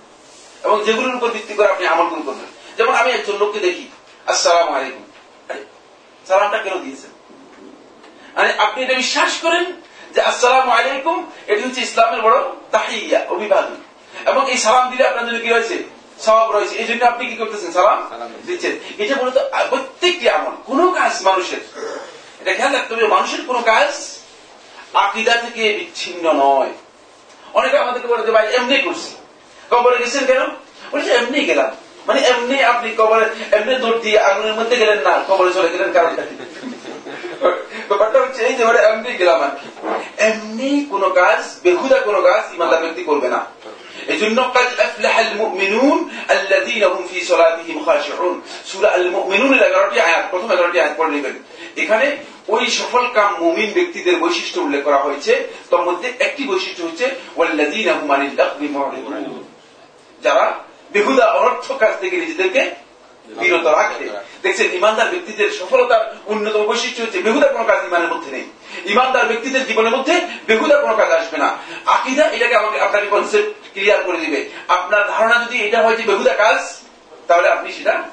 এবং 0.64 0.84
যেগুলোর 0.84 1.16
উপর 1.16 1.28
ভিত্তি 1.28 1.54
করে 1.54 1.68
আপনি 1.68 1.88
আমলগুলো 1.88 2.22
করবেন। 2.22 2.46
যেমন 2.78 2.94
আমি 2.94 3.12
একজন 3.12 3.38
লোককে 3.38 3.60
দেখি, 3.60 3.88
আসসালাম 4.26 4.74
আলাইকুম। 4.74 5.04
সালামটা 6.28 6.58
কেন 6.58 6.74
দিয়েছেন? 6.74 7.12
মানে 8.36 8.54
আপনি 8.54 8.84
এটা 8.84 8.94
বিশ্বাস 8.94 9.42
করেন 9.42 9.66
যে 10.14 10.22
আসসালাম 10.22 10.70
আলাইকুম, 10.70 11.32
এটি 11.48 11.62
হচ্ছে 11.62 11.82
ইসলামের 11.82 12.22
বড় 12.22 12.44
তাহিয়া, 12.72 13.26
অভিবাদন। 13.30 13.76
এবং 14.26 14.52
এই 14.52 14.58
সালাম 14.58 14.92
দিলে 14.92 15.08
আপনার 15.08 15.28
জন্য 15.28 15.40
কি 15.40 15.52
হয়েছে? 15.52 15.97
সব 16.26 16.46
রয়েছে। 16.56 16.76
এই 16.82 16.88
জন্য 16.90 17.02
আপনি 17.12 17.24
কি 17.30 17.36
করতেছেন? 17.42 17.72
সালাম 17.78 18.00
দিচ্ছেন। 18.48 18.74
এটা 19.02 19.16
মূলত 19.22 19.38
প্রত্যেকটি 19.70 20.26
আমল 20.36 20.54
কোন 20.70 20.80
কাজ 21.00 21.14
মানুষের। 21.28 21.62
এটা 22.42 22.52
খেয়াল 22.58 22.74
রাখতে 22.78 22.92
হবে 22.94 23.08
মানুষের 23.16 23.42
কোন 23.48 23.58
কাজ 23.72 23.90
আকিদা 25.04 25.34
থেকে 25.44 25.64
বিচ্ছিন্ন 25.78 26.26
নয়। 26.44 26.72
অনেকে 27.58 27.76
আমাদেরকে 27.84 28.08
বলে 28.12 28.24
যে 28.28 28.32
ভাই 28.38 28.46
এমনি 28.58 28.78
করছি। 28.86 29.12
কবরে 29.72 29.98
গেছেন 30.02 30.24
কেন? 30.30 30.42
বলেছে 30.92 31.12
এমনি 31.20 31.40
গেলাম। 31.52 31.70
মানে 32.08 32.20
এমনি 32.32 32.58
আপনি 32.72 32.88
কবরে 32.98 33.26
এমনি 33.58 33.74
দৌড় 33.84 34.00
দিয়ে 34.04 34.18
আগুনের 34.30 34.56
মধ্যে 34.60 34.76
গেলেন 34.82 35.00
না 35.08 35.14
কবরে 35.28 35.52
চলে 35.54 35.70
গেলেন 35.74 35.90
কারণটা 35.98 36.24
ব্যাপারটা 37.90 38.18
হচ্ছে 38.24 38.42
এই 38.48 38.54
যে 38.58 38.64
এমনি 38.90 39.12
গেলাম 39.22 39.40
আর 39.46 39.54
কি। 39.60 39.68
এমনি 40.30 40.70
কোন 40.92 41.04
কাজ 41.20 41.40
বেহুদা 41.64 41.98
কোন 42.08 42.16
কাজ 42.28 42.44
ইমানদার 42.56 42.82
ব্যক্তি 42.84 43.04
করবে 43.10 43.28
না। 43.36 43.40
এজন্য 44.14 44.38
কাজ 44.56 44.70
আফলাহাল 44.88 45.32
মুমিনুন 45.42 45.98
আল্লাযীনা 46.36 46.88
হুম 46.88 47.04
ফি 47.12 47.18
সালাতিহিম 47.22 47.78
খাশিউন 47.86 48.36
সূরা 48.70 48.90
আল 48.90 49.08
মুমিনুনের 49.10 49.62
11টি 49.76 49.98
আয়াত 50.08 50.26
প্রথম 50.32 50.50
11টি 50.52 50.78
আয়াত 50.80 50.94
পড়ে 50.98 51.12
নেবেন। 51.12 51.36
এখানে 51.84 52.08
ওই 52.48 52.64
সফল 52.80 53.06
কাম 53.18 53.32
মুমিন 53.44 53.70
ব্যক্তিদের 53.74 54.16
বৈশিষ্ট্য 54.24 54.60
উল্লেখ 54.60 54.82
করা 54.84 54.98
হয়েছে। 54.98 55.34
তার 55.70 55.84
মধ্যে 55.88 56.08
একটি 56.20 56.44
বৈশিষ্ট্য 56.44 56.82
হচ্ছে, 56.84 57.06
ওয়াল্লাযীনা 57.36 57.94
হুম 57.94 58.10
আনিল 58.12 58.34
লাগবি 58.36 58.68
মুরিদুন 58.76 59.44
যারা 60.24 60.46
বেহুদা 60.94 61.26
অনর্থ 61.40 61.66
কাজ 61.72 61.94
থেকে 62.02 62.16
নিজেদেরকে 62.18 62.62
বিরত 63.36 63.66
রাখে 63.66 64.10
দেখছেন, 64.42 64.72
ইমানদার 64.72 65.10
ব্যক্তিদের 65.10 65.52
সফলতার 65.52 66.16
অন্যতম 66.26 66.64
বৈশিষ্ট্য 66.64 67.02
হচ্ছে 67.02 67.20
বেহুদা 67.20 67.48
কোনো 67.48 67.64
কাজ 67.64 67.86
ইমানের 67.86 68.08
মধ্যে 68.08 68.32
নেই। 68.32 68.44
ইমানদার 68.86 69.26
ব্যক্তিদের 69.26 69.68
জীবনের 69.68 69.92
মধ্যে 69.92 70.22
বেহুদা 70.48 70.82
কোনো 70.82 70.96
কাজ 70.96 71.12
আসবে 71.12 71.38
না। 71.38 71.58
আকিদা 71.86 72.26
এটাকে 72.26 72.56
আমাকে 72.56 72.80
আপনাকে 72.80 73.06
কনসেপ্ট 73.06 73.74
ক্লিয়ার 73.74 74.04
করে 74.04 74.18
দিবে। 74.18 74.50
আপনার 74.68 75.08
ধারণা 75.08 75.46
যদি 75.46 75.60
এটা 75.60 75.82
হয় 75.82 75.96
যে 75.96 76.04
বেহুদা 76.04 76.34
কাজ, 76.34 76.60
তাহলে 77.28 77.50
আপনি 77.50 77.72
সেটা 77.72 78.04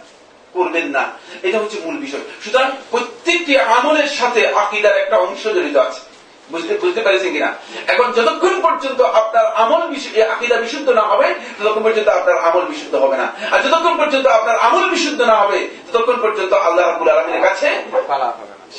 করবেন 0.53 0.87
না। 0.87 1.13
এটা 1.43 1.59
হচ্ছে 1.59 1.79
মূল 1.85 1.97
বিষয়। 1.97 2.21
সুতরাং 2.45 2.71
প্রত্যেকটি 2.91 3.59
আমলের 3.59 4.09
সাথে 4.09 4.49
আকিদার 4.49 4.97
একটা 4.97 5.17
অংশ 5.17 5.47
জড়িত 5.47 5.77
আছে। 5.77 6.14
বুঝতে 6.53 6.73
বুঝতে 6.83 7.01
পেরেছেন 7.07 7.31
কিনা? 7.37 7.51
এখন 7.93 8.07
যতক্ষণ 8.17 8.57
পর্যন্ত 8.67 9.01
আপনার 9.21 9.47
আমল 9.63 9.83
আকিদা 10.35 10.57
বিশুদ্ধ 10.65 10.89
না 10.99 11.05
হবে 11.11 11.29
ততক্ষণ 11.59 11.83
পর্যন্ত 11.87 12.09
আপনার 12.19 12.37
আমল 12.47 12.65
বিশুদ্ধ 12.73 12.95
হবে 13.05 13.17
না। 13.23 13.27
আর 13.53 13.59
যতক্ষণ 13.65 13.95
পর্যন্ত 14.01 14.27
আপনার 14.39 14.57
আমল 14.67 14.85
বিশুদ্ধ 14.95 15.21
না 15.31 15.37
হবে 15.43 15.59
ততক্ষণ 15.93 16.19
পর্যন্ত 16.25 16.53
আল্লাহ 16.67 16.85
রাবুল 16.85 17.11
আলমীর 17.15 17.43
কাছে 17.47 17.69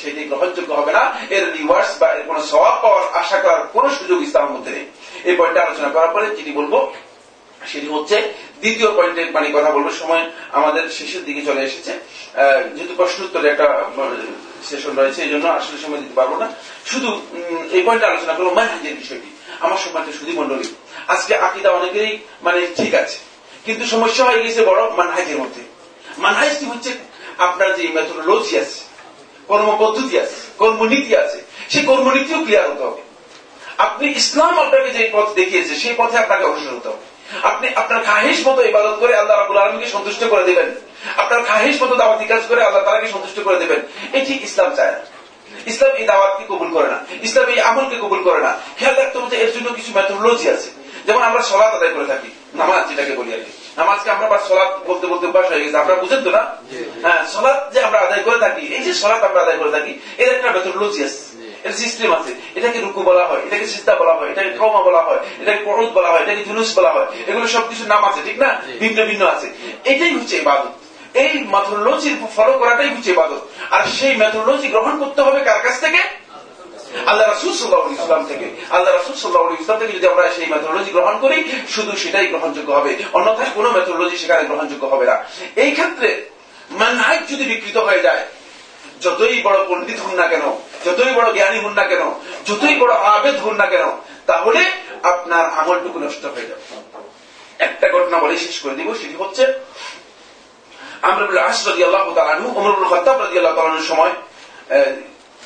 সেটি 0.00 0.20
গ্রহণযোগ্য 0.30 0.70
হবে 0.80 0.92
না। 0.98 1.02
এর 1.36 1.44
রিভার্স 1.58 1.90
বা 2.00 2.08
এর 2.16 2.22
কোন 2.28 2.38
স্বভাব 2.50 2.74
পাওয়ার 2.82 3.04
আশা 3.20 3.38
করার 3.44 3.62
কোন 3.74 3.84
সুযোগ 3.98 4.18
ইসলামের 4.26 4.52
মধ্যে 4.56 4.72
নেই। 4.76 4.86
এই 5.28 5.34
পয়েন্টটা 5.38 5.64
আলোচনা 5.66 5.90
করার 5.94 6.10
পরে 6.14 6.26
যেটি 6.38 6.52
বলব 6.58 6.74
সেটি 7.70 7.88
হচ্ছে 7.94 8.16
দ্বিতীয় 8.62 8.88
পয়েন্টে 8.96 9.22
মানে 9.36 9.46
কথা 9.56 9.70
বলব 9.76 9.88
সময় 10.00 10.24
আমাদের 10.58 10.84
শেষের 10.98 11.22
দিকে 11.28 11.42
চলে 11.48 11.62
এসেছে। 11.68 11.92
যেহেতু 12.74 12.94
প্রশ্ন 13.00 13.18
উত্তরে 13.26 13.46
একটা 13.52 13.66
সেশন 14.70 14.92
রয়েছে, 15.00 15.18
এই 15.26 15.30
জন্য 15.34 15.46
আসলে 15.58 15.76
সময় 15.84 16.00
দিতে 16.04 16.14
পারব 16.20 16.32
না। 16.42 16.46
শুধু 16.90 17.10
এই 17.76 17.82
পয়েন্টে 17.86 18.06
আলোচনা 18.10 18.34
করব, 18.36 18.48
মানহাজের 18.58 18.94
বিষয়টি, 19.02 19.28
আমার 19.64 19.78
সম্মানিত 19.84 20.10
সুদী 20.18 20.32
মন্ডলী 20.40 20.68
আজকে 21.12 21.32
আকিদা 21.46 21.70
অনেকেরই 21.78 22.14
মানে 22.46 22.60
ঠিক 22.78 22.92
আছে। 23.02 23.18
কিন্তু 23.66 23.86
সমস্যা 23.86 24.22
হয়ে 24.28 24.42
গেছে 24.44 24.60
বড় 24.70 24.80
মানহাজের 25.00 25.38
মধ্যে। 25.42 25.62
মানহাজটি 26.24 26.64
হচ্ছে 26.72 26.90
আপনার 27.46 27.68
যে 27.76 27.82
মেথোডোলজি 27.96 28.54
আছে 28.62 28.80
কর্ম 29.50 29.68
পদ্ধতি 29.82 30.14
আছে, 30.24 30.38
কর্মনীতি 30.58 31.12
আছে, 31.22 31.38
সেই 31.72 31.84
কর্মনীতিও 31.90 32.38
ক্লিয়ার 32.44 32.66
হতে 32.70 32.82
হবে। 32.88 33.02
আপনি 33.86 34.06
ইসলাম 34.20 34.54
আপনাকে 34.64 34.90
যে 34.96 35.02
পথ 35.12 35.26
দেখিয়েছে, 35.40 35.74
সেই 35.82 35.94
পথে 35.96 36.16
আপনাকে 36.18 36.44
অগ্রসর 36.44 36.74
হতে 36.78 36.88
হবে। 36.92 37.04
আপনি 37.42 37.68
আপনার 37.68 38.04
খাহিস 38.04 38.46
মতো 38.46 38.62
ইবাদত 38.62 38.96
করে 39.00 39.16
আল্লাহ 39.16 39.38
রাবুল 39.38 39.58
আলমীকে 39.58 39.90
সন্তুষ্ট 39.90 40.24
করে 40.24 40.44
দেবেন। 40.44 40.74
আপনার 41.16 41.44
খাহিস 41.44 41.82
মতো 41.82 41.94
দাওয়াতি 41.94 42.24
কাজ 42.24 42.40
করে 42.48 42.62
আল্লাহ 42.62 42.82
তালাকে 42.82 43.08
সন্তুষ্ট 43.08 43.42
করে 43.44 43.58
দেবেন। 43.58 43.80
এটি 44.12 44.38
ইসলাম 44.42 44.74
চায় 44.74 44.92
না। 44.92 44.98
ইসলাম 45.66 45.92
এই 45.96 46.04
দাওয়াতকে 46.04 46.44
কবুল 46.48 46.70
করে 46.70 46.88
না। 46.88 46.98
ইসলাম 47.22 47.46
এই 47.46 47.60
আমলকে 47.60 47.96
কবুল 47.96 48.22
করে 48.22 48.40
না। 48.40 48.56
খেয়াল 48.78 48.96
রাখতে 48.96 49.18
হচ্ছে 49.18 49.36
এর 49.36 49.52
জন্য 49.52 49.72
কিছু 49.72 49.92
মেথোলজি 49.94 50.50
আছে। 50.50 50.70
যেমন 51.06 51.22
আমরা 51.22 51.42
সলাৎ 51.42 51.74
আদায় 51.74 51.90
করে 51.90 52.06
থাকি 52.06 52.28
নামাজ 52.54 52.88
যেটাকে 52.88 53.12
বলি 53.12 53.32
আর 53.32 53.38
কি। 53.38 53.52
নামাজকে 53.76 54.10
আমরা 54.10 54.28
বা 54.28 54.38
সলাৎ 54.48 54.86
বলতে 54.86 55.06
বলতে 55.06 55.26
অভ্যাস 55.26 55.52
হয়ে 55.52 55.64
গেছে। 55.64 55.76
আপনারা 55.76 56.00
বুঝেন 56.00 56.24
তো 56.24 56.30
না? 56.30 56.56
হ্যাঁ 57.02 57.24
সলাৎ 57.24 57.72
যে 57.72 57.80
আমরা 57.80 57.98
আদায় 57.98 58.22
করে 58.22 58.38
থাকি 58.38 58.66
এই 58.66 58.82
যে 58.82 58.94
সলাৎ 58.94 59.24
আমরা 59.24 59.40
আদায় 59.40 59.56
করে 59.56 59.70
থাকি 59.70 59.98
এর 60.18 60.36
একটা 60.36 60.52
মেথোলজি 60.52 61.04
আছে। 61.04 61.35
এর 61.66 61.72
সিস্টেম 61.72 62.10
আছে 62.12 62.32
এটাকে 62.54 62.78
রুকু 62.80 63.00
বলা 63.02 63.24
হয় 63.26 63.42
এটাকে 63.46 63.66
সিদ্ধা 63.66 63.94
বলা 63.94 64.14
হয় 64.14 64.28
এটাকে 64.32 64.50
ক্রমা 64.58 64.80
বলা 64.88 65.02
হয় 65.06 65.20
এটাকে 65.42 65.60
পরদ 65.64 65.88
বলা 65.96 66.10
হয় 66.12 66.22
এটাকে 66.22 66.42
জুলুস 66.44 66.78
বলা 66.78 66.90
হয় 66.92 67.06
এগুলো 67.26 67.46
সবকিছু 67.46 67.84
নাম 67.86 68.02
আছে 68.04 68.20
ঠিক 68.24 68.36
না? 68.38 68.50
ভিন্ন 68.80 68.98
ভিন্ন 69.06 69.22
আছে। 69.26 69.46
এটাই 69.84 70.12
হচ্ছে 70.14 70.36
ইবাদত। 70.36 70.72
এই 71.22 71.32
মেথোলজির 71.54 72.16
ফলো 72.36 72.52
করাটাই 72.58 72.88
হচ্ছে 72.88 73.10
ইবাদত। 73.10 73.42
আর 73.70 73.82
সেই 73.96 74.14
মেথোলজি 74.16 74.68
গ্রহণ 74.68 74.94
করতে 75.02 75.20
হবে 75.22 75.40
কার 75.44 75.60
কাছ 75.62 75.76
থেকে? 75.80 76.02
আল্লাহ 77.06 77.26
রাসুল 77.28 77.52
সাল্লাহ 77.52 77.82
ইসলাম 77.92 78.22
থেকে। 78.26 78.46
আল্লাহ 78.70 78.90
রাসুল 78.94 79.16
সাল্লাহ 79.22 79.42
ইসলাম 79.62 79.78
থেকে 79.78 79.92
যদি 79.92 80.06
আমরা 80.08 80.30
সেই 80.36 80.46
মেথোলজি 80.46 80.90
গ্রহণ 80.90 81.16
করি 81.20 81.38
শুধু 81.68 81.92
সেটাই 81.96 82.26
গ্রহণযোগ্য 82.26 82.70
হবে। 82.72 82.90
অন্যথায় 83.12 83.50
কোন 83.54 83.66
মেথোলজি 83.70 84.16
সেখানে 84.18 84.42
গ্রহণযোগ্য 84.44 84.84
হবে 84.86 85.04
না। 85.06 85.16
এই 85.56 85.70
ক্ষেত্রে 85.70 86.10
মানহাজ 86.70 87.18
যদি 87.30 87.44
বিকৃত 87.44 87.76
হয়ে 87.76 88.02
যায় 88.02 88.24
যতই 89.02 89.42
বড় 89.42 89.58
পণ্ডিত 89.68 89.98
হন 90.00 90.14
না 90.14 90.26
কেন 90.28 90.44
যতই 90.84 91.12
বড় 91.18 91.28
জ্ঞানী 91.36 91.58
হন 91.64 91.74
না 91.80 91.84
কেন, 91.90 92.02
যতই 92.48 92.76
বড় 92.82 92.92
আবেদ 93.14 93.36
হন 93.44 93.54
না 93.62 93.66
কেন, 93.72 93.84
তাহলে 94.30 94.62
আপনার 95.12 95.44
আমলটুকু 95.60 95.98
নষ্ট 96.04 96.22
হয়ে 96.34 96.48
যাবে। 96.50 96.64
একটা 97.66 97.86
ঘটনা 97.94 98.16
বলে 98.22 98.34
শেষ 98.44 98.56
করে 98.62 98.74
দিব, 98.78 98.88
সেটি 99.00 99.16
হচ্ছে 99.22 99.44
আমরুল 101.08 101.38
আস 101.48 101.58
রাজি 101.66 101.82
আল্লাহ 101.88 102.04
তালানু 102.18 102.46
অমরুল 102.58 102.86
খত্তাব 102.90 103.16
রাজি 103.24 103.36
আল্লাহ 103.40 103.54
তালানুর 103.58 103.86
সময় 103.92 104.12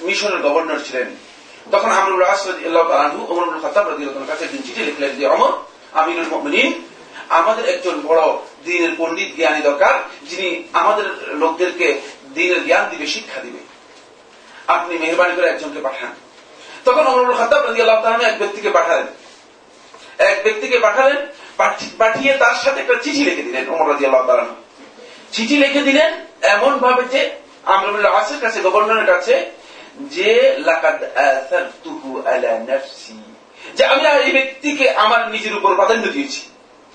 মিশরের 0.07 0.41
গভর্নর 0.47 0.81
ছিলেন। 0.87 1.09
তখন 1.73 1.91
আমরুল 2.01 2.25
আস 2.33 2.41
রাজি 2.49 2.63
আল্লাহ 2.71 2.85
তালানু 2.91 3.19
অমরুল 3.33 3.61
খত্তাব 3.65 3.85
রাজি 3.91 4.03
আল্লাহ 4.09 4.29
কাছে 4.31 4.43
একদিন 4.47 4.63
চিঠি 4.67 4.83
লিখলেন 4.89 5.13
যে, 5.19 5.25
অমর, 5.35 5.53
আমিরুল 6.01 6.29
মমিনিন, 6.35 6.71
আমাদের 7.39 7.65
একজন 7.75 7.97
বড় 8.09 8.23
দিনের 8.67 8.93
পণ্ডিত 9.01 9.31
জ্ঞানী 9.39 9.61
দরকার, 9.69 9.95
যিনি 10.31 10.49
আমাদের 10.81 11.07
লোকদেরকে 11.43 11.89
দিনের 12.37 12.61
জ্ঞান 12.69 12.85
দিবে, 12.93 13.07
শিক্ষা 13.15 13.41
দিবে। 13.45 13.61
আপনি 14.75 14.93
মেহরবানি 14.99 15.33
করে 15.37 15.47
একজনকে 15.49 15.81
পাঠান। 15.81 16.13
তখন 16.85 17.05
অমরুল 17.11 17.37
খতাব 17.41 17.63
রাজি 17.67 17.81
আল্লাহ 17.83 17.99
এক 18.31 18.37
ব্যক্তিকে 18.39 18.71
পাঠালেন। 18.71 19.09
এক 20.31 20.37
ব্যক্তিকে 20.45 20.79
পাঠালেন 20.79 21.21
পাঠিয়ে 21.99 22.33
তার 22.43 22.57
সাথে 22.65 22.79
একটা 22.81 22.97
চিঠি 23.03 23.23
লিখে 23.29 23.43
দিলেন 23.43 23.65
অমর 23.69 23.87
রাজি 23.91 24.05
আল্লাহ 24.07 24.25
তালানু 24.27 24.55
চিঠি 25.33 25.57
লিখে 25.57 25.83
দিলেন 25.89 26.11
এমন 26.55 26.73
ভাবে 26.79 27.03
যে 27.05 27.21
আমরুল্লাহ 27.75 28.13
আসের 28.13 28.41
কাছে, 28.41 28.59
গভর্নরের 28.61 29.07
কাছে, 29.07 29.35
যে 30.15 30.31
যে 33.77 33.83
আমি 33.93 34.03
এই 34.27 34.33
ব্যক্তিকে 34.33 34.87
আমার 35.05 35.21
নিজের 35.31 35.55
উপর 35.59 35.71
প্রাধান্য 35.75 36.05
দিয়েছি। 36.07 36.41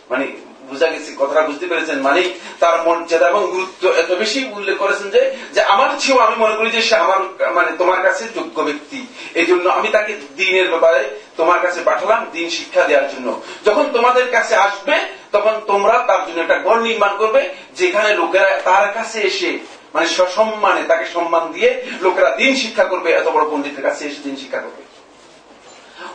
মানে 0.09 0.26
বোঝা 0.70 0.88
গেছে, 0.93 1.09
কথাটা 1.22 1.41
বুঝতে 1.49 1.66
পেরেছেন 1.72 1.97
মানে 2.07 2.22
তার 2.61 2.76
মর্যাদা 2.86 3.26
এবং 3.32 3.43
গুরুত্ব 3.55 3.84
এত 4.01 4.11
বেশি 4.22 4.39
উল্লেখ 4.57 4.76
করেছেন 4.84 5.07
যে 5.16 5.22
যে 5.55 5.61
আমার 5.74 5.89
চেয়েও 6.01 6.20
আমি 6.26 6.36
মনে 6.43 6.55
করি 6.59 6.70
যে 6.78 6.82
সে 6.89 6.95
আমার 7.05 7.20
মানে 7.57 7.72
তোমার 7.82 7.99
কাছে 8.05 8.24
যোগ্য 8.38 8.57
ব্যক্তি। 8.68 8.99
এই 9.39 9.45
জন্য 9.49 9.66
আমি 9.78 9.89
তাকে 9.95 10.13
দিনের 10.39 10.68
ব্যাপারে 10.74 11.01
তোমার 11.39 11.59
কাছে 11.66 11.80
পাঠালাম 11.89 12.22
দিন 12.36 12.47
শিক্ষা 12.57 12.84
দেওয়ার 12.89 13.07
জন্য। 13.13 13.28
যখন 13.66 13.86
তোমাদের 13.95 14.26
কাছে 14.36 14.53
আসবে, 14.68 14.95
তখন 15.36 15.53
তোমরা 15.68 15.95
তার 16.09 16.22
জন্য 16.26 16.39
একটা 16.41 16.57
ঘর 16.66 16.78
নির্মাণ 16.88 17.13
করবে, 17.22 17.41
যেখানে 17.80 18.09
লোকেরা 18.22 18.49
তার 18.70 18.86
কাছে 18.97 19.18
এসে 19.30 19.51
মানে 19.93 20.07
সসম্মানে 20.18 20.84
তাকে 20.91 21.05
সম্মান 21.16 21.43
দিয়ে 21.53 21.70
লোকেরা 22.05 22.30
দিন 22.39 22.51
শিক্ষা 22.55 22.86
করবে, 22.91 23.09
এত 23.11 23.28
বড় 23.36 23.45
পণ্ডিতের 23.51 23.84
কাছে 23.88 24.01
এসে 24.09 24.22
দিন 24.28 24.36
শিক্ষা 24.41 24.59
করবে। 24.66 24.84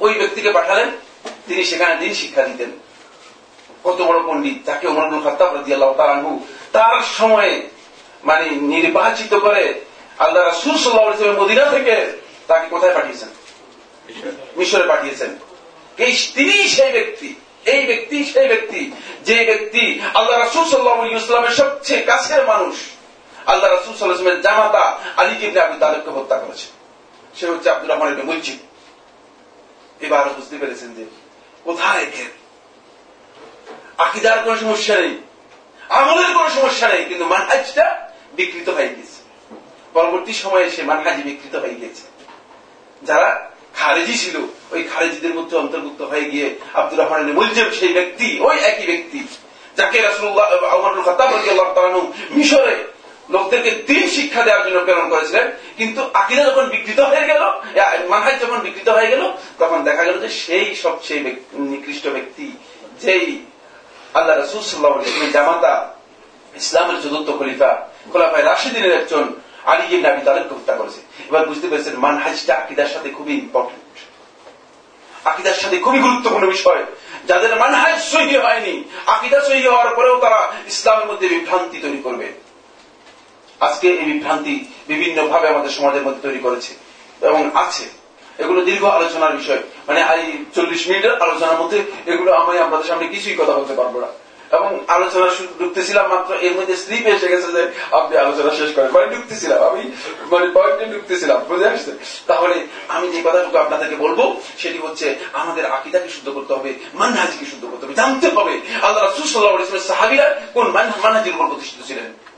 ওই 0.04 0.12
ব্যক্তিকে 0.20 0.50
পাঠালেন, 0.58 0.88
তিনি 1.46 1.62
সেখানে 1.70 1.94
দিন 2.02 2.12
শিক্ষা 2.20 2.42
দিতেন। 2.48 2.70
কত 3.84 4.02
বড় 4.02 4.22
পণ্ডিত 4.26 4.66
যাকে 4.66 4.86
ওমর 4.86 5.30
খত্তাব 5.30 5.56
রাজি 5.56 5.72
আল্লাহ 5.72 5.94
তালানহু 5.96 6.46
তার 6.72 7.02
সময়ে 7.18 7.68
মানে 8.24 8.50
নির্বাচিত 8.50 9.34
করে 9.34 9.80
আল্লাহ 10.18 10.44
রাসুল 10.44 10.78
সাল্লাহ 10.78 11.42
মদিনা 11.42 11.64
থেকে 11.64 12.12
তাকে 12.46 12.68
কোথায় 12.68 12.94
পাঠিয়েছেন? 12.94 13.28
মিশরে 14.56 14.82
পাঠিয়েছেন। 14.82 15.38
তিনি 16.34 16.68
সেই 16.68 16.92
ব্যক্তি, 16.92 17.34
এই 17.64 17.86
ব্যক্তি 17.86 18.24
সেই 18.24 18.48
ব্যক্তি, 18.48 18.90
যে 19.24 19.44
ব্যক্তি 19.44 20.00
আল্লাহ 20.14 20.38
রাসুল 20.38 20.64
সাল্লাহ 20.64 21.04
ইসলামের 21.04 21.50
সবচেয়ে 21.50 22.02
কাছের 22.02 22.46
মানুষ। 22.46 22.74
আল্লাহ 23.46 23.70
রাসুল 23.70 23.94
সাল্লাহামের 23.96 24.40
জামাতা 24.40 24.98
আলী 25.16 25.34
জিবনে 25.34 25.60
আবু 25.60 25.78
তালেবকে 25.78 26.10
হত্যা 26.10 26.38
করেছে। 26.38 26.66
সে 27.34 27.46
হচ্ছে 27.46 27.70
আব্দুর 27.70 27.90
রহমান 27.90 28.18
ইবনে 28.18 28.56
এবার 30.00 30.28
বুঝতে 30.28 30.56
পেরেছেন 30.56 30.94
যে 30.94 31.04
কোথায় 31.64 32.02
এর 32.02 32.39
আকিদার 34.04 34.38
কোন 34.44 34.54
সমস্যা 34.64 34.94
নেই, 35.02 35.14
আমলের 35.98 36.30
কোন 36.36 36.46
সমস্যা 36.58 36.86
নেই, 36.92 37.02
কিন্তু 37.10 37.24
মানহাজটা 37.32 37.86
বিকৃত 38.38 38.68
হয়ে 38.76 38.92
গেছে। 38.96 39.18
পরবর্তী 39.96 40.32
সময়ে 40.42 40.66
সে 40.74 40.82
মানহাজি 40.90 41.22
বিকৃত 41.30 41.54
হয়ে 41.64 41.76
গেছে। 41.82 42.04
যারা 43.08 43.30
খারেজি 43.78 44.14
ছিল, 44.22 44.36
ওই 44.74 44.80
খারেজিদের 44.90 45.34
মধ্যে 45.38 45.54
অন্তর্ভুক্ত 45.62 46.00
হয়ে 46.10 46.26
গিয়ে 46.32 46.46
আব্দুর 46.78 46.98
রহমান 47.00 47.20
মুলজেম 47.38 47.68
সেই 47.78 47.92
ব্যক্তি, 47.98 48.28
ওই 48.46 48.56
একই 48.70 48.86
ব্যক্তি, 48.90 49.18
যাকে 49.78 49.98
মিশরে 52.36 52.74
লোকদেরকে 53.34 53.70
তিন 53.88 54.02
শিক্ষা 54.16 54.42
দেওয়ার 54.46 54.64
জন্য 54.66 54.78
প্রেরণ 54.86 55.06
করেছিলেন, 55.14 55.46
কিন্তু 55.78 56.00
আকিদা 56.20 56.42
যখন 56.50 56.64
বিকৃত 56.74 57.00
হয়ে 57.10 57.24
গেল 57.30 57.42
মানহাজ 58.12 58.34
যখন 58.44 58.58
বিকৃত 58.66 58.88
হয়ে 58.96 59.10
গেল, 59.12 59.22
তখন 59.60 59.78
দেখা 59.88 60.02
গেল 60.08 60.16
যে 60.24 60.30
সেই 60.44 60.68
সবচেয়ে 60.84 61.20
নিকৃষ্ট 61.72 62.04
ব্যক্তি, 62.16 62.46
যেই 63.04 63.26
আল্লাহ 64.14 64.34
রসুল 64.36 64.62
সাল্লাহ 64.62 64.92
জামাতা, 65.32 65.74
ইসলামের 66.54 66.98
চতুর্থ 67.02 67.28
খলিফা, 67.30 67.70
খোলাফায় 68.12 68.44
রাশিদিনের 68.44 68.92
একজন 69.00 69.24
আলী 69.72 69.84
ইবনে 69.94 70.08
আবি 70.10 70.22
তালেবকে 70.24 70.54
হত্যা 70.54 70.74
করেছে। 70.76 71.00
এবার 71.28 71.46
বুঝতে 71.46 71.66
পেরেছেন 71.68 71.94
মানহাজটা 71.96 72.52
আকিদার 72.56 72.88
সাথে 72.94 73.08
খুবই 73.10 73.34
ইম্পর্টেন্ট 73.34 73.96
আকিদার 75.24 75.54
সাথে 75.54 75.76
খুবই 75.78 75.98
গুরুত্বপূর্ণ 75.98 76.46
বিষয়। 76.46 76.82
যাদের 77.26 77.56
মানহাজ 77.56 77.96
সহি 78.12 78.36
হয়নি, 78.36 78.74
আকিদা 79.06 79.40
সহি 79.40 79.62
হওয়ার 79.66 79.94
পরেও 79.94 80.16
তারা 80.20 80.40
ইসলামের 80.66 81.06
মধ্যে 81.06 81.26
বিভ্রান্তি 81.28 81.78
তৈরি 81.78 82.00
করবে। 82.02 82.26
আজকে 83.60 83.88
এই 83.88 84.06
বিভ্রান্তি 84.12 84.54
বিভিন্ন 84.88 85.18
ভাবে 85.28 85.48
আমাদের 85.48 85.70
সমাজের 85.70 86.02
মধ্যে 86.02 86.22
তৈরি 86.28 86.38
করেছে 86.38 86.72
এবং 87.20 87.50
আছে। 87.54 87.99
এগুলো 88.40 88.60
দীর্ঘ 88.64 88.84
আলোচনার 88.84 89.36
বিষয়। 89.36 89.62
মানে 89.86 90.00
এই 90.00 90.44
চল্লিশ 90.54 90.82
মিনিটের 90.88 91.14
আলোচনার 91.22 91.60
মধ্যে 91.60 91.78
এগুলো 92.06 92.30
আমি 92.32 92.58
আপনাদের 92.58 92.86
সামনে 92.86 93.06
কিছুই 93.06 93.34
কথা 93.34 93.52
বলতে 93.52 93.74
পারব 93.74 94.00
না। 94.00 94.06
এবং 94.56 94.70
আলোচনা 94.88 95.26
ঢুকতেছিলাম 95.58 96.06
মাত্র, 96.08 96.34
এর 96.34 96.52
মধ্যে 96.52 96.76
স্লিপ 96.76 97.06
এসে 97.06 97.28
গেছে 97.28 97.52
যে 97.52 97.62
আপনি 97.90 98.14
আলোচনা 98.16 98.50
শেষ 98.54 98.70
করেন। 98.74 98.90
মানে 98.90 99.06
ঢুকতেছিলাম, 99.06 99.58
আমি 99.62 99.82
মানে 100.30 100.46
পয়েন্টে 100.54 100.84
ঢুকতেছিলাম, 100.86 101.38
বুঝে 101.48 101.68
আসছে 101.68 101.92
তাহলে 102.26 102.66
আমি 102.88 103.06
যে 103.08 103.20
কথাটুকু 103.24 103.58
আপনাদেরকে 103.58 103.96
বলব, 103.96 104.40
সেটি 104.58 104.78
হচ্ছে 104.78 105.06
আমাদের 105.32 105.66
আকিদাকে 105.66 106.08
শুদ্ধ 106.08 106.28
করতে 106.28 106.52
হবে, 106.54 106.74
মানহাজিকে 106.94 107.46
শুদ্ধ 107.50 107.64
করতে 107.64 107.86
হবে। 107.86 107.94
জানতে 107.94 108.28
হবে, 108.28 108.54
আল্লাহ 108.82 109.04
রাসুল 109.04 109.26
সাল্লাহ 109.26 109.86
সাহাবিরা 109.86 110.40
কোন 110.54 110.66
মানহাজির 110.70 111.34
উপর 111.34 111.46
প্রতিষ্ঠিত 111.46 111.86
ছিলেন। 111.86 112.29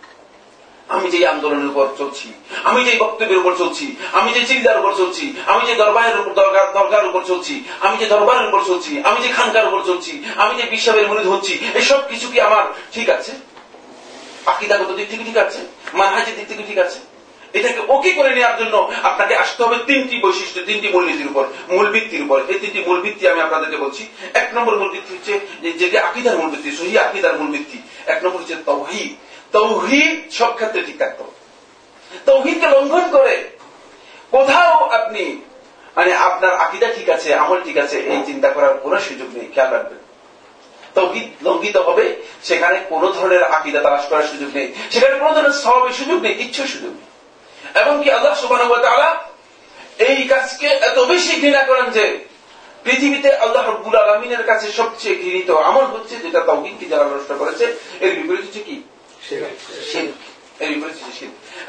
আমি 0.96 1.06
যে 1.14 1.18
আন্দোলনের 1.34 1.70
উপর 1.72 1.86
চলছি, 2.00 2.26
আমি 2.70 2.80
যে 2.88 2.92
বক্তব্যের 3.04 3.40
উপর 3.42 3.52
চলছি, 3.62 3.86
আমি 4.18 4.30
যে 4.36 4.42
চিন্তার 4.50 4.80
উপর 4.80 4.92
চলছি, 5.00 5.24
আমি 5.52 5.62
যে 5.68 5.74
দরবারের 5.82 6.16
দরকার 6.78 7.02
উপর 7.10 7.22
চলছি, 7.30 7.54
আমি 7.86 7.96
যে 8.02 8.06
দরবারের 8.14 8.46
উপর 8.48 8.60
চলছি, 8.70 8.92
আমি 9.08 9.18
যে 9.24 9.30
খানকার 9.36 9.68
উপর 9.70 9.80
চলছি, 9.88 10.12
আমি 10.42 10.52
যে 10.58 10.64
বিশ্বাবের 10.74 11.06
মনিত 11.10 11.26
হচ্ছি, 11.34 11.54
এসব 11.80 12.00
কিছু 12.10 12.26
কি 12.32 12.38
আমার 12.48 12.64
ঠিক 12.94 13.08
আছে? 13.16 13.32
আকিদাগত 14.52 14.90
দিক 14.98 15.06
থেকে 15.12 15.24
ঠিক 15.28 15.38
আছে? 15.44 15.60
মানহাজের 15.98 16.34
দিক 16.38 16.46
থেকে 16.50 16.64
ঠিক 16.70 16.80
আছে? 16.86 16.98
এটাকে 17.58 17.80
ওকে 17.94 18.10
করে 18.18 18.30
নেওয়ার 18.36 18.56
জন্য 18.60 18.74
আপনাকে 19.10 19.34
আসতে 19.42 19.60
হবে 19.64 19.76
তিনটি 19.88 20.16
বৈশিষ্ট্য, 20.24 20.60
তিনটি 20.68 20.88
মূলনীতির 20.94 21.30
উপর, 21.32 21.44
মূল 21.74 21.86
ভিত্তির 21.94 22.22
উপর। 22.26 22.38
এই 22.52 22.58
তিনটি 22.62 22.80
মূল 22.88 22.98
ভিত্তি 23.04 23.24
আমি 23.32 23.40
আপনাদেরকে 23.46 23.78
বলছি। 23.84 24.02
এক 24.42 24.48
নম্বর 24.56 24.74
মূল 24.80 24.90
ভিত্তি 24.94 25.10
হচ্ছে 25.16 25.34
যে 25.92 25.98
আকিদার 26.08 26.36
মূল 26.40 26.48
ভিত্তি, 26.52 26.70
সহি 26.78 26.94
আকিদার 27.06 27.34
মূল 27.38 27.48
ভিত্তি। 27.54 27.78
এক 28.12 28.18
নম্বর 28.24 28.40
হচ্ছে 28.42 28.56
তৌহিদ 28.70 29.10
তৌহিদ 29.56 30.14
সব 30.38 30.52
ক্ষেত্রে 30.58 30.80
ঠিক 30.88 30.98
থাকতে 31.02 31.20
হবে 31.24 31.36
তৌহিদকে 32.28 32.68
লঙ্ঘন 32.74 33.04
করে 33.16 33.34
কোথাও 34.34 34.74
আপনি 34.98 35.24
মানে 35.96 36.12
আপনার 36.28 36.52
আকিদা 36.64 36.88
ঠিক 36.96 37.08
আছে, 37.16 37.28
আমল 37.42 37.58
ঠিক 37.66 37.76
আছে, 37.84 37.96
এই 38.12 38.20
চিন্তা 38.28 38.48
করার 38.54 38.74
কোনো 38.84 38.96
সুযোগ 39.08 39.28
নেই, 39.36 39.46
খেয়াল 39.54 39.70
রাখবেন। 39.74 40.00
তৌহিদ 40.96 41.26
লঙ্ঘিত 41.46 41.76
হবে, 41.88 42.06
সেখানে 42.48 42.76
কোন 42.90 43.02
ধরনের 43.16 43.42
আকিদা 43.56 43.80
তালাশ 43.84 44.04
করার 44.10 44.26
সুযোগ 44.32 44.50
নেই, 44.58 44.68
সেখানে 44.92 45.14
কোন 45.22 45.30
ধরনের 45.36 45.56
স্বভাবের 45.62 45.94
সুযোগ 46.00 46.18
নেই 46.24 46.34
ইচ্ছুর 46.44 46.68
সুযোগ 46.74 46.92
নেই। 46.98 47.08
এবং 47.80 47.94
কি 48.02 48.08
আল্লাহ 48.16 48.34
সুবাহ 48.42 48.60
এই 50.08 50.20
কাজকে 50.32 50.68
এত 50.88 50.98
বেশি 51.12 51.32
ঘৃণা 51.42 51.62
করেন 51.70 51.86
যে 51.96 52.04
পৃথিবীতে 52.84 53.30
আল্লাহ 53.44 53.62
রব্বুল 53.62 53.96
আলমিনের 54.02 54.44
কাছে 54.50 54.66
সবচেয়ে 54.78 55.16
ঘৃণিত 55.22 55.48
আমল 55.68 55.86
হচ্ছে 55.94 56.14
যেটা 56.24 56.40
তৌহিদকে 56.48 56.86
যারা 56.92 57.06
নষ্ট 57.12 57.30
করেছে, 57.40 57.64
এর 58.04 58.12
বিপরীত 58.16 58.44
হচ্ছে 58.46 58.62
কি? 58.68 58.76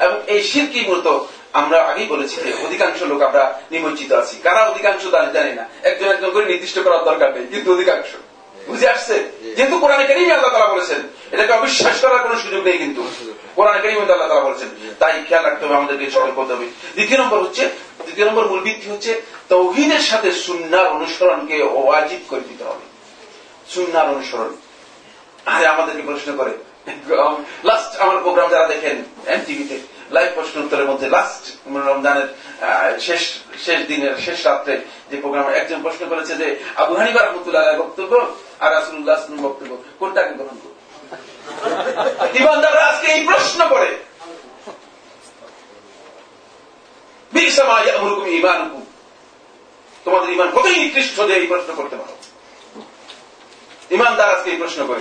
এবং 0.00 0.20
এই 0.26 0.42
শিরকি 0.42 0.80
মূলত 0.80 1.20
আমরা 1.52 1.82
আগেই 1.82 2.06
বলেছি 2.06 2.36
যে 2.40 2.52
অধিকাংশ 2.66 3.02
লোক 3.02 3.22
আমরা 3.22 3.60
নিমজ্জিত 3.70 4.12
আছি। 4.12 4.36
কারা 4.42 4.66
অধিকাংশ 4.66 5.02
জানি 5.32 5.52
না। 5.54 5.68
একজন 5.82 6.06
একজন 6.06 6.30
করে 6.30 6.44
নির্দিষ্ট 6.44 6.78
করার 6.78 7.04
দরকার 7.04 7.34
নেই, 7.34 7.46
কিন্তু 7.46 7.74
অধিকাংশ। 7.74 8.06
বুঝে 8.66 8.88
আসছে? 8.88 9.24
যেহেতু 9.56 9.78
কোরআনে 9.78 10.04
কারিমে 10.04 10.32
আল্লাহ 10.32 10.52
তালা 10.52 10.72
বলেছেন, 10.72 11.00
এটাকে 11.32 11.52
অবিশ্বাস 11.52 12.00
করার 12.00 12.18
কোনো 12.18 12.38
সুযোগ 12.38 12.64
নেই 12.64 12.78
কিন্তু। 12.78 13.02
কোরআনে 13.54 13.80
কারিমে 13.80 14.00
আল্লাহ 14.00 14.28
তালা 14.28 14.40
বলেছেন, 14.40 14.68
তাই 14.98 15.22
খেয়াল 15.28 15.44
রাখতে 15.44 15.66
হবে 15.66 15.74
আমাদেরকে 15.74 16.10
সতর্ক 16.10 16.38
হতে 16.38 16.52
হবে। 16.52 16.66
দ্বিতীয় 16.66 17.18
নম্বর 17.18 17.38
হচ্ছে, 17.38 17.64
দ্বিতীয় 18.02 18.26
নম্বর 18.26 18.46
মূল 18.46 18.60
ভিত্তি 18.60 18.90
হচ্ছে, 18.90 19.22
তৌহিদের 19.48 20.00
সাথে 20.00 20.32
সুন্নার 20.32 20.86
অনুসরণকে 20.86 21.62
ওয়াজিব 21.62 22.20
করে 22.28 22.40
দিতে 22.40 22.64
হবে। 22.64 22.84
সুন্নার 23.74 24.08
অনুসরণ। 24.08 24.56
আরে 25.46 25.66
আমাদেরকে 25.66 26.02
প্রশ্ন 26.02 26.36
করে 26.36 26.50
লাস্ট 27.64 27.92
আমার 28.00 28.18
প্রোগ্রাম 28.18 28.48
যারা 28.50 28.66
দেখেন 28.68 28.96
এমটিভিতে 29.26 29.76
লাইভ 30.10 30.30
প্রশ্ন 30.34 30.54
উত্তরের 30.60 30.86
মধ্যে 30.86 31.06
লাস্ট 31.08 31.42
রমজানের 31.90 32.28
শেষ 33.00 33.22
শেষ 33.64 33.78
দিনের 33.86 34.14
শেষ 34.20 34.38
রাত্রে 34.46 34.74
যে 35.10 35.16
প্রোগ্রাম 35.16 35.46
একজন 35.48 35.78
প্রশ্ন 35.82 36.02
করেছে 36.08 36.32
যে 36.34 36.46
আবু 36.76 36.92
হানিবা 36.94 37.20
রহমতুল্লাহ 37.20 37.64
বক্তব্য 37.78 38.12
আর 38.60 38.70
রাসুল্লাহ 38.72 39.16
বক্তব্য 39.42 39.72
কোনটাকে 39.98 40.32
গ্রহণ 40.34 40.56
করব? 40.62 40.74
ইমানদাররা 42.40 42.84
আজকে 42.86 43.06
এই 43.12 43.22
প্রশ্ন 43.24 43.60
করে। 43.68 43.90
বিরসামা 47.32 47.76
ইয়ামুরুকুম 47.80 48.26
ঈমানুকুম। 48.28 48.82
তোমাদের 50.04 50.28
ইমান 50.32 50.48
কতই 50.54 50.78
নিকৃষ্ট 50.78 51.16
যে 51.20 51.34
এই 51.34 51.46
প্রশ্ন 51.46 51.70
করতে 51.74 51.96
পারো। 51.96 52.14
ইমানদার 53.90 54.36
আজকে 54.36 54.50
এই 54.50 54.56
প্রশ্ন 54.56 54.86
করে। 54.86 55.00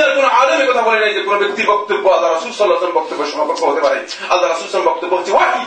আর 0.00 0.14
কোন 0.16 0.24
আলেমে 0.24 0.72
কথা 0.72 0.82
বলে 0.82 1.00
নাই 1.00 1.14
যে 1.14 1.20
কোন 1.20 1.38
ব্যক্তির 1.38 1.66
বক্তব্য 1.66 2.08
আল্লাহ 2.08 2.32
রাসুল 2.32 2.52
সাল্লাহ 2.52 2.90
বক্তব্য 2.90 3.26
সমকক্ষ 3.26 3.64
হতে 3.64 3.80
পারে। 3.80 4.00
আল্লাহ 4.28 4.50
রাসুল 4.50 4.82
বক্তব্য 4.82 5.16
হচ্ছে 5.16 5.32
ওয়াহি। 5.32 5.66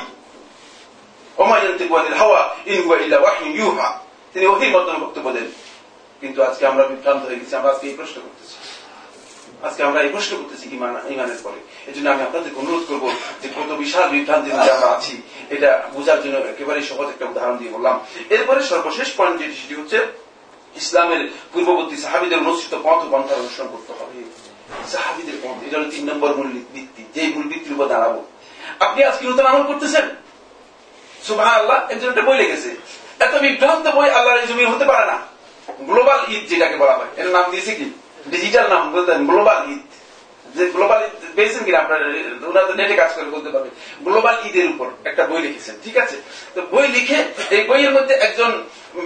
হাওয়া 2.17 2.55
ইন 2.65 2.83
হুয়া 2.83 2.99
ইল্লা 2.99 3.19
ওয়াহি 3.19 3.53
ইউহা। 3.53 3.99
তিনি 4.33 4.45
ওহির 4.45 4.71
মাধ্যমে 4.71 4.97
বক্তব্য 4.97 5.31
দেন। 5.31 5.51
কিন্তু 6.21 6.43
আজকে 6.43 6.67
আমরা 6.67 6.83
বিভ্রান্ত 6.83 7.25
হয়ে 7.25 7.35
গেছি, 7.35 7.55
আমরা 7.55 7.69
আজকে 7.71 7.87
এই 7.87 7.93
প্রশ্ন 7.93 8.21
করতেছি। 8.21 8.55
আজকে 9.63 9.83
আমরা 9.83 10.01
এই 10.01 10.09
প্রশ্ন 10.09 10.37
করতেছি 10.37 10.69
ইমান 10.75 11.01
ইমানের 11.09 11.37
পরে। 11.43 11.59
এই 11.87 11.93
জন্য 11.93 12.09
আমি 12.09 12.21
আপনাদেরকে 12.21 12.59
অনুরোধ 12.59 12.83
করব 12.87 13.11
যে 13.41 13.47
কত 13.47 13.71
বিশাল 13.73 14.09
বিভ্রান্তির 14.09 14.53
মধ্যে 14.53 14.71
আমরা 14.71 14.87
আছি, 14.87 15.21
এটা 15.49 15.89
বোঝার 15.93 16.23
জন্য 16.23 16.35
একেবারে 16.35 16.81
সহজ 16.81 17.07
একটা 17.09 17.25
উদাহরণ 17.25 17.57
দিয়ে 17.57 17.71
বললাম। 17.71 18.05
এরপরে 18.29 18.63
সর্বশেষ 18.63 19.11
পয়েন্ট 19.17 19.39
যেটি, 19.41 19.53
সেটি 19.53 19.75
হচ্ছে 19.81 20.30
ইসলামের 20.75 21.21
পূর্ববর্তী 21.53 21.95
সাহাবিদের 21.97 22.39
অনুষ্ঠিত 22.39 22.73
পথ 22.83 22.99
পন্থার 23.11 23.41
অনুসরণ 23.43 23.69
করতে 23.71 23.91
হবে। 23.99 24.15
সাহাবিদের 24.93 25.37
পথ, 25.43 25.57
এটা 25.67 25.77
তিন 25.91 26.03
নম্বর 26.09 26.29
মূল 26.37 26.47
ভিত্তি 26.73 27.01
যে 27.15 27.21
মূল 27.35 27.45
ভিত্তির 27.51 27.73
উপর 27.73 27.87
দাঁড়াবো। 27.87 28.19
আপনি 28.85 28.99
আজকে 29.03 29.23
নতুন 29.27 29.45
আমল 29.45 29.63
করতেছেন? 29.67 30.05
সুবাহ 31.27 31.49
আল্লাহ 31.59 31.77
একজন 31.91 32.09
একটা 32.09 32.21
বই 32.21 32.37
লেগেছে 32.37 32.69
এত 33.25 33.33
বিভ্রান্ত 33.43 33.85
বই 33.97 34.09
আল্লাহর 34.09 34.41
এই 34.41 34.47
জমি 34.47 34.65
হতে 34.65 34.85
পারে 34.85 35.05
না। 35.11 35.17
গ্লোবাল 35.89 36.19
ঈদ 36.33 36.43
যেটাকে 36.49 36.77
বলা 36.77 36.95
হয়, 36.97 37.11
এর 37.17 37.27
নাম 37.35 37.51
দিয়েছে 37.51 37.71
কি? 37.75 37.85
ডিজিটাল 38.33 38.65
নাম 38.69 38.83
বলতেন 38.91 39.25
গ্লোবাল 39.25 39.59
ঈদ। 39.73 39.81
যে 40.55 40.63
গ্লোবাল 40.75 41.01
পেয়েছেন 41.35 41.61
কিনা 41.65 41.79
আপনার 41.83 42.01
ওনারা 42.49 42.67
তো 42.69 42.73
নেটে 42.79 42.95
কাজ 43.01 43.11
করে 43.15 43.29
বলতে 43.35 43.49
পারবে। 43.53 43.69
গ্লোবাল 44.05 44.35
ঈদের 44.47 44.67
উপর 44.73 44.87
একটা 45.09 45.23
বই 45.29 45.41
লিখেছেন, 45.45 45.75
ঠিক 45.85 45.95
আছে? 46.03 46.17
তো 46.55 46.59
বই 46.73 46.87
লিখে 46.95 47.19
এই 47.55 47.61
বইয়ের 47.69 47.93
মধ্যে 47.97 48.13
একজন 48.27 48.51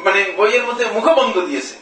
মানে 0.05 0.19
বইয়ের 0.39 0.63
মধ্যে 0.69 0.85
মুখবন্ধ 0.95 1.35
দিয়েছে, 1.49 1.75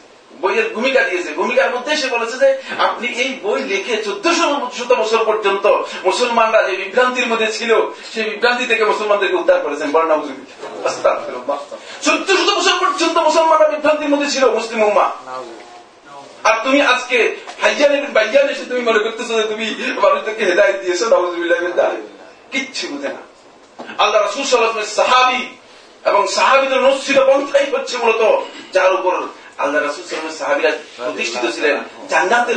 বইয়ের 0.44 0.68
ভূমিকা 0.76 1.02
দিয়েছে। 1.10 1.30
ভূমিকার 1.40 1.70
মধ্যে 1.76 1.92
সে 2.02 2.08
বলেছে 2.16 2.36
যে, 2.44 2.50
আপনি 2.88 3.08
এই 3.24 3.30
বই 3.46 3.60
লিখে 3.72 3.96
চোদ্দশো 4.06 4.46
শত 4.78 4.92
বছর 5.02 5.22
পর্যন্ত 5.30 5.66
মুসলমানরা 6.10 6.60
যে 6.68 6.74
বিভ্রান্তির 6.82 7.30
মধ্যে 7.32 7.50
ছিল, 7.58 7.72
সেই 8.14 8.26
বিভ্রান্তি 8.32 8.66
থেকে 8.72 8.84
মুসলমানদেরকে 8.92 9.38
উদ্ধার 9.42 9.60
করেছেন 9.66 9.88
বর্ণা 9.96 10.16
চোদ্দ 12.06 12.28
শত 12.40 12.50
বছর 12.60 12.76
পর্যন্ত 12.84 13.16
মুসলমানরা 13.28 13.68
বিভ্রান্তির 13.74 14.12
মধ্যে 14.14 14.30
ছিল, 14.34 14.44
মুসলিম 14.58 14.80
উম্মা 14.90 15.08
আর 16.44 16.64
তুমি 16.64 16.82
আজকে 16.82 17.36
ভাইজান 17.62 17.92
এবং 17.94 18.08
ভাইজান 18.14 18.50
এসে 18.50 18.66
তুমি 18.66 18.82
মনে 18.82 19.00
করতেছো 19.00 19.34
যে 19.42 19.48
তুমি 19.48 19.66
মানুষদেরকে 20.04 20.46
হেদায়ত 20.46 20.76
দিয়েছ 20.76 21.02
নবজুবিল্লাহ 21.04 21.92
কিচ্ছু 22.52 22.88
বুঝে 22.88 23.08
না। 23.08 23.22
আল্লাহ 23.98 24.22
রাসুল 24.22 24.44
সাল্লাহ 24.44 24.86
সাহাবি 24.86 25.48
এবং 26.06 26.28
সাহাবিদের 26.28 26.78
অনুষ্ঠিত 26.78 27.20
পন্থাই 27.20 27.66
হচ্ছে 27.72 27.98
মূলত 27.98 28.22
যার 28.74 28.94
উপর 28.94 29.14
আল্লাহ 29.58 29.84
রাসুল 29.84 30.04
সাল্লামের 30.04 30.38
সাহাবিরা 30.38 30.72
প্রতিষ্ঠিত 30.98 31.56
ছিলেন। 31.56 31.78
জান্নাতের 32.10 32.56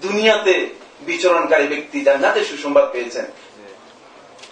দুনিয়াতে 0.00 0.54
বিচরণকারী 1.00 1.66
ব্যক্তি 1.66 2.00
জান্নাতে 2.00 2.44
সুসংবাদ 2.44 2.92
পেয়েছেন। 2.92 3.24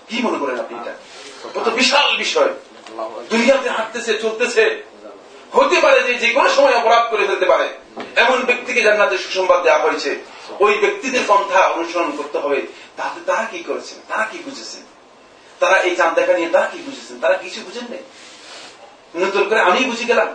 কি 0.08 0.22
মনে 0.22 0.38
করেন 0.38 0.60
আপনি 0.60 0.78
এটা? 0.78 0.94
কত 1.54 1.68
বিশাল 1.68 2.16
বিষয়। 2.16 2.48
দুনিয়াতে 3.30 3.68
হাঁটতেছে, 3.70 4.18
চলতেছে। 4.18 4.82
হতে 5.52 5.80
পারে 5.80 6.02
যে 6.02 6.14
যে 6.14 6.28
কোনো 6.32 6.48
সময় 6.48 6.74
অপরাধ 6.74 7.04
করে 7.10 7.26
ফেলতে 7.26 7.46
পারে। 7.46 7.68
এমন 8.16 8.38
ব্যক্তিকে 8.44 8.80
জান্নাতের 8.82 9.18
সুসংবাদ 9.18 9.62
দেওয়া 9.62 9.78
হয়েছে, 9.78 10.10
ওই 10.60 10.74
ব্যক্তিদের 10.74 11.20
পন্থা 11.28 11.60
অনুসরণ 11.68 12.10
করতে 12.16 12.38
হবে। 12.38 12.62
তাতে 12.96 13.20
তারা 13.26 13.44
কি 13.52 13.62
করেছেন? 13.62 13.98
তারা 14.08 14.24
কি 14.32 14.38
বুঝেছেন? 14.46 14.82
তারা 15.60 15.76
এই 15.82 15.96
চাঁদ 15.96 16.14
দেখা 16.14 16.32
নিয়ে 16.32 16.48
তারা 16.48 16.66
কি 16.66 16.78
বুঝেছেন? 16.86 17.16
তারা 17.20 17.34
কিছু 17.34 17.60
বুঝেন 17.60 17.86
নাই? 17.90 18.02
নতুন 19.22 19.48
করে 19.48 19.60
আমি 19.60 19.84
বুঝে 19.84 20.04
গেলাম। 20.04 20.28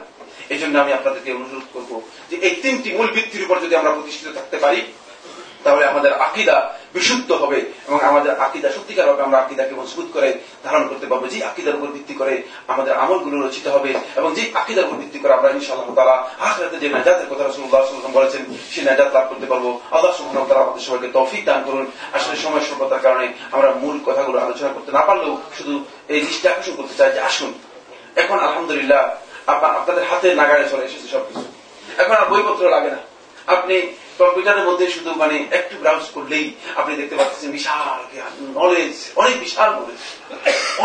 এই 0.49 0.59
জন্য 0.59 0.79
আমি 0.79 0.93
আপনাদেরকে 0.93 1.31
অনুরোধ 1.33 1.65
করব 1.73 2.01
যে 2.29 2.35
এই 2.47 2.55
তিনটি 2.61 2.89
মূল 2.97 3.07
ভিত্তির 3.07 3.43
উপর 3.43 3.57
যদি 3.59 3.75
আমরা 3.75 3.91
প্রতিষ্ঠিত 3.91 4.27
থাকতে 4.37 4.57
পারি, 4.57 4.81
তাহলে 5.63 5.85
আমাদের 5.85 6.13
আকিদা 6.13 6.76
বিশুদ্ধ 6.95 7.29
হবে 7.43 7.59
এবং 7.87 7.99
আমাদের 8.09 8.31
আকিদা, 8.45 8.69
সত্যিকার 8.75 9.07
ভাবে 9.09 9.21
আমরা 9.27 9.37
আকিদাকে 9.43 9.73
মজবুত 9.79 10.07
করে 10.15 10.29
ধারণ 10.65 10.83
করতে 10.91 11.05
পারব 11.09 11.23
যে 11.33 11.39
আকিদার 11.49 11.77
উপর 11.79 11.89
ভিত্তি 11.97 12.13
করে 12.21 12.33
আমাদের 12.73 12.93
আমলগুলো 13.03 13.35
রচিত 13.37 13.65
হবে 13.75 13.91
এবং 14.19 14.29
যে 14.37 14.43
আকিদার 14.61 14.85
উপর 14.87 14.97
ভিত্তি 15.03 15.19
করে 15.21 15.33
আমরা 15.37 15.49
ইনশাআল্লাহ 15.57 15.87
তারা 15.99 16.15
আখরাতে 16.47 16.77
যে 16.83 16.87
নাজাতের 16.95 17.27
কথা 17.31 17.43
রসুল্লাহ 17.43 18.15
বলেছেন, 18.17 18.41
সেই 18.73 18.83
নাজাত 18.89 19.09
লাভ 19.15 19.25
করতে 19.31 19.47
পারব। 19.51 19.65
আল্লাহ 19.95 20.11
ওয়া 20.35 20.47
তাআলা 20.49 20.63
আমাদের 20.65 20.83
সবাইকে 20.87 21.09
তৌফিক 21.17 21.41
দান 21.49 21.59
করুন। 21.67 21.85
আসলে 22.17 22.35
সময় 22.43 22.63
স্বল্পতার 22.67 23.03
কারণে 23.05 23.25
আমরা 23.55 23.69
মূল 23.81 23.95
কথাগুলো 24.07 24.37
আলোচনা 24.45 24.69
করতে 24.75 24.91
না 24.97 25.01
পারলেও 25.07 25.33
শুধু 25.57 25.73
এই 26.13 26.19
দৃষ্টি 26.25 26.45
আকর্ষণ 26.51 26.75
করতে 26.79 26.95
চাই 26.99 27.09
যে 27.15 27.21
আসুন, 27.29 27.51
এখন 28.21 28.37
আলহামদুলিল্লাহ 28.47 29.03
আপনাদের 29.75 30.03
হাতে 30.09 30.27
নাগাড়ে 30.39 30.65
চলে 30.71 30.83
এসেছে 30.89 31.07
সবকিছু। 31.13 31.45
এখন 32.01 32.15
আর 32.19 32.25
বইপত্র 32.31 32.63
লাগে 32.75 32.89
না। 32.95 32.99
আপনি 33.55 33.75
কম্পিউটারের 34.21 34.65
মধ্যে 34.69 34.85
শুধু 34.95 35.09
মানে 35.21 35.35
একটু 35.57 35.75
ব্রাউজ 35.81 36.05
করলেই 36.15 36.45
আপনি 36.79 36.91
দেখতে 36.99 37.15
পাচ্ছেন 37.19 37.49
বিশাল 37.57 37.97
নলেজ 38.59 38.95
অনেক 39.21 39.35
বিশাল 39.45 39.69
নলেজ 39.79 40.01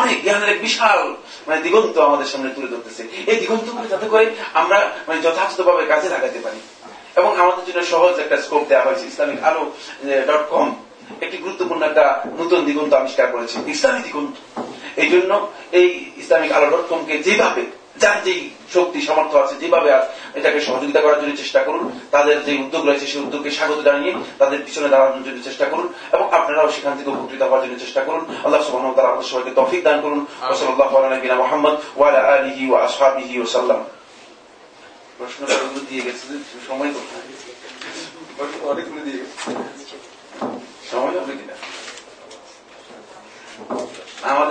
অনেক 0.00 0.18
জ্ঞানের 0.24 0.48
এক 0.54 0.58
বিশাল 0.66 1.00
মানে 1.46 1.58
দিগন্ত 1.64 1.96
আমাদের 2.08 2.28
সামনে 2.32 2.50
তুলে 2.56 2.68
ধরতেছে। 2.72 3.02
এই 3.30 3.36
দিগন্তগুলো 3.42 3.86
যাতে 3.92 4.06
করে 4.12 4.24
আমরা 4.60 4.78
মানে 5.06 5.18
যথাযথভাবে 5.26 5.82
কাজে 5.92 6.08
লাগাতে 6.14 6.38
পারি। 6.44 6.60
এবং 7.20 7.30
আমাদের 7.42 7.64
জন্য 7.68 7.80
সহজ 7.92 8.14
একটা 8.24 8.36
স্কোপ 8.44 8.62
দেওয়া 8.70 8.84
হয়েছে, 8.86 9.04
ইসলামিক 9.12 9.38
আলো 9.48 9.62
ডট 10.28 10.44
কম 10.52 10.68
একটি 11.24 11.36
গুরুত্বপূর্ণ 11.44 11.82
একটা 11.90 12.04
নতুন 12.40 12.60
দিগন্ত 12.68 12.92
আবিষ্কার 13.00 13.26
করেছে, 13.34 13.56
ইসলামী 13.74 14.00
দিগন্ত। 14.06 14.34
এই 15.02 15.08
জন্য 15.14 15.32
এই 15.78 15.88
ইসলামিক 16.22 16.50
আলো 16.56 16.66
ডট 16.74 16.86
কমকে 16.90 17.14
যেভাবে 17.26 17.64
যার 17.97 18.18
যেই 18.24 18.51
শক্তি 18.74 19.01
সামর্থ্য 19.09 19.36
আছে 19.38 19.55
যেভাবে 19.62 19.88
আজ 19.97 20.05
এটাকে 20.38 20.61
সহযোগিতা 20.61 21.01
করার 21.01 21.20
জন্য 21.22 21.36
চেষ্টা 21.43 21.61
করুন 21.66 21.84
তাদের 22.11 22.45
যে 22.47 22.53
উদ্যোগ 22.62 22.82
রয়েছে 22.86 23.07
সেই 23.07 23.20
উদ্যোগকে 23.24 23.51
স্বাগত 23.51 23.80
জানিয়ে 23.88 24.12
তাদের 24.40 24.61
পিছনে 24.66 24.88
দাঁড়ানোর 24.93 25.24
জন্য 25.26 25.38
চেষ্টা 25.49 25.66
করুন 25.72 25.86
এবং 26.14 26.26
আপনারাও 26.38 26.68
সেখান 26.76 26.93
থেকে 26.99 27.11
উপকৃত 27.11 27.43
হওয়ার 27.43 27.62
জন্য 27.64 27.74
চেষ্টা 27.84 28.03
করুন। 28.05 28.22
আল্লাহ 28.45 28.61
সুবাহ 28.66 28.93
তারা 28.97 29.09
আপনার 29.12 29.28
সবাইকে 29.30 29.53
তফিক 29.59 29.80
দান 29.86 29.99
করুন। 30.05 30.20
ওসল্লাহ 30.53 30.90
নবীনা 31.14 31.36
মোহাম্মদ 31.43 31.74
ওয়ালা 31.99 32.20
আলিহি 32.34 32.64
ও 32.72 32.74
আসহাবিহি 32.86 33.34
ও 33.43 33.45
সাল্লাম। 33.55 33.80
প্রশ্ন 35.18 35.40
দিয়ে 35.88 36.03
গেছে 36.07 36.24
সময় 36.68 36.90
কোথায়? 36.97 37.24
অনেকগুলো 38.72 39.01
দিয়ে 39.07 39.18
গেছে। 39.20 39.36
সময় 40.90 41.14
হবে 41.20 41.34
কিনা? 41.40 41.57
আমাদের 44.30 44.51